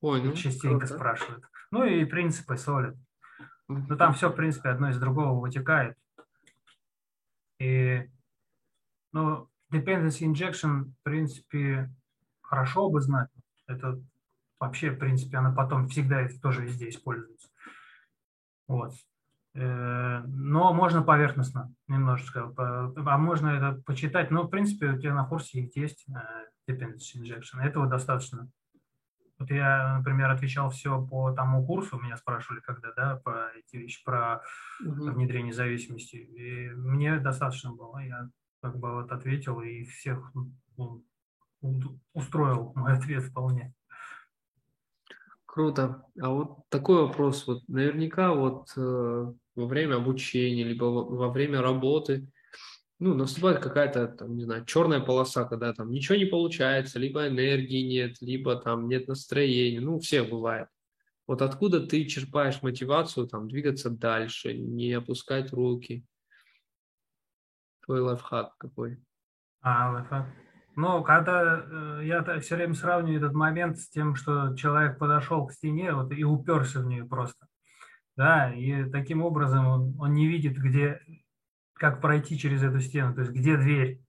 Понял. 0.00 0.32
Частенько 0.32 0.86
Круто. 0.86 0.94
спрашивают. 0.94 1.44
Ну 1.70 1.84
и 1.84 2.04
принципы 2.04 2.56
солид. 2.56 2.96
Ну 3.68 3.96
там 3.96 4.14
все, 4.14 4.30
в 4.30 4.34
принципе, 4.34 4.70
одно 4.70 4.90
из 4.90 4.98
другого 4.98 5.38
вытекает. 5.38 5.96
И, 7.60 8.08
ну, 9.12 9.48
dependency 9.70 10.22
injection, 10.22 10.84
в 10.84 11.02
принципе, 11.02 11.92
хорошо 12.40 12.90
бы 12.90 13.00
знать. 13.00 13.28
Это 13.66 14.00
вообще, 14.58 14.90
в 14.90 14.98
принципе, 14.98 15.36
она 15.36 15.52
потом 15.52 15.88
всегда 15.88 16.22
это 16.22 16.40
тоже 16.40 16.62
везде 16.62 16.88
используется. 16.88 17.48
Вот. 18.66 18.92
Э, 19.54 20.22
но 20.26 20.72
можно 20.72 21.02
поверхностно 21.02 21.72
немножечко, 21.88 22.52
а 22.56 23.18
можно 23.18 23.48
это 23.48 23.82
почитать. 23.82 24.30
Но, 24.30 24.44
в 24.44 24.48
принципе, 24.48 24.92
у 24.92 24.98
тебя 24.98 25.14
на 25.14 25.24
курсе 25.24 25.70
есть 25.74 26.06
э, 26.08 26.70
dependency 26.70 27.16
injection. 27.16 27.60
Этого 27.60 27.86
достаточно. 27.86 28.48
Вот 29.40 29.50
я, 29.50 29.96
например, 29.96 30.30
отвечал 30.30 30.68
все 30.68 31.04
по 31.04 31.32
тому 31.32 31.66
курсу, 31.66 31.98
меня 31.98 32.18
спрашивали, 32.18 32.60
когда, 32.60 32.92
да, 32.92 33.16
по 33.24 33.50
эти 33.56 33.76
вещи, 33.76 34.04
про 34.04 34.42
угу. 34.84 35.12
внедрение 35.12 35.54
зависимости. 35.54 36.16
И 36.16 36.68
мне 36.68 37.18
достаточно 37.18 37.72
было. 37.72 37.98
Я 37.98 38.28
как 38.60 38.78
бы 38.78 38.92
вот 38.92 39.10
ответил 39.10 39.62
и 39.62 39.84
всех 39.84 40.30
ну, 40.76 41.02
устроил 42.12 42.72
мой 42.76 42.92
ответ 42.98 43.24
вполне. 43.24 43.72
Круто. 45.46 46.04
А 46.20 46.28
вот 46.28 46.68
такой 46.68 47.02
вопрос. 47.02 47.46
Вот 47.46 47.66
наверняка 47.66 48.34
вот 48.34 48.68
э, 48.76 49.32
во 49.56 49.66
время 49.66 49.96
обучения, 49.96 50.64
либо 50.64 50.84
во, 50.84 51.04
во 51.04 51.28
время 51.30 51.62
работы, 51.62 52.28
ну, 53.00 53.14
наступает 53.14 53.60
какая-то, 53.60 54.08
там, 54.08 54.36
не 54.36 54.44
знаю, 54.44 54.64
черная 54.66 55.00
полоса, 55.00 55.44
когда 55.44 55.72
там 55.72 55.90
ничего 55.90 56.16
не 56.16 56.26
получается, 56.26 56.98
либо 56.98 57.26
энергии 57.26 57.82
нет, 57.82 58.20
либо 58.20 58.56
там 58.56 58.88
нет 58.88 59.08
настроения, 59.08 59.80
ну, 59.80 59.98
все 59.98 60.22
бывает. 60.22 60.68
Вот 61.26 61.40
откуда 61.40 61.86
ты 61.86 62.04
черпаешь 62.04 62.62
мотивацию 62.62 63.26
там 63.26 63.48
двигаться 63.48 63.88
дальше, 63.88 64.52
не 64.52 64.92
опускать 64.92 65.50
руки? 65.52 66.04
Твой 67.86 68.00
лайфхак 68.00 68.56
какой? 68.58 69.02
А, 69.62 69.92
лайфхак. 69.92 70.26
Ну, 70.76 71.02
когда 71.02 71.64
э, 71.64 72.02
я 72.04 72.40
все 72.40 72.56
время 72.56 72.74
сравниваю 72.74 73.18
этот 73.18 73.32
момент 73.32 73.78
с 73.78 73.88
тем, 73.88 74.14
что 74.14 74.54
человек 74.56 74.98
подошел 74.98 75.46
к 75.46 75.52
стене 75.52 75.92
вот, 75.92 76.12
и 76.12 76.22
уперся 76.22 76.80
в 76.80 76.86
нее 76.86 77.04
просто. 77.04 77.46
Да, 78.16 78.52
и 78.52 78.84
таким 78.90 79.22
образом 79.22 79.66
он, 79.66 79.96
он 79.98 80.12
не 80.12 80.26
видит, 80.26 80.58
где, 80.58 81.00
как 81.80 82.02
пройти 82.02 82.38
через 82.38 82.62
эту 82.62 82.78
стену, 82.80 83.14
то 83.14 83.22
есть 83.22 83.32
где 83.32 83.56
дверь. 83.56 84.02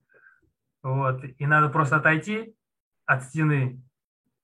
Вот. 0.82 1.24
И 1.24 1.46
надо 1.46 1.70
просто 1.70 1.96
отойти 1.96 2.54
от 3.06 3.24
стены 3.24 3.82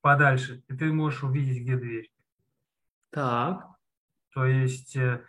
подальше, 0.01 0.62
и 0.66 0.74
ты 0.74 0.91
можешь 0.91 1.22
увидеть, 1.22 1.62
где 1.62 1.76
дверь. 1.76 2.11
Так. 3.11 3.66
То 4.33 4.47
есть 4.47 4.97
э, 4.97 5.22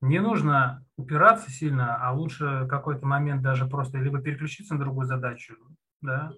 не 0.00 0.20
нужно 0.20 0.86
упираться 0.96 1.50
сильно, 1.50 1.96
а 1.96 2.12
лучше 2.12 2.66
какой-то 2.66 3.04
момент 3.06 3.42
даже 3.42 3.66
просто 3.66 3.98
либо 3.98 4.22
переключиться 4.22 4.74
на 4.74 4.80
другую 4.80 5.06
задачу, 5.06 5.54
да, 6.00 6.32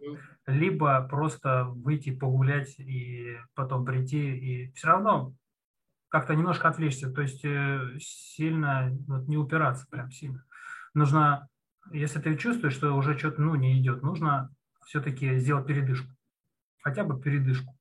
либо 0.47 1.07
просто 1.09 1.67
выйти 1.67 2.11
погулять 2.11 2.81
и 2.81 3.39
потом 3.55 3.85
прийти 3.85 4.37
и 4.37 4.73
все 4.73 4.89
равно 4.89 5.35
как-то 6.09 6.35
немножко 6.35 6.69
отвлечься, 6.69 7.13
то 7.13 7.23
есть 7.23 7.45
э, 7.45 7.97
сильно 8.01 8.91
вот, 9.07 9.29
не 9.29 9.37
упираться 9.37 9.87
прям 9.89 10.11
сильно. 10.11 10.43
Нужно, 10.97 11.47
если 11.93 12.21
ты 12.21 12.35
чувствуешь, 12.39 12.73
что 12.73 12.95
уже 12.95 13.19
что-то 13.19 13.43
ну, 13.43 13.55
не 13.55 13.79
идет, 13.79 14.03
нужно 14.03 14.49
все-таки 14.87 15.37
сделать 15.37 15.67
передышку, 15.67 16.09
хотя 16.81 17.05
бы 17.05 17.21
передышку, 17.21 17.77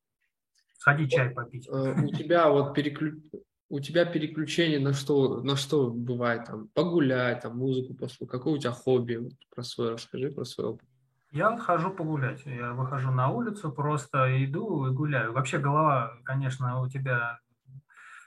сходить 0.78 1.14
чай 1.14 1.30
попить. 1.30 1.66
Э, 1.70 1.96
у 1.98 2.10
тебя 2.10 2.50
вот 2.50 2.74
переклю... 2.74 3.22
у 3.70 3.80
тебя 3.80 4.04
переключение 4.04 4.82
на 4.82 4.92
что, 4.92 5.42
на 5.44 5.56
что 5.56 5.90
бывает 5.92 6.44
там? 6.44 6.68
Погулять, 6.74 7.40
там 7.40 7.58
музыку 7.58 7.94
послушать, 7.94 8.30
какое 8.30 8.56
у 8.56 8.58
тебя 8.58 8.72
хобби? 8.72 9.16
Вот 9.16 9.32
про 9.50 9.64
свое 9.64 9.94
расскажи, 9.94 10.30
про 10.32 10.44
свой 10.44 10.68
опыт. 10.68 10.86
Я 11.32 11.58
хожу 11.58 11.92
погулять. 11.92 12.46
Я 12.46 12.74
выхожу 12.74 13.12
на 13.12 13.30
улицу, 13.30 13.72
просто 13.72 14.44
иду 14.44 14.88
и 14.88 14.92
гуляю. 14.94 15.32
Вообще 15.32 15.58
голова, 15.58 16.18
конечно, 16.26 16.82
у 16.82 16.90
тебя 16.90 17.40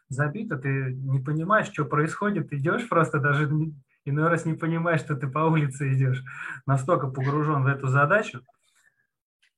забита, 0.08 0.56
ты 0.56 0.94
не 0.94 1.20
понимаешь, 1.20 1.68
что 1.70 1.84
происходит, 1.84 2.54
идешь 2.54 2.88
просто 2.88 3.18
даже 3.18 3.46
иной 4.04 4.28
раз 4.28 4.44
не 4.44 4.54
понимаешь, 4.54 5.00
что 5.00 5.16
ты 5.16 5.28
по 5.28 5.40
улице 5.40 5.92
идешь. 5.92 6.22
Настолько 6.66 7.08
погружен 7.08 7.62
в 7.64 7.66
эту 7.66 7.88
задачу. 7.88 8.42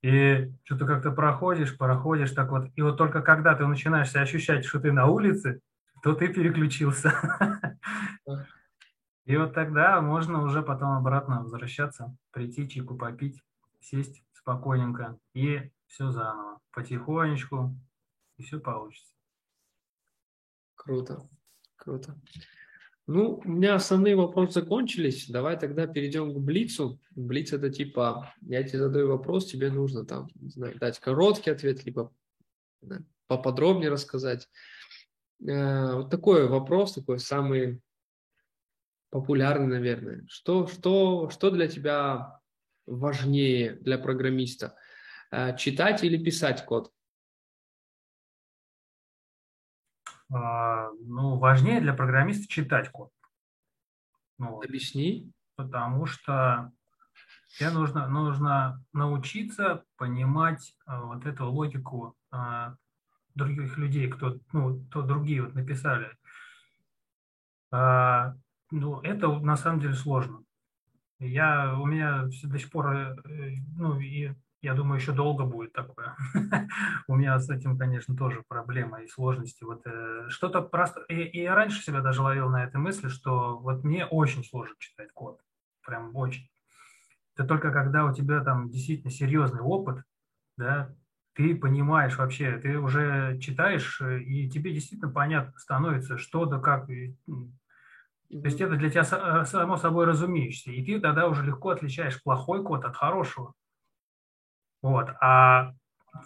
И 0.01 0.51
что-то 0.63 0.85
как-то 0.85 1.11
проходишь, 1.11 1.77
проходишь 1.77 2.31
так 2.31 2.49
вот. 2.49 2.69
И 2.75 2.81
вот 2.81 2.97
только 2.97 3.21
когда 3.21 3.55
ты 3.55 3.67
начинаешь 3.67 4.15
ощущать, 4.15 4.65
что 4.65 4.79
ты 4.79 4.91
на 4.91 5.05
улице, 5.05 5.61
то 6.01 6.13
ты 6.13 6.27
переключился. 6.27 7.13
И 9.25 9.37
вот 9.37 9.53
тогда 9.53 10.01
можно 10.01 10.41
уже 10.41 10.63
потом 10.63 10.97
обратно 10.97 11.41
возвращаться, 11.41 12.15
прийти, 12.31 12.67
чайку 12.67 12.97
попить, 12.97 13.41
сесть 13.79 14.23
спокойненько 14.33 15.19
и 15.33 15.71
все 15.85 16.09
заново, 16.09 16.59
потихонечку, 16.71 17.75
и 18.37 18.43
все 18.43 18.59
получится. 18.59 19.13
Круто, 20.75 21.29
круто. 21.75 22.19
Ну, 23.13 23.41
у 23.43 23.49
меня 23.49 23.75
основные 23.75 24.15
вопросы 24.15 24.61
закончились. 24.61 25.27
Давай 25.27 25.59
тогда 25.59 25.85
перейдем 25.85 26.33
к 26.33 26.37
Блицу. 26.37 27.01
Блиц 27.13 27.51
это 27.51 27.69
типа, 27.69 28.33
я 28.41 28.63
тебе 28.63 28.79
задаю 28.79 29.09
вопрос, 29.09 29.47
тебе 29.47 29.69
нужно 29.69 30.05
там, 30.05 30.29
не 30.35 30.49
знаю, 30.49 30.79
дать 30.79 30.97
короткий 30.99 31.49
ответ, 31.49 31.83
либо 31.83 32.13
поподробнее 33.27 33.89
рассказать. 33.89 34.47
э, 35.45 35.93
вот 35.95 36.09
такой 36.09 36.47
вопрос, 36.47 36.93
такой 36.93 37.19
самый 37.19 37.81
популярный, 39.09 39.67
наверное. 39.67 40.25
Что, 40.29 40.67
что, 40.67 41.29
что 41.29 41.51
для 41.51 41.67
тебя 41.67 42.39
важнее 42.85 43.73
для 43.81 43.97
программиста? 43.97 44.75
Э, 45.31 45.57
читать 45.57 46.01
или 46.05 46.23
писать 46.23 46.63
код? 46.63 46.93
Ну, 50.31 51.37
важнее 51.37 51.81
для 51.81 51.93
программиста 51.93 52.47
читать 52.47 52.89
код. 52.89 53.11
Ну, 54.37 54.61
Объясни. 54.61 55.31
Потому 55.55 56.05
что 56.05 56.71
тебе 57.57 57.69
нужно, 57.69 58.07
нужно 58.07 58.83
научиться 58.93 59.83
понимать 59.97 60.75
а, 60.85 61.03
вот 61.03 61.25
эту 61.25 61.51
логику 61.51 62.15
а, 62.31 62.75
других 63.35 63.77
людей, 63.77 64.09
кто, 64.09 64.39
ну, 64.53 64.83
кто 64.85 65.03
другие 65.03 65.43
вот 65.43 65.53
написали. 65.53 66.17
А, 67.71 68.33
ну, 68.71 69.01
это 69.01 69.27
на 69.27 69.55
самом 69.57 69.81
деле 69.81 69.93
сложно. 69.93 70.43
Я, 71.19 71.77
у 71.77 71.85
меня 71.85 72.23
до 72.43 72.57
сих 72.57 72.71
пор, 72.71 72.87
э, 72.91 73.15
ну, 73.77 73.99
и 73.99 74.33
я 74.61 74.75
думаю, 74.75 74.99
еще 74.99 75.11
долго 75.11 75.43
будет 75.43 75.73
такое. 75.73 76.15
У 77.07 77.15
меня 77.15 77.39
с 77.39 77.49
этим, 77.49 77.77
конечно, 77.77 78.15
тоже 78.15 78.43
проблема 78.47 79.01
и 79.01 79.07
сложности. 79.07 79.63
Вот 79.63 79.81
э, 79.85 80.29
что-то 80.29 80.61
просто... 80.61 81.01
И, 81.09 81.15
и 81.15 81.41
я 81.41 81.55
раньше 81.55 81.81
себя 81.81 82.01
даже 82.01 82.21
ловил 82.21 82.49
на 82.49 82.63
этой 82.63 82.77
мысли, 82.77 83.09
что 83.09 83.57
вот 83.57 83.83
мне 83.83 84.05
очень 84.05 84.43
сложно 84.43 84.75
читать 84.77 85.11
код. 85.13 85.41
Прям 85.85 86.15
очень. 86.15 86.47
Это 87.35 87.47
только 87.47 87.71
когда 87.71 88.05
у 88.05 88.13
тебя 88.13 88.43
там 88.43 88.69
действительно 88.69 89.11
серьезный 89.11 89.61
опыт, 89.61 90.03
да, 90.57 90.93
ты 91.33 91.55
понимаешь 91.55 92.17
вообще, 92.17 92.57
ты 92.57 92.77
уже 92.77 93.39
читаешь, 93.39 93.99
э, 94.01 94.21
и 94.21 94.49
тебе 94.49 94.73
действительно 94.73 95.11
понятно 95.11 95.57
становится, 95.57 96.17
что 96.17 96.45
да 96.45 96.59
как. 96.59 96.87
И, 96.91 97.15
то 97.25 98.45
есть 98.45 98.61
это 98.61 98.75
для 98.75 98.89
тебя 98.89 99.01
э, 99.01 99.45
само 99.45 99.77
собой 99.77 100.05
разумеешься. 100.05 100.71
И 100.71 100.85
ты 100.85 100.99
тогда 100.99 101.27
уже 101.27 101.43
легко 101.43 101.69
отличаешь 101.69 102.21
плохой 102.21 102.63
код 102.63 102.85
от 102.85 102.95
хорошего. 102.95 103.53
Вот. 104.81 105.09
А 105.21 105.73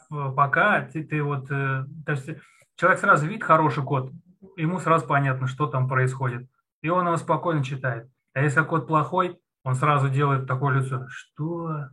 пока 0.09 0.81
ты, 0.81 1.03
ты 1.03 1.21
вот, 1.21 1.51
э, 1.51 1.85
то 2.05 2.11
есть 2.11 2.29
человек 2.75 2.99
сразу 2.99 3.27
видит 3.27 3.43
хороший 3.43 3.83
код, 3.83 4.11
ему 4.57 4.79
сразу 4.79 5.05
понятно, 5.05 5.47
что 5.47 5.67
там 5.67 5.87
происходит. 5.87 6.49
И 6.81 6.89
он 6.89 7.05
его 7.05 7.17
спокойно 7.17 7.63
читает. 7.63 8.09
А 8.33 8.41
если 8.41 8.61
код 8.63 8.87
плохой, 8.87 9.39
он 9.63 9.75
сразу 9.75 10.09
делает 10.09 10.47
такое 10.47 10.79
лицо, 10.79 11.07
что? 11.09 11.89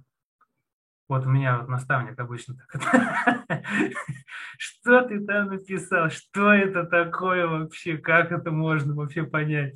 Вот 1.08 1.26
у 1.26 1.30
меня 1.30 1.58
вот 1.58 1.68
наставник 1.68 2.18
обычно 2.18 2.56
так. 2.56 2.82
Что 4.58 5.02
ты 5.02 5.24
там 5.24 5.48
написал? 5.48 6.10
Что 6.10 6.52
это 6.52 6.84
такое 6.84 7.46
вообще? 7.46 7.98
Как 7.98 8.32
это 8.32 8.50
можно 8.50 8.94
вообще 8.94 9.24
понять? 9.24 9.74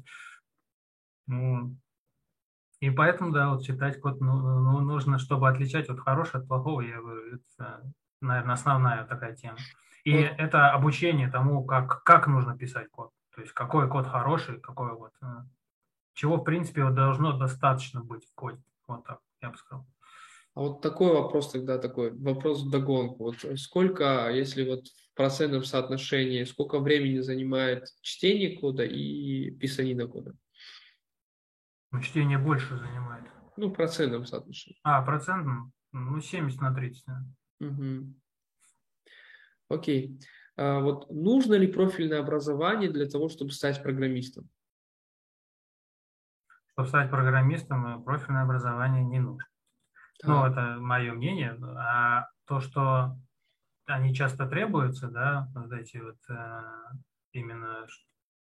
И 2.81 2.91
поэтому, 2.91 3.33
да, 3.33 3.51
вот 3.51 3.65
читать 3.65 4.01
код 4.01 4.21
ну, 4.21 4.37
ну, 4.37 4.81
нужно, 4.81 5.19
чтобы 5.19 5.49
отличать 5.49 5.89
от 5.89 6.01
хорошего 6.01 6.41
от 6.41 6.49
плохого, 6.49 6.83
я 6.83 7.01
говорю, 7.01 7.37
это, 7.37 7.83
наверное, 8.21 8.55
основная 8.55 9.05
такая 9.05 9.35
тема. 9.35 9.57
И 10.05 10.13
вот. 10.13 10.35
это 10.39 10.71
обучение 10.71 11.31
тому, 11.31 11.65
как, 11.65 12.03
как 12.05 12.27
нужно 12.27 12.57
писать 12.57 12.89
код. 12.91 13.11
То 13.35 13.41
есть 13.41 13.53
какой 13.53 13.89
код 13.89 14.07
хороший, 14.07 14.61
какой 14.61 14.95
вот, 14.95 15.13
э, 15.23 15.27
чего, 16.15 16.37
в 16.37 16.45
принципе, 16.45 16.85
вот 16.85 16.95
должно 16.95 17.37
достаточно 17.37 18.03
быть 18.03 18.25
в 18.25 18.35
коде. 18.35 18.63
Вот 18.87 19.05
так, 19.05 19.21
я 19.43 19.51
бы 19.51 19.57
сказал. 19.57 19.87
А 20.55 20.61
вот 20.61 20.81
такой 20.81 21.13
вопрос 21.13 21.51
тогда 21.51 21.79
такой, 21.79 22.13
вопрос 22.13 22.63
в 22.63 22.71
догонку. 22.71 23.25
Вот 23.25 23.37
сколько, 23.59 24.31
если 24.31 24.67
вот 24.67 24.87
в 24.87 25.15
процентном 25.15 25.65
соотношении, 25.65 26.45
сколько 26.45 26.79
времени 26.79 27.19
занимает 27.19 27.89
чтение 28.01 28.59
кода 28.59 28.83
и 28.85 29.51
писанина 29.51 30.07
кода? 30.07 30.35
Чтение 32.03 32.39
больше 32.39 32.77
занимает. 32.77 33.25
Ну, 33.57 33.71
процентом 33.71 34.25
соотношении. 34.27 34.79
А, 34.83 35.03
процентом? 35.03 35.73
Ну, 35.93 36.21
70 36.21 36.61
на 36.61 36.75
30, 36.75 37.05
да. 37.07 37.25
Угу. 37.61 38.15
Окей. 39.69 40.21
А 40.57 40.81
вот 40.81 41.11
нужно 41.11 41.55
ли 41.55 41.67
профильное 41.67 42.21
образование 42.21 42.91
для 42.91 43.09
того, 43.09 43.29
чтобы 43.29 43.51
стать 43.51 43.83
программистом? 43.83 44.49
Чтобы 46.73 46.89
стать 46.89 47.11
программистом, 47.11 47.87
э, 47.87 48.05
профильное 48.05 48.43
образование 48.43 49.05
не 49.05 49.21
нужно. 49.21 49.47
Да. 50.23 50.29
Ну, 50.29 50.47
это 50.47 50.77
мое 50.81 51.13
мнение. 51.13 51.59
А 51.79 52.29
то, 52.47 52.61
что 52.61 53.17
они 53.87 54.15
часто 54.15 54.47
требуются, 54.47 55.09
да, 55.09 55.49
вот 55.55 55.73
эти 55.73 55.99
вот 55.99 56.19
э, 56.29 56.63
именно 57.33 57.87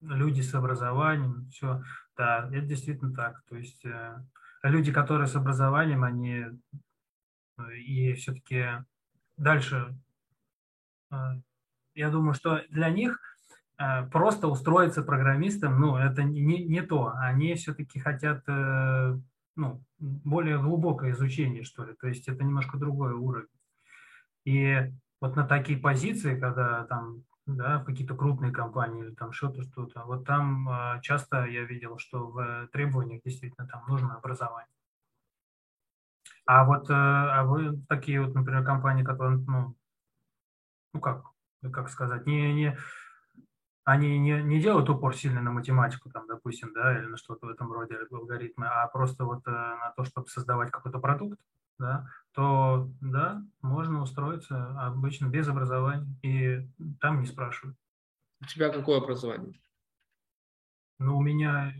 люди 0.01 0.41
с 0.41 0.55
образованием, 0.55 1.49
все, 1.51 1.83
да, 2.17 2.49
это 2.53 2.67
действительно 2.67 3.15
так. 3.15 3.43
То 3.49 3.57
есть 3.57 3.85
э, 3.85 4.23
люди, 4.63 4.93
которые 4.93 5.27
с 5.27 5.37
образованием, 5.37 6.05
они 6.05 6.47
э, 7.59 7.77
и 7.77 8.13
все-таки 8.15 8.85
дальше, 9.37 9.97
э, 11.11 11.17
я 11.95 12.11
думаю, 12.11 12.35
что 12.35 12.63
для 12.71 12.91
них 12.91 13.21
просто 14.13 14.47
устроиться 14.47 15.03
программистом, 15.03 15.81
ну, 15.81 15.97
это 15.97 16.23
не, 16.23 16.65
не 16.65 16.81
то. 16.83 17.13
Они 17.17 17.55
все-таки 17.55 17.99
хотят 17.99 18.47
ну, 18.47 19.85
более 19.99 20.61
глубокое 20.61 21.11
изучение, 21.11 21.65
что 21.65 21.85
ли. 21.85 21.95
То 21.95 22.07
есть 22.07 22.29
это 22.29 22.45
немножко 22.45 22.79
другой 22.79 23.15
уровень. 23.15 23.49
И 24.45 24.93
вот 25.21 25.35
на 25.35 25.45
такие 25.45 25.77
позиции, 25.77 26.39
когда 26.39 26.85
там 26.85 27.25
да, 27.47 27.79
в 27.79 27.85
какие-то 27.85 28.15
крупные 28.17 28.53
компании 28.53 29.05
или 29.05 29.15
там 29.15 29.33
что-то, 29.33 29.63
что-то. 29.63 30.05
Вот 30.05 30.25
там 30.25 30.69
э, 30.69 31.01
часто 31.03 31.45
я 31.45 31.65
видел, 31.65 31.99
что 31.99 32.29
в 32.29 32.69
требованиях 32.73 33.23
действительно 33.25 33.67
там 33.67 33.85
нужно 33.87 34.17
образование. 34.17 34.73
А 36.47 36.65
вот 36.65 36.91
э, 36.91 36.95
а 36.95 37.45
вы 37.45 37.79
такие 37.89 38.23
вот, 38.23 38.35
например, 38.35 38.65
компании, 38.65 39.05
которые, 39.05 39.39
ну, 39.39 39.75
ну 40.93 41.01
как, 41.01 41.25
как 41.73 41.89
сказать, 41.91 42.27
не, 42.27 42.53
не, 42.55 42.79
они 43.85 44.19
не, 44.19 44.43
не 44.43 44.61
делают 44.61 44.89
упор 44.89 45.15
сильно 45.15 45.43
на 45.43 45.53
математику, 45.53 46.11
там, 46.11 46.27
допустим, 46.27 46.73
да, 46.73 46.99
или 46.99 47.07
на 47.07 47.17
что-то 47.17 47.47
в 47.47 47.51
этом 47.51 47.71
роде, 47.73 47.99
алгоритмы, 48.11 48.67
а 48.67 48.87
просто 48.89 49.25
вот 49.25 49.47
э, 49.47 49.51
на 49.51 49.93
то, 49.97 50.05
чтобы 50.05 50.29
создавать 50.29 50.71
какой-то 50.71 50.99
продукт, 50.99 51.39
да, 51.79 52.07
то 52.33 52.91
да, 53.01 53.43
можно 53.63 54.03
устроиться 54.03 54.71
обычно 54.81 55.27
без 55.27 55.49
образования, 55.49 56.15
и 56.23 56.69
там 57.01 57.21
не 57.21 57.27
спрашивают. 57.27 57.77
У 58.41 58.47
тебя 58.47 58.71
какое 58.71 58.99
образование? 58.99 59.61
Ну, 60.99 61.19
у 61.19 61.23
меня, 61.23 61.75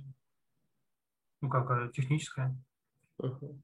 ну 1.41 1.49
как, 1.49 1.71
э, 1.71 1.91
техническое. 1.93 2.57
Uh-huh. 3.21 3.61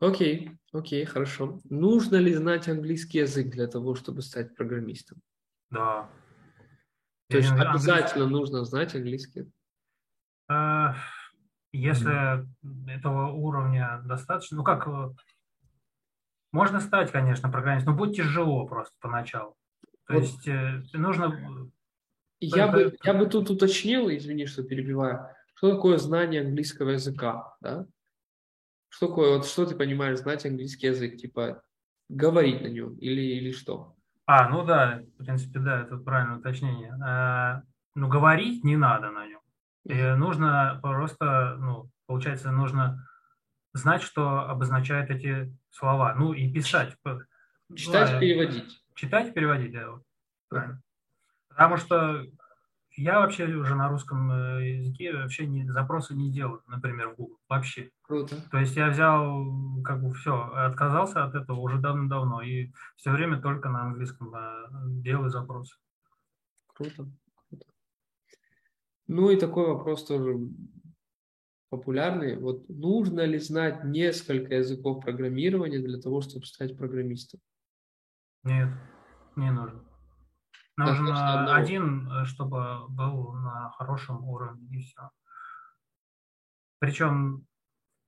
Окей, 0.00 0.58
окей, 0.72 1.04
хорошо. 1.04 1.60
Нужно 1.70 2.16
ли 2.16 2.34
знать 2.34 2.68
английский 2.68 3.18
язык 3.18 3.50
для 3.50 3.68
того, 3.68 3.94
чтобы 3.94 4.22
стать 4.22 4.54
программистом? 4.56 5.22
Да. 5.70 6.10
То 7.28 7.36
есть 7.36 7.52
обязательно 7.52 8.26
нужно 8.26 8.64
знать 8.64 8.94
английский? 8.94 9.50
А, 10.48 10.96
если 11.72 12.10
mm-hmm. 12.12 12.90
этого 12.90 13.32
уровня 13.32 14.02
достаточно, 14.04 14.58
ну 14.58 14.64
как, 14.64 14.86
э, 14.86 15.10
можно 16.52 16.80
стать, 16.80 17.10
конечно, 17.10 17.50
программистом, 17.50 17.94
но 17.94 17.98
будет 17.98 18.16
тяжело 18.16 18.66
просто 18.66 18.94
поначалу. 19.00 19.56
То 20.06 20.14
вот. 20.14 20.22
есть 20.22 20.46
э, 20.46 20.82
нужно... 20.92 21.70
Я 22.40 22.68
бы, 22.68 22.96
я 23.02 23.14
бы 23.14 23.26
тут 23.26 23.50
уточнил, 23.50 24.08
извини, 24.10 24.46
что 24.46 24.64
перебиваю, 24.64 25.28
что 25.54 25.74
такое 25.74 25.96
знание 25.98 26.42
английского 26.42 26.90
языка, 26.90 27.54
да? 27.60 27.86
Что 28.88 29.08
такое, 29.08 29.36
вот 29.36 29.46
что 29.46 29.64
ты 29.64 29.76
понимаешь, 29.76 30.18
знать 30.18 30.44
английский 30.44 30.88
язык, 30.88 31.16
типа 31.16 31.62
говорить 32.08 32.60
на 32.60 32.66
нем 32.66 32.96
или, 32.96 33.20
или 33.20 33.52
что? 33.52 33.94
А, 34.26 34.48
ну 34.48 34.64
да, 34.64 35.02
в 35.18 35.24
принципе, 35.24 35.60
да, 35.60 35.82
это 35.82 35.96
правильное 35.96 36.38
уточнение. 36.38 36.92
А, 37.02 37.62
ну, 37.94 38.08
говорить 38.08 38.64
не 38.64 38.76
надо 38.76 39.10
на 39.10 39.26
нем. 39.26 39.40
И 39.84 39.94
нужно 39.94 40.78
просто, 40.82 41.56
ну, 41.58 41.90
получается, 42.06 42.52
нужно 42.52 43.06
знать, 43.72 44.02
что 44.02 44.48
обозначают 44.48 45.10
эти 45.10 45.56
слова. 45.70 46.14
Ну 46.14 46.32
и 46.32 46.52
писать. 46.52 46.96
Читать, 47.74 48.12
ну, 48.12 48.20
переводить. 48.20 48.84
Читать, 48.94 49.34
переводить, 49.34 49.72
да. 49.72 49.90
Вот. 49.90 50.02
Правильно. 50.48 50.82
Потому 51.48 51.76
что 51.76 52.26
я 52.96 53.20
вообще 53.20 53.46
уже 53.46 53.74
на 53.74 53.88
русском 53.88 54.30
э, 54.30 54.76
языке 54.76 55.12
вообще 55.14 55.46
не, 55.46 55.70
запросы 55.70 56.14
не 56.14 56.30
делаю, 56.30 56.62
например, 56.66 57.10
в 57.10 57.16
Google. 57.16 57.38
Вообще. 57.48 57.90
Круто. 58.02 58.36
То 58.50 58.58
есть 58.58 58.76
я 58.76 58.88
взял, 58.88 59.82
как 59.82 60.02
бы 60.02 60.12
все, 60.12 60.52
отказался 60.54 61.24
от 61.24 61.34
этого 61.34 61.58
уже 61.60 61.78
давно-давно. 61.78 62.42
И 62.42 62.72
все 62.96 63.10
время 63.10 63.40
только 63.40 63.70
на 63.70 63.82
английском 63.82 64.34
э, 64.34 64.66
делаю 65.02 65.30
запросы. 65.30 65.74
Круто. 66.74 67.06
Ну 69.12 69.28
и 69.28 69.36
такой 69.36 69.66
вопрос 69.66 70.06
тоже 70.06 70.38
популярный. 71.68 72.38
Вот 72.38 72.66
нужно 72.70 73.20
ли 73.26 73.38
знать 73.38 73.84
несколько 73.84 74.54
языков 74.54 75.04
программирования 75.04 75.80
для 75.80 76.00
того, 76.00 76.22
чтобы 76.22 76.46
стать 76.46 76.78
программистом? 76.78 77.38
Нет, 78.42 78.70
не 79.36 79.50
нужно. 79.50 79.84
Нужно 80.78 81.54
один, 81.54 82.10
э, 82.10 82.24
чтобы 82.24 82.88
был 82.88 83.34
на 83.34 83.70
хорошем 83.72 84.24
уровне, 84.24 84.66
и 84.70 84.80
все. 84.80 85.10
Причем 86.78 87.44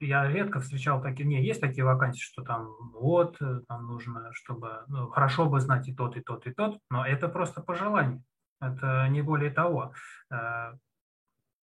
я 0.01 0.27
редко 0.27 0.61
встречал 0.61 1.03
такие, 1.03 1.29
не, 1.29 1.45
есть 1.45 1.61
такие 1.61 1.85
вакансии, 1.85 2.23
что 2.23 2.43
там 2.43 2.71
вот, 2.95 3.37
э, 3.43 3.61
там 3.69 3.87
нужно, 3.87 4.31
чтобы, 4.33 4.85
ну, 4.89 5.11
хорошо 5.11 5.51
бы 5.51 5.61
знать 5.61 5.87
и 5.87 5.95
тот, 5.95 6.17
и 6.17 6.23
тот, 6.23 6.47
и 6.47 6.55
тот, 6.55 6.79
но 6.89 7.07
это 7.07 7.29
просто 7.29 7.61
пожелание, 7.61 8.23
это 8.59 9.07
не 9.11 9.21
более 9.21 9.51
того. 9.51 9.93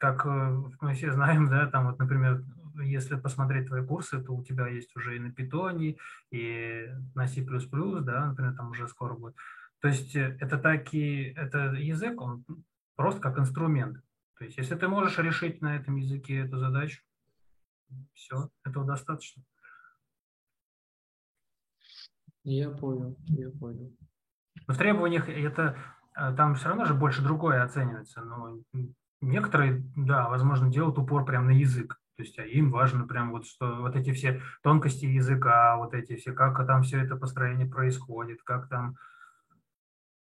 Э, 0.00 0.06
как 0.16 0.24
мы 0.24 0.94
все 0.94 1.12
знаем, 1.12 1.48
да, 1.48 1.66
там 1.66 1.86
вот, 1.86 1.98
например, 1.98 2.42
если 2.82 3.16
посмотреть 3.16 3.66
твои 3.66 3.84
курсы, 3.84 4.22
то 4.22 4.32
у 4.32 4.42
тебя 4.42 4.66
есть 4.68 4.94
уже 4.96 5.16
и 5.16 5.20
на 5.20 5.30
питоне, 5.30 5.96
и 6.30 6.88
на 7.14 7.26
C++, 7.26 7.42
да, 7.42 8.26
например, 8.26 8.54
там 8.56 8.70
уже 8.70 8.88
скоро 8.88 9.14
будет. 9.14 9.36
То 9.80 9.88
есть 9.88 10.16
э, 10.16 10.36
это 10.40 10.58
такие, 10.58 11.32
это 11.34 11.72
язык, 11.74 12.20
он 12.20 12.44
просто 12.96 13.20
как 13.20 13.38
инструмент. 13.38 14.02
То 14.38 14.44
есть 14.44 14.56
если 14.56 14.74
ты 14.74 14.88
можешь 14.88 15.18
решить 15.18 15.60
на 15.60 15.76
этом 15.76 15.96
языке 15.96 16.38
эту 16.38 16.58
задачу, 16.58 17.02
все, 18.14 18.48
этого 18.64 18.86
достаточно. 18.86 19.42
Я 22.42 22.70
понял, 22.70 23.16
я 23.26 23.50
понял. 23.50 23.94
Но 24.66 24.74
в 24.74 24.78
требованиях 24.78 25.28
это 25.28 25.76
э, 26.16 26.34
там 26.36 26.54
все 26.54 26.68
равно 26.68 26.86
же 26.86 26.94
больше 26.94 27.22
другое 27.22 27.62
оценивается. 27.62 28.22
Но 28.22 28.60
некоторые, 29.20 29.82
да, 29.96 30.28
возможно, 30.28 30.70
делают 30.70 30.98
упор 30.98 31.24
прямо 31.24 31.46
на 31.46 31.50
язык. 31.50 32.00
То 32.16 32.22
есть 32.22 32.38
а 32.38 32.44
им 32.44 32.70
важно 32.70 33.06
прям 33.06 33.30
вот 33.30 33.46
что 33.46 33.76
вот 33.80 33.96
эти 33.96 34.12
все 34.12 34.42
тонкости 34.62 35.06
языка, 35.06 35.76
вот 35.78 35.94
эти 35.94 36.16
все, 36.16 36.32
как 36.32 36.66
там 36.66 36.82
все 36.82 37.02
это 37.02 37.16
построение 37.16 37.66
происходит, 37.66 38.42
как 38.42 38.68
там 38.68 38.96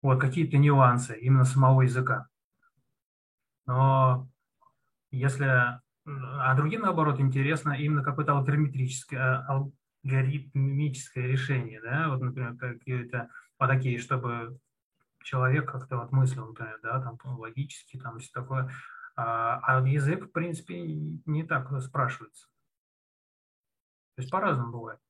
вот 0.03 0.21
какие-то 0.21 0.57
нюансы 0.57 1.19
именно 1.19 1.45
самого 1.45 1.83
языка. 1.83 2.29
Но 3.67 4.29
если, 5.11 5.81
а 6.07 6.55
другим 6.55 6.83
наоборот 6.83 7.19
интересно 7.21 7.73
именно 7.73 8.05
какое-то 8.05 8.33
алгоритмическое, 8.33 9.45
алгоритмическое 10.05 11.27
решение, 11.27 11.81
да, 11.83 12.09
вот, 12.09 12.21
например, 12.21 12.57
какие-то 12.57 13.29
вот 13.59 13.69
такие, 13.69 13.99
чтобы 13.99 14.59
человек 15.23 15.71
как-то 15.71 15.99
вот 15.99 16.13
мыслил, 16.13 16.49
например, 16.49 16.79
да, 16.83 17.01
там 17.01 17.19
логически, 17.39 17.99
там 17.99 18.19
все 18.19 18.31
такое, 18.33 18.71
а, 19.17 19.61
а 19.63 19.87
язык, 19.87 20.27
в 20.27 20.33
принципе, 20.33 20.81
не 20.83 21.45
так 21.45 21.71
спрашивается. 21.83 22.47
То 24.17 24.23
есть 24.23 24.31
по-разному 24.31 24.73
бывает. 24.73 25.01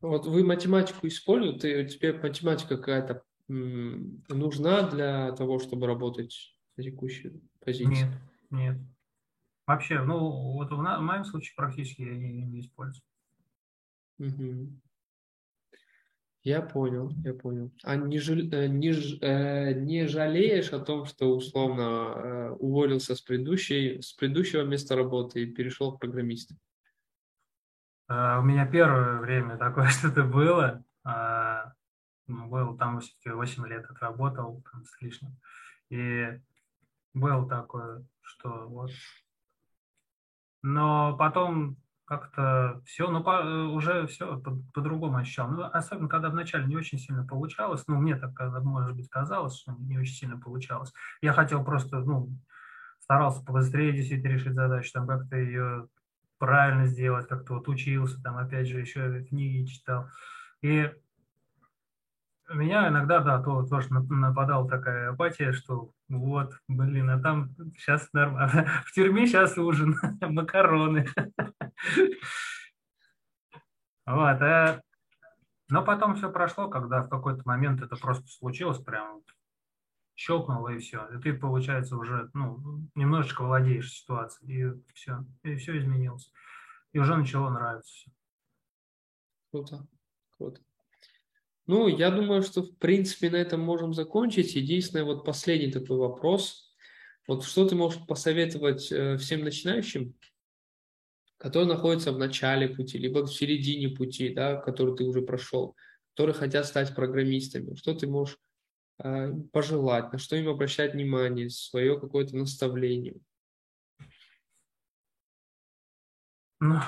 Вот 0.00 0.26
вы 0.26 0.44
математику 0.44 1.06
используете, 1.06 1.82
у 1.82 1.88
тебя 1.88 2.14
математика 2.20 2.76
какая-то 2.76 3.22
нужна 3.48 4.88
для 4.88 5.32
того, 5.32 5.58
чтобы 5.58 5.86
работать 5.86 6.56
на 6.76 6.82
текущей 6.82 7.42
позиции? 7.60 8.04
Нет, 8.04 8.12
нет. 8.50 8.78
Вообще, 9.66 10.00
ну, 10.02 10.18
вот 10.52 10.70
в, 10.70 10.76
моем 10.76 11.24
случае 11.24 11.54
практически 11.56 12.02
я 12.02 12.14
не, 12.14 12.44
не 12.44 12.60
использую. 12.60 13.04
Угу. 14.18 14.80
Я 16.46 16.62
понял, 16.62 17.10
я 17.24 17.34
понял. 17.34 17.72
А 17.82 17.96
не, 17.96 18.20
жаль, 18.20 18.48
э, 18.54 18.68
не, 18.68 18.92
э, 19.20 19.72
не 19.80 20.06
жалеешь 20.06 20.72
о 20.72 20.78
том, 20.78 21.04
что 21.04 21.34
условно 21.34 21.82
э, 21.82 22.50
уволился 22.50 23.16
с, 23.16 23.20
предыдущей, 23.20 24.00
с 24.00 24.12
предыдущего 24.12 24.62
места 24.62 24.94
работы 24.94 25.42
и 25.42 25.52
перешел 25.52 25.90
в 25.90 25.98
программиста? 25.98 26.54
У 28.08 28.42
меня 28.42 28.64
первое 28.64 29.18
время 29.18 29.56
такое 29.56 29.86
что-то 29.88 30.22
было. 30.22 30.84
Uh, 31.04 31.64
был 32.28 32.76
там 32.76 33.00
все-таки 33.00 33.30
8 33.30 33.66
лет 33.66 33.84
отработал 33.90 34.62
там, 34.70 34.84
с 34.84 35.00
лишним. 35.00 35.36
И 35.90 36.28
был 37.12 37.48
такое, 37.48 38.06
что 38.20 38.68
вот. 38.68 38.92
Но 40.62 41.16
потом 41.16 41.76
как-то 42.06 42.80
все, 42.86 43.10
ну, 43.10 43.22
по, 43.22 43.42
э, 43.42 43.64
уже 43.64 44.06
все 44.06 44.38
по- 44.38 44.56
по-другому 44.72 45.18
ощущал. 45.18 45.48
Ну, 45.50 45.64
особенно, 45.64 46.08
когда 46.08 46.30
вначале 46.30 46.66
не 46.66 46.76
очень 46.76 46.98
сильно 46.98 47.26
получалось, 47.26 47.84
ну, 47.88 47.96
мне 47.96 48.16
так, 48.16 48.30
может 48.62 48.96
быть, 48.96 49.08
казалось, 49.08 49.58
что 49.58 49.72
не 49.78 49.98
очень 49.98 50.14
сильно 50.14 50.38
получалось. 50.38 50.92
Я 51.20 51.32
хотел 51.32 51.64
просто, 51.64 51.98
ну, 51.98 52.30
старался 53.00 53.44
побыстрее 53.44 53.92
действительно 53.92 54.32
решить 54.32 54.54
задачу, 54.54 54.90
там, 54.92 55.06
как-то 55.06 55.36
ее 55.36 55.88
правильно 56.38 56.86
сделать, 56.86 57.26
как-то 57.28 57.54
вот 57.54 57.68
учился, 57.68 58.22
там, 58.22 58.38
опять 58.38 58.68
же, 58.68 58.80
еще 58.80 59.24
книги 59.24 59.66
читал. 59.66 60.08
И 60.62 60.90
меня 62.48 62.88
иногда, 62.88 63.20
да, 63.20 63.42
то, 63.42 63.64
тоже 63.64 63.88
нападала 63.92 64.68
такая 64.68 65.10
апатия, 65.10 65.52
что 65.52 65.90
вот, 66.08 66.54
блин, 66.68 67.10
а 67.10 67.20
там 67.20 67.50
сейчас 67.76 68.08
нормально. 68.12 68.68
В 68.86 68.92
тюрьме 68.92 69.26
сейчас 69.26 69.58
ужин, 69.58 69.96
макароны. 70.20 71.06
Вот, 74.06 74.40
а... 74.40 74.80
Но 75.68 75.84
потом 75.84 76.14
все 76.14 76.30
прошло, 76.30 76.68
когда 76.68 77.02
в 77.02 77.08
какой-то 77.08 77.42
момент 77.44 77.82
это 77.82 77.96
просто 77.96 78.28
случилось, 78.28 78.78
прям 78.78 79.22
щелкнуло 80.14 80.68
и 80.68 80.78
все. 80.78 81.08
И 81.08 81.20
ты, 81.20 81.34
получается, 81.34 81.96
уже 81.96 82.30
ну, 82.34 82.88
немножечко 82.94 83.42
владеешь 83.42 83.92
ситуацией, 83.92 84.70
и 84.70 84.92
все, 84.94 85.24
и 85.42 85.56
все 85.56 85.78
изменилось. 85.78 86.32
И 86.92 86.98
уже 86.98 87.16
начало 87.16 87.50
нравиться. 87.50 88.10
Круто, 89.50 89.86
круто. 90.36 90.60
Ну, 91.66 91.88
я 91.88 92.10
думаю, 92.10 92.42
что 92.42 92.62
в 92.62 92.78
принципе 92.78 93.28
на 93.28 93.36
этом 93.36 93.60
можем 93.60 93.92
закончить. 93.92 94.54
Единственное, 94.54 95.04
вот 95.04 95.24
последний 95.24 95.72
такой 95.72 95.98
вопрос. 95.98 96.74
Вот 97.26 97.44
что 97.44 97.68
ты 97.68 97.74
можешь 97.74 98.06
посоветовать 98.06 98.90
э, 98.92 99.16
всем 99.16 99.40
начинающим, 99.40 100.14
которые 101.38 101.68
находятся 101.68 102.12
в 102.12 102.18
начале 102.18 102.68
пути, 102.68 102.98
либо 102.98 103.26
в 103.26 103.32
середине 103.32 103.88
пути, 103.88 104.32
да, 104.32 104.56
который 104.56 104.96
ты 104.96 105.04
уже 105.04 105.22
прошел, 105.22 105.76
которые 106.14 106.34
хотят 106.34 106.66
стать 106.66 106.94
программистами? 106.94 107.74
Что 107.74 107.94
ты 107.94 108.06
можешь 108.06 108.38
э, 109.02 109.32
пожелать, 109.52 110.12
на 110.12 110.18
что 110.18 110.36
им 110.36 110.48
обращать 110.48 110.94
внимание, 110.94 111.50
свое 111.50 112.00
какое-то 112.00 112.36
наставление? 112.36 113.16
Ну, 116.58 116.80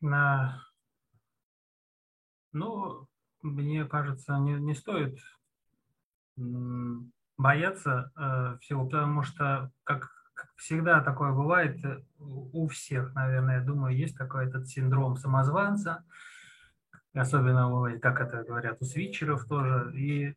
на... 0.00 0.66
ну, 2.52 3.06
мне 3.42 3.84
кажется, 3.84 4.38
не, 4.38 4.54
не 4.54 4.74
стоит 4.74 5.18
бояться 7.36 8.10
э, 8.16 8.58
всего, 8.60 8.86
потому 8.86 9.22
что, 9.22 9.70
как, 9.84 10.10
как 10.34 10.50
всегда 10.56 11.00
такое 11.00 11.32
бывает, 11.32 11.84
э, 11.84 12.00
у 12.18 12.68
всех, 12.68 13.14
наверное, 13.14 13.58
я 13.58 13.64
думаю, 13.64 13.96
есть 13.96 14.16
такой 14.16 14.46
этот 14.46 14.68
синдром 14.68 15.16
самозванца, 15.16 16.04
особенно, 17.14 17.98
как 18.00 18.20
это 18.20 18.42
говорят, 18.42 18.78
у 18.80 18.84
свитчеров 18.84 19.46
тоже, 19.46 19.92
и 19.96 20.34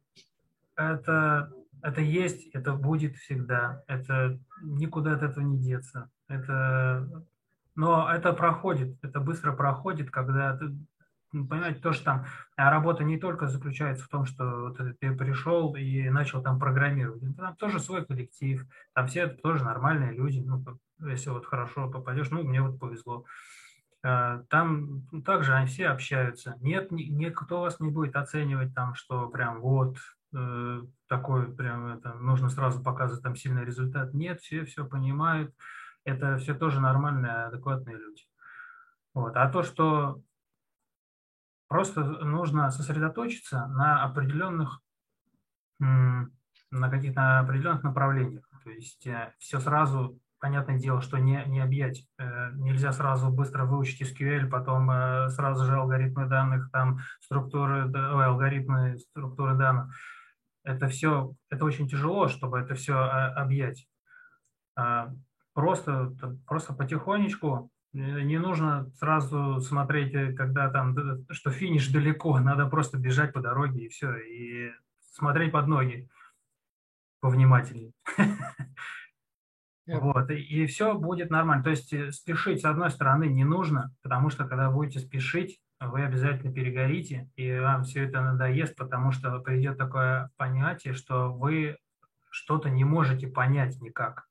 это, 0.76 1.52
это 1.82 2.02
есть, 2.02 2.48
это 2.54 2.74
будет 2.74 3.16
всегда, 3.16 3.84
это 3.88 4.40
никуда 4.62 5.14
от 5.14 5.24
этого 5.24 5.44
не 5.44 5.60
деться, 5.60 6.10
это, 6.28 7.26
но 7.76 8.10
это 8.12 8.34
проходит, 8.34 8.98
это 9.04 9.20
быстро 9.20 9.54
проходит, 9.54 10.12
когда 10.12 10.56
ты 10.56 10.76
понимаете, 11.32 11.80
то, 11.80 11.92
что 11.92 12.06
там 12.06 12.26
а 12.56 12.70
работа 12.72 13.04
не 13.04 13.18
только 13.18 13.48
заключается 13.48 14.06
в 14.06 14.10
том, 14.10 14.26
что 14.26 14.72
ты 14.72 15.16
пришел 15.16 15.76
и 15.76 16.10
начал 16.10 16.42
там 16.42 16.60
программировать. 16.60 17.22
Там 17.36 17.56
тоже 17.56 17.80
свой 17.80 18.06
коллектив, 18.06 18.66
там 18.94 19.08
все 19.08 19.28
тоже 19.28 19.64
нормальные 19.64 20.14
люди. 20.14 20.40
Ну, 20.40 20.64
если 21.00 21.30
вот 21.30 21.46
хорошо 21.46 21.90
попадешь, 21.90 22.30
ну, 22.32 22.44
мне 22.44 22.62
вот 22.62 22.80
повезло. 22.80 23.26
А, 24.04 24.44
там 24.50 25.08
также 25.26 25.54
они 25.54 25.68
все 25.68 25.88
общаются. 25.88 26.56
Нет, 26.62 26.92
никто 26.92 27.62
вас 27.62 27.80
не 27.80 27.90
будет 27.90 28.16
оценивать 28.16 28.74
там, 28.74 28.96
что 28.96 29.28
прям 29.28 29.60
вот 29.60 29.98
э, 30.34 30.82
такой 31.08 31.52
прям 31.54 31.88
это 31.88 32.14
нужно 32.14 32.50
сразу 32.50 32.82
показывать 32.82 33.24
там 33.24 33.36
сильный 33.36 33.66
результат. 33.66 34.14
Нет, 34.14 34.42
все 34.42 34.66
все 34.66 34.86
понимают. 34.86 35.54
Это 36.06 36.38
все 36.38 36.54
тоже 36.54 36.80
нормальные, 36.80 37.48
адекватные 37.48 37.98
люди. 37.98 38.24
Вот. 39.14 39.36
А 39.36 39.50
то, 39.50 39.64
что 39.64 40.22
Просто 41.68 42.02
нужно 42.02 42.72
сосредоточиться 42.72 43.68
на 43.68 44.04
определенных, 44.04 44.80
на 45.80 46.90
каких-то 46.90 47.40
определенных 47.40 47.84
направлениях. 47.84 48.48
То 48.68 48.72
есть 48.72 49.08
э, 49.08 49.34
все 49.40 49.62
сразу, 49.62 50.20
понятное 50.40 50.78
дело, 50.78 51.02
что 51.02 51.18
не, 51.18 51.42
не 51.48 51.62
объять. 51.62 52.06
Э, 52.18 52.52
нельзя 52.56 52.92
сразу 52.92 53.30
быстро 53.30 53.64
выучить 53.64 54.02
SQL, 54.02 54.48
потом 54.48 54.92
э, 54.92 55.30
сразу 55.30 55.66
же 55.66 55.76
алгоритмы 55.76 56.26
данных, 56.26 56.70
там 56.72 57.00
структуры, 57.22 57.86
ой, 57.86 58.26
алгоритмы 58.26 58.98
структуры 58.98 59.56
данных. 59.56 59.96
Это 60.66 60.90
все, 60.90 61.34
это 61.50 61.64
очень 61.64 61.88
тяжело, 61.88 62.28
чтобы 62.28 62.60
это 62.60 62.76
все 62.76 62.98
объять. 62.98 63.88
А, 64.76 65.14
просто, 65.54 66.14
просто 66.46 66.74
потихонечку 66.74 67.72
не 67.98 68.38
нужно 68.38 68.92
сразу 69.00 69.60
смотреть, 69.60 70.14
э, 70.14 70.34
когда 70.34 70.70
там, 70.70 70.96
что 71.32 71.52
финиш 71.52 71.90
далеко, 71.90 72.40
надо 72.40 72.68
просто 72.68 72.98
бежать 72.98 73.34
по 73.34 73.42
дороге 73.42 73.86
и 73.86 73.90
все, 73.90 74.16
и 74.18 74.72
смотреть 75.00 75.52
под 75.52 75.68
ноги. 75.68 76.08
повнимательнее. 77.20 77.94
Вот, 79.88 80.30
и, 80.32 80.66
все 80.66 80.96
будет 80.96 81.30
нормально. 81.30 81.64
То 81.64 81.70
есть 81.70 81.94
э, 81.94 82.12
спешить, 82.12 82.62
с 82.62 82.66
одной 82.66 82.92
стороны, 82.92 83.24
не 83.28 83.46
нужно, 83.46 83.96
потому 84.02 84.30
что 84.30 84.46
когда 84.46 84.70
будете 84.70 85.00
спешить, 85.00 85.62
вы 85.80 86.04
обязательно 86.04 86.52
перегорите, 86.52 87.30
и 87.36 87.58
вам 87.58 87.84
все 87.84 88.04
это 88.04 88.22
надоест, 88.22 88.76
потому 88.76 89.12
что 89.12 89.40
придет 89.40 89.78
такое 89.78 90.30
понятие, 90.36 90.94
что 90.94 91.32
вы 91.32 91.78
что-то 92.30 92.70
не 92.70 92.84
можете 92.84 93.28
понять 93.28 93.80
никак, 93.80 94.28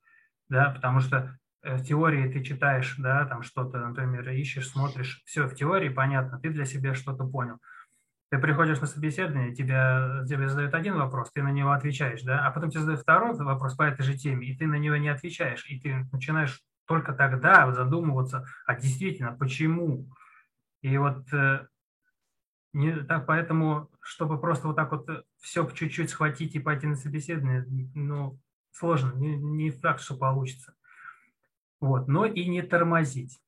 да, 0.50 0.70
потому 0.70 1.00
что 1.00 1.16
э, 1.16 1.45
в 1.74 1.84
теории 1.84 2.30
ты 2.30 2.42
читаешь, 2.42 2.94
да, 2.98 3.24
там 3.26 3.42
что-то, 3.42 3.78
например, 3.78 4.28
ищешь, 4.30 4.68
смотришь, 4.68 5.22
все 5.26 5.46
в 5.46 5.54
теории 5.54 5.88
понятно, 5.88 6.38
ты 6.38 6.50
для 6.50 6.64
себя 6.64 6.94
что-то 6.94 7.24
понял. 7.26 7.58
Ты 8.30 8.38
приходишь 8.38 8.80
на 8.80 8.86
собеседование, 8.86 9.54
тебе, 9.54 10.24
тебе 10.28 10.48
задают 10.48 10.74
один 10.74 10.96
вопрос, 10.96 11.30
ты 11.32 11.42
на 11.42 11.52
него 11.52 11.72
отвечаешь, 11.72 12.22
да, 12.22 12.46
а 12.46 12.50
потом 12.50 12.70
тебе 12.70 12.80
задают 12.80 13.00
второй 13.00 13.34
вопрос 13.36 13.74
по 13.74 13.82
этой 13.82 14.02
же 14.02 14.16
теме, 14.16 14.46
и 14.48 14.56
ты 14.56 14.66
на 14.66 14.76
него 14.76 14.96
не 14.96 15.08
отвечаешь, 15.08 15.64
и 15.68 15.80
ты 15.80 16.06
начинаешь 16.12 16.60
только 16.86 17.12
тогда 17.12 17.70
задумываться, 17.72 18.44
а 18.66 18.74
действительно, 18.74 19.32
почему? 19.32 20.08
И 20.82 20.96
вот 20.98 21.32
э, 21.32 21.66
не, 22.72 22.94
так, 23.04 23.26
поэтому, 23.26 23.90
чтобы 24.00 24.40
просто 24.40 24.68
вот 24.68 24.76
так 24.76 24.92
вот 24.92 25.08
э, 25.08 25.22
все 25.40 25.68
чуть-чуть 25.68 26.10
схватить 26.10 26.54
и 26.54 26.60
пойти 26.60 26.86
на 26.86 26.94
собеседование, 26.94 27.66
ну, 27.94 28.38
сложно, 28.70 29.12
не, 29.14 29.36
не 29.36 29.70
факт, 29.70 30.00
что 30.00 30.16
получится. 30.16 30.75
Вот, 31.80 32.08
но 32.08 32.24
и 32.24 32.46
не 32.46 32.62
тормозить, 32.62 33.38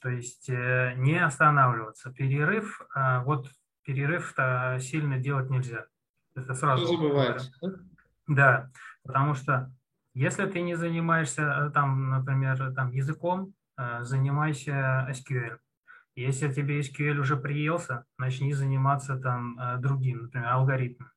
то 0.00 0.08
есть 0.08 0.48
э, 0.48 0.94
не 0.96 1.18
останавливаться. 1.18 2.12
Перерыв, 2.12 2.80
э, 2.94 3.22
вот 3.24 3.50
перерыв 3.84 4.34
сильно 4.80 5.18
делать 5.18 5.50
нельзя. 5.50 5.86
Это 6.34 6.54
сразу. 6.54 6.86
Забывается. 6.86 7.50
Да, 8.26 8.70
потому 9.04 9.34
что 9.34 9.70
если 10.14 10.46
ты 10.46 10.60
не 10.60 10.74
занимаешься 10.74 11.42
э, 11.42 11.70
там, 11.70 12.10
например, 12.10 12.72
там 12.74 12.92
языком, 12.92 13.52
занимайся 14.00 15.06
SQL. 15.10 15.58
Если 16.14 16.50
тебе 16.50 16.80
SQL 16.80 17.18
уже 17.18 17.36
приелся, 17.36 18.06
начни 18.16 18.54
заниматься 18.54 19.18
там 19.18 19.58
другим, 19.82 20.22
например, 20.22 20.48
алгоритмом. 20.48 21.10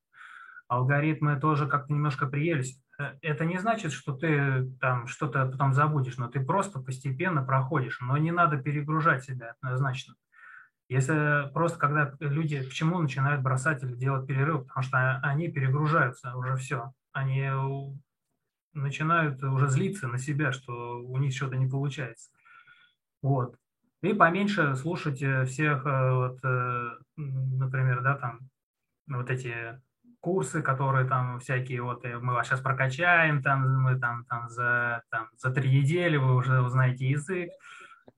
Алгоритмы 0.68 1.40
тоже 1.40 1.66
как-то 1.66 1.90
немножко 1.94 2.26
приелись. 2.26 2.78
Это 3.22 3.44
не 3.44 3.58
значит, 3.58 3.92
что 3.92 4.14
ты 4.14 4.70
там 4.80 5.06
что-то 5.06 5.46
потом 5.46 5.72
забудешь, 5.72 6.18
но 6.18 6.28
ты 6.28 6.40
просто 6.40 6.80
постепенно 6.80 7.42
проходишь. 7.42 8.00
Но 8.00 8.16
не 8.16 8.30
надо 8.30 8.58
перегружать 8.58 9.24
себя 9.24 9.54
однозначно. 9.60 10.14
Если 10.88 11.50
просто 11.52 11.78
когда 11.78 12.14
люди 12.18 12.62
почему 12.62 12.98
начинают 12.98 13.42
бросать 13.42 13.82
или 13.84 13.94
делать 13.94 14.26
перерыв, 14.26 14.66
потому 14.66 14.82
что 14.82 15.20
они 15.22 15.48
перегружаются 15.48 16.34
уже 16.36 16.56
все, 16.56 16.92
они 17.12 17.48
начинают 18.72 19.42
уже 19.42 19.68
злиться 19.68 20.08
на 20.08 20.18
себя, 20.18 20.52
что 20.52 21.00
у 21.00 21.16
них 21.18 21.34
что-то 21.34 21.56
не 21.56 21.68
получается. 21.68 22.30
Вот. 23.22 23.56
И 24.02 24.14
поменьше 24.14 24.76
слушать 24.76 25.20
э, 25.22 25.44
всех, 25.44 25.84
э, 25.84 26.12
вот, 26.12 26.38
э, 26.42 26.90
например, 27.16 28.02
да, 28.02 28.16
там, 28.16 28.40
вот 29.06 29.28
эти 29.28 29.80
курсы, 30.20 30.62
которые 30.62 31.06
там 31.06 31.40
всякие, 31.40 31.82
вот 31.82 32.04
мы 32.04 32.34
вас 32.34 32.46
сейчас 32.46 32.60
прокачаем, 32.60 33.42
там, 33.42 33.82
мы 33.82 33.98
там, 33.98 34.24
там, 34.26 34.48
за, 34.48 35.02
там 35.10 35.28
за 35.36 35.50
три 35.50 35.70
недели 35.70 36.16
вы 36.16 36.34
уже 36.34 36.60
узнаете 36.62 37.08
язык. 37.08 37.50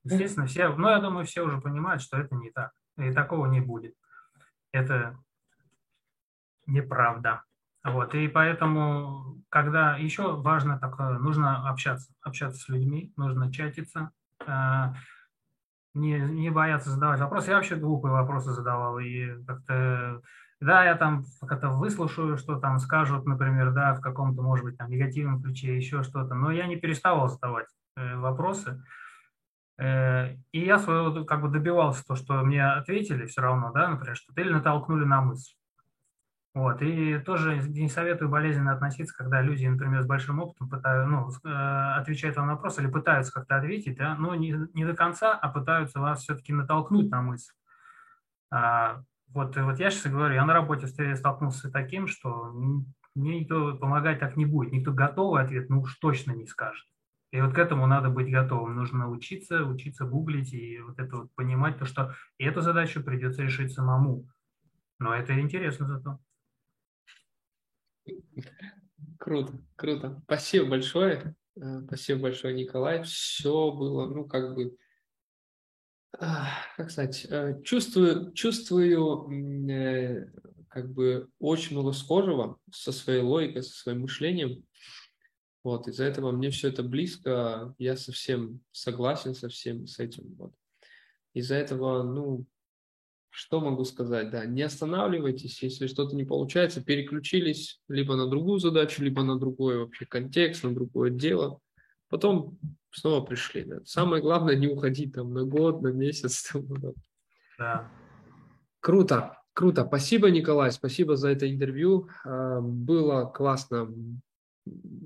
Естественно, 0.04 0.46
все, 0.46 0.68
ну, 0.68 0.88
я 0.88 0.98
думаю, 0.98 1.26
все 1.26 1.42
уже 1.42 1.60
понимают, 1.60 2.02
что 2.02 2.18
это 2.18 2.34
не 2.34 2.50
так. 2.50 2.72
И 2.96 3.12
такого 3.12 3.46
не 3.46 3.60
будет. 3.60 3.94
Это 4.72 5.16
неправда. 6.66 7.42
Вот, 7.84 8.14
и 8.14 8.28
поэтому, 8.28 9.42
когда 9.48 9.96
еще 9.96 10.36
важно 10.36 10.78
такое, 10.78 11.18
нужно 11.18 11.68
общаться, 11.68 12.12
общаться 12.22 12.60
с 12.60 12.68
людьми, 12.68 13.12
нужно 13.16 13.52
чатиться, 13.52 14.10
э, 14.46 14.84
не, 15.94 16.20
не 16.20 16.50
бояться 16.50 16.90
задавать 16.90 17.20
вопросы. 17.20 17.50
Я 17.50 17.56
вообще 17.56 17.74
глупые 17.74 18.12
вопросы 18.12 18.52
задавал, 18.52 19.00
и 19.00 19.42
как-то, 19.44 20.22
да, 20.62 20.84
я 20.84 20.96
там 20.96 21.24
как-то 21.46 21.68
выслушаю, 21.68 22.36
что 22.38 22.58
там 22.58 22.78
скажут, 22.78 23.26
например, 23.26 23.72
да, 23.72 23.94
в 23.94 24.00
каком-то, 24.00 24.42
может 24.42 24.64
быть, 24.64 24.78
там 24.78 24.90
негативном 24.90 25.42
ключе, 25.42 25.76
еще 25.76 26.02
что-то, 26.02 26.34
но 26.34 26.50
я 26.50 26.66
не 26.66 26.76
переставал 26.76 27.28
задавать 27.28 27.68
э, 27.96 28.16
вопросы, 28.16 28.82
Э, 29.78 30.36
и 30.52 30.60
я 30.64 30.78
своего 30.78 31.24
как 31.24 31.40
бы 31.40 31.48
добивался 31.48 32.04
то, 32.06 32.14
что 32.14 32.42
мне 32.42 32.64
ответили 32.64 33.26
все 33.26 33.40
равно, 33.40 33.72
да, 33.72 33.88
например, 33.88 34.16
что 34.16 34.32
или 34.40 34.50
натолкнули 34.50 35.04
на 35.04 35.22
мысль. 35.22 35.54
Вот, 36.54 36.82
и 36.82 37.18
тоже 37.18 37.56
не 37.56 37.88
советую 37.88 38.28
болезненно 38.28 38.72
относиться, 38.74 39.16
когда 39.16 39.40
люди, 39.40 39.66
например, 39.66 40.02
с 40.02 40.06
большим 40.06 40.38
опытом 40.38 40.68
пытаются, 40.68 41.10
ну, 41.10 41.30
э, 41.50 41.94
отвечают 41.98 42.36
вам 42.36 42.48
на 42.48 42.54
вопрос 42.54 42.78
или 42.78 42.86
пытаются 42.86 43.32
как-то 43.32 43.56
ответить, 43.56 43.96
да, 43.96 44.14
но 44.14 44.34
не, 44.34 44.54
не 44.74 44.84
до 44.84 44.94
конца, 44.94 45.32
а 45.32 45.48
пытаются 45.48 45.98
вас 45.98 46.20
все-таки 46.20 46.52
натолкнуть 46.52 47.10
на 47.10 47.22
мысль. 47.22 47.52
А, 48.50 49.02
вот, 49.34 49.56
вот 49.56 49.78
я 49.78 49.90
сейчас 49.90 50.12
говорю, 50.12 50.34
я 50.34 50.44
на 50.44 50.54
работе 50.54 50.86
столкнулся 50.86 51.68
с 51.68 51.70
таким, 51.70 52.06
что 52.06 52.52
мне 53.14 53.40
никто 53.40 53.76
помогать 53.76 54.20
так 54.20 54.36
не 54.36 54.46
будет, 54.46 54.72
никто 54.72 54.92
готовый 54.92 55.42
ответ, 55.42 55.68
ну 55.68 55.80
уж 55.80 55.96
точно 55.96 56.32
не 56.32 56.46
скажет. 56.46 56.86
И 57.32 57.40
вот 57.40 57.54
к 57.54 57.58
этому 57.58 57.86
надо 57.86 58.10
быть 58.10 58.30
готовым. 58.30 58.76
Нужно 58.76 59.08
учиться, 59.08 59.64
учиться 59.64 60.04
гуглить 60.04 60.52
и 60.52 60.80
вот 60.80 60.98
это 60.98 61.16
вот 61.16 61.34
понимать, 61.34 61.78
то, 61.78 61.86
что 61.86 62.14
эту 62.38 62.60
задачу 62.60 63.02
придется 63.02 63.42
решить 63.42 63.72
самому. 63.72 64.28
Но 64.98 65.14
это 65.14 65.40
интересно 65.40 65.86
зато. 65.86 66.18
Круто, 69.18 69.52
круто. 69.76 70.20
Спасибо 70.24 70.70
большое. 70.70 71.34
Э, 71.56 71.80
спасибо 71.86 72.22
большое, 72.22 72.54
Николай. 72.54 73.02
Все 73.02 73.72
было, 73.72 74.06
ну, 74.06 74.26
как 74.26 74.54
бы, 74.54 74.76
как 76.18 76.90
сказать, 76.90 77.26
э, 77.28 77.60
чувствую, 77.64 78.32
чувствую 78.32 79.70
э, 79.70 80.26
как 80.68 80.92
бы 80.92 81.28
очень 81.38 81.76
много 81.76 81.92
схожего 81.92 82.58
со 82.70 82.92
своей 82.92 83.22
логикой, 83.22 83.62
со 83.62 83.72
своим 83.72 84.02
мышлением. 84.02 84.64
Вот, 85.64 85.86
из-за 85.86 86.04
этого 86.04 86.32
мне 86.32 86.50
все 86.50 86.68
это 86.68 86.82
близко, 86.82 87.74
я 87.78 87.96
совсем 87.96 88.60
согласен 88.72 89.34
со 89.34 89.48
всем 89.48 89.86
с 89.86 89.98
этим. 89.98 90.34
Вот. 90.34 90.52
Из-за 91.34 91.54
этого, 91.54 92.02
ну, 92.02 92.46
что 93.30 93.60
могу 93.60 93.84
сказать, 93.84 94.30
да, 94.30 94.44
не 94.44 94.62
останавливайтесь, 94.62 95.62
если 95.62 95.86
что-то 95.86 96.14
не 96.14 96.24
получается, 96.24 96.82
переключились 96.82 97.80
либо 97.88 98.16
на 98.16 98.28
другую 98.28 98.58
задачу, 98.58 99.02
либо 99.02 99.22
на 99.22 99.38
другой 99.38 99.78
вообще 99.78 100.04
контекст, 100.04 100.64
на 100.64 100.74
другое 100.74 101.10
дело, 101.10 101.60
потом 102.08 102.58
снова 102.92 103.24
пришли. 103.24 103.64
Да. 103.64 103.80
Самое 103.84 104.22
главное 104.22 104.56
не 104.56 104.68
уходить 104.68 105.14
там 105.14 105.32
на 105.32 105.44
год, 105.44 105.82
на 105.82 105.88
месяц. 105.88 106.42
Там, 106.52 106.66
да. 107.58 107.90
Круто, 108.80 109.38
круто. 109.52 109.84
Спасибо, 109.86 110.30
Николай, 110.30 110.72
спасибо 110.72 111.16
за 111.16 111.28
это 111.28 111.48
интервью. 111.50 112.08
А, 112.24 112.60
было 112.60 113.26
классно 113.26 113.88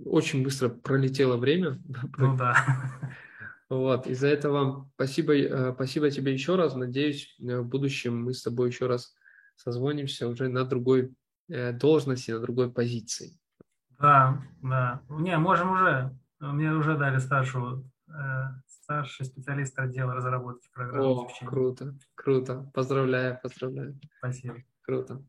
очень 0.04 0.42
быстро 0.42 0.68
пролетело 0.68 1.36
время. 1.36 1.78
Ну 2.16 2.36
да. 2.38 2.56
Вот, 3.68 4.06
из-за 4.06 4.28
этого 4.28 4.88
спасибо, 4.94 5.34
э, 5.34 5.72
спасибо 5.74 6.10
тебе 6.10 6.32
еще 6.32 6.56
раз. 6.56 6.74
Надеюсь, 6.74 7.36
э, 7.40 7.58
в 7.60 7.66
будущем 7.66 8.22
мы 8.22 8.32
с 8.32 8.42
тобой 8.42 8.68
еще 8.68 8.86
раз 8.86 9.14
созвонимся 9.56 10.28
уже 10.28 10.48
на 10.48 10.64
другой 10.64 11.12
э, 11.48 11.72
должности, 11.72 12.30
на 12.30 12.40
другой 12.40 12.70
позиции. 12.70 13.36
Да, 13.98 14.40
да. 14.62 15.02
Не, 15.08 15.36
можем 15.38 15.72
уже. 15.72 16.16
Мне 16.52 16.72
уже 16.72 16.96
дали 16.96 17.18
старшего, 17.18 17.84
старший 18.66 19.26
специалист 19.26 19.78
отдела 19.78 20.14
разработки 20.14 20.68
программы. 20.72 21.04
О, 21.06 21.28
круто, 21.44 21.94
круто. 22.14 22.70
Поздравляю, 22.74 23.38
поздравляю. 23.42 23.98
Спасибо. 24.18 24.56
Круто. 24.82 25.22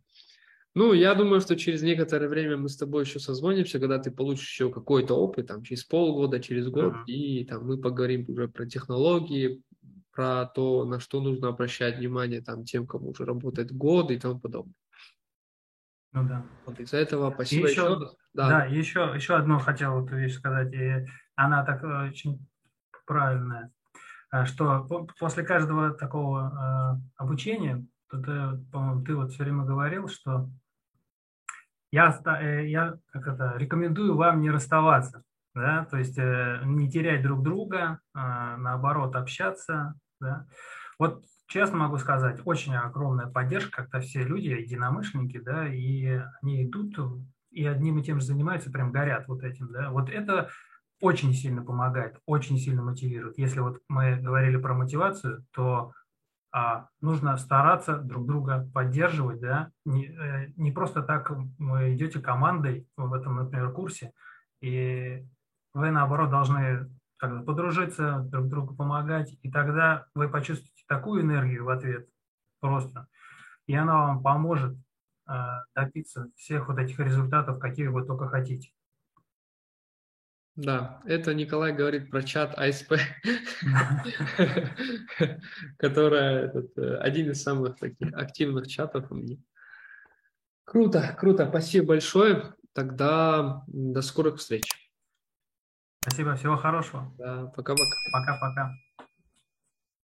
Ну, 0.76 0.93
я 0.93 1.15
думаю, 1.15 1.41
что 1.41 1.55
через 1.55 1.82
некоторое 1.82 2.28
время 2.28 2.55
мы 2.55 2.70
с 2.70 2.78
тобой 2.78 3.03
еще 3.03 3.20
созвонимся, 3.20 3.80
когда 3.80 3.97
ты 3.97 4.11
получишь 4.11 4.47
еще 4.47 4.72
какой-то 4.72 5.15
опыт, 5.15 5.47
там, 5.47 5.63
через 5.63 5.84
полгода, 5.84 6.39
через 6.39 6.68
год, 6.68 6.93
uh-huh. 6.93 7.05
и 7.07 7.45
там 7.45 7.65
мы 7.65 7.80
поговорим 7.80 8.26
уже 8.28 8.47
про 8.47 8.68
технологии, 8.68 9.63
про 10.11 10.45
то, 10.45 10.86
на 10.86 10.99
что 10.99 11.20
нужно 11.20 11.47
обращать 11.47 11.97
внимание 11.97 12.41
там 12.41 12.63
тем, 12.63 12.86
кому 12.86 13.09
уже 13.09 13.26
работает 13.26 13.72
год 13.72 14.11
и 14.11 14.20
тому 14.20 14.39
подобное. 14.39 14.76
Ну 16.14 16.28
да. 16.28 16.43
Вот 16.66 16.80
из-за 16.80 16.97
этого 16.97 17.32
спасибо 17.32 17.68
и 17.68 17.72
еще. 17.72 17.82
еще 17.82 17.99
да. 18.34 18.49
да, 18.49 18.66
еще, 18.66 19.12
еще 19.16 19.36
одну 19.36 19.60
хотел 19.60 19.99
вот 19.99 20.12
вещь 20.12 20.36
сказать, 20.36 20.74
и 20.74 21.05
она 21.36 21.64
так 21.64 21.84
э, 21.84 22.10
очень 22.10 22.47
правильная, 23.05 23.72
э, 24.32 24.45
что 24.45 24.88
после 25.20 25.43
каждого 25.43 25.91
такого 25.91 26.99
э, 26.99 27.01
обучения, 27.18 27.86
то 28.10 28.18
ты, 28.18 28.66
по-моему, 28.72 29.03
ты 29.03 29.16
вот 29.16 29.32
все 29.32 29.43
время 29.43 29.64
говорил, 29.64 30.08
что 30.08 30.49
я, 31.91 32.20
э, 32.41 32.68
я 32.68 32.97
как 33.12 33.28
это, 33.28 33.53
рекомендую 33.58 34.16
вам 34.16 34.41
не 34.41 34.49
расставаться, 34.49 35.24
да, 35.53 35.86
то 35.86 35.97
есть 35.97 36.18
э, 36.18 36.62
не 36.66 36.89
терять 36.89 37.24
друг 37.24 37.43
друга, 37.43 37.99
а, 38.14 38.58
наоборот, 38.58 39.16
общаться, 39.16 39.93
да. 40.20 40.45
Вот 40.99 41.24
честно 41.48 41.78
могу 41.78 41.98
сказать, 41.98 42.41
очень 42.45 42.76
огромная 42.76 43.28
поддержка, 43.28 43.84
когда 43.84 44.00
все 44.00 44.24
люди 44.24 44.50
единомышленники, 44.50 45.39
да, 45.39 45.68
и 45.68 46.22
они 46.41 46.66
идут 46.66 46.98
и 47.52 47.66
одним 47.66 47.98
и 47.98 48.04
тем 48.04 48.20
же 48.20 48.26
занимаются, 48.26 48.72
прям 48.72 48.91
горят 48.91 49.28
вот 49.28 49.43
этим, 49.43 49.72
да, 49.72 49.89
вот 49.89 50.10
это 50.10 50.50
очень 51.00 51.34
сильно 51.34 51.64
помогает, 51.64 52.20
очень 52.26 52.58
сильно 52.58 52.82
мотивирует. 52.82 53.38
Если 53.38 53.60
вот 53.60 53.80
мы 53.88 54.18
говорили 54.18 54.58
про 54.58 54.74
мотивацию, 54.74 55.45
то 55.52 55.93
а, 56.52 56.88
нужно 57.02 57.38
стараться 57.38 57.98
друг 57.98 58.26
друга 58.26 58.70
поддерживать, 58.74 59.39
да, 59.39 59.70
не, 59.86 60.08
э, 60.08 60.48
не 60.56 60.72
просто 60.72 61.04
так 61.04 61.32
вы 61.60 61.93
идете 61.93 62.20
командой 62.20 62.88
в 62.95 63.14
этом, 63.14 63.36
например, 63.36 63.72
курсе, 63.72 64.12
и 64.62 65.24
вы, 65.74 65.91
наоборот, 65.91 66.30
должны 66.30 66.89
как 67.18 67.45
подружиться, 67.45 68.20
друг 68.30 68.48
другу 68.48 68.76
помогать, 68.76 69.36
и 69.41 69.52
тогда 69.52 70.06
вы 70.16 70.30
почувствуете 70.30 70.76
такую 70.88 71.22
энергию 71.22 71.66
в 71.66 71.70
ответ 71.70 72.10
просто, 72.60 73.08
и 73.66 73.76
она 73.76 74.08
вам 74.08 74.24
поможет 74.24 74.76
э, 75.30 75.34
добиться 75.76 76.30
всех 76.36 76.68
вот 76.68 76.80
этих 76.80 77.00
результатов, 77.00 77.60
какие 77.60 77.88
вы 77.88 78.06
только 78.06 78.28
хотите. 78.28 78.72
Да, 80.58 81.00
это 81.06 81.36
Николай 81.36 81.72
говорит 81.72 82.10
про 82.10 82.24
чат 82.24 82.58
АСП, 82.58 82.94
которая 85.78 86.52
э, 86.52 86.98
один 86.98 87.30
из 87.30 87.44
самых 87.44 87.78
таких 87.78 88.12
активных 88.14 88.68
чатов 88.68 89.12
у 89.12 89.16
меня. 89.16 89.38
Круто, 90.66 91.16
круто, 91.20 91.48
спасибо 91.48 91.90
большое. 91.90 92.56
Тогда 92.74 93.64
до 93.68 94.02
скорых 94.02 94.38
встреч. 94.38 94.64
Спасибо, 96.02 96.36
всего 96.36 96.58
хорошего. 96.58 97.14
Да, 97.18 97.46
пока-пока. 97.56 97.96
Пока-пока. 98.12 98.74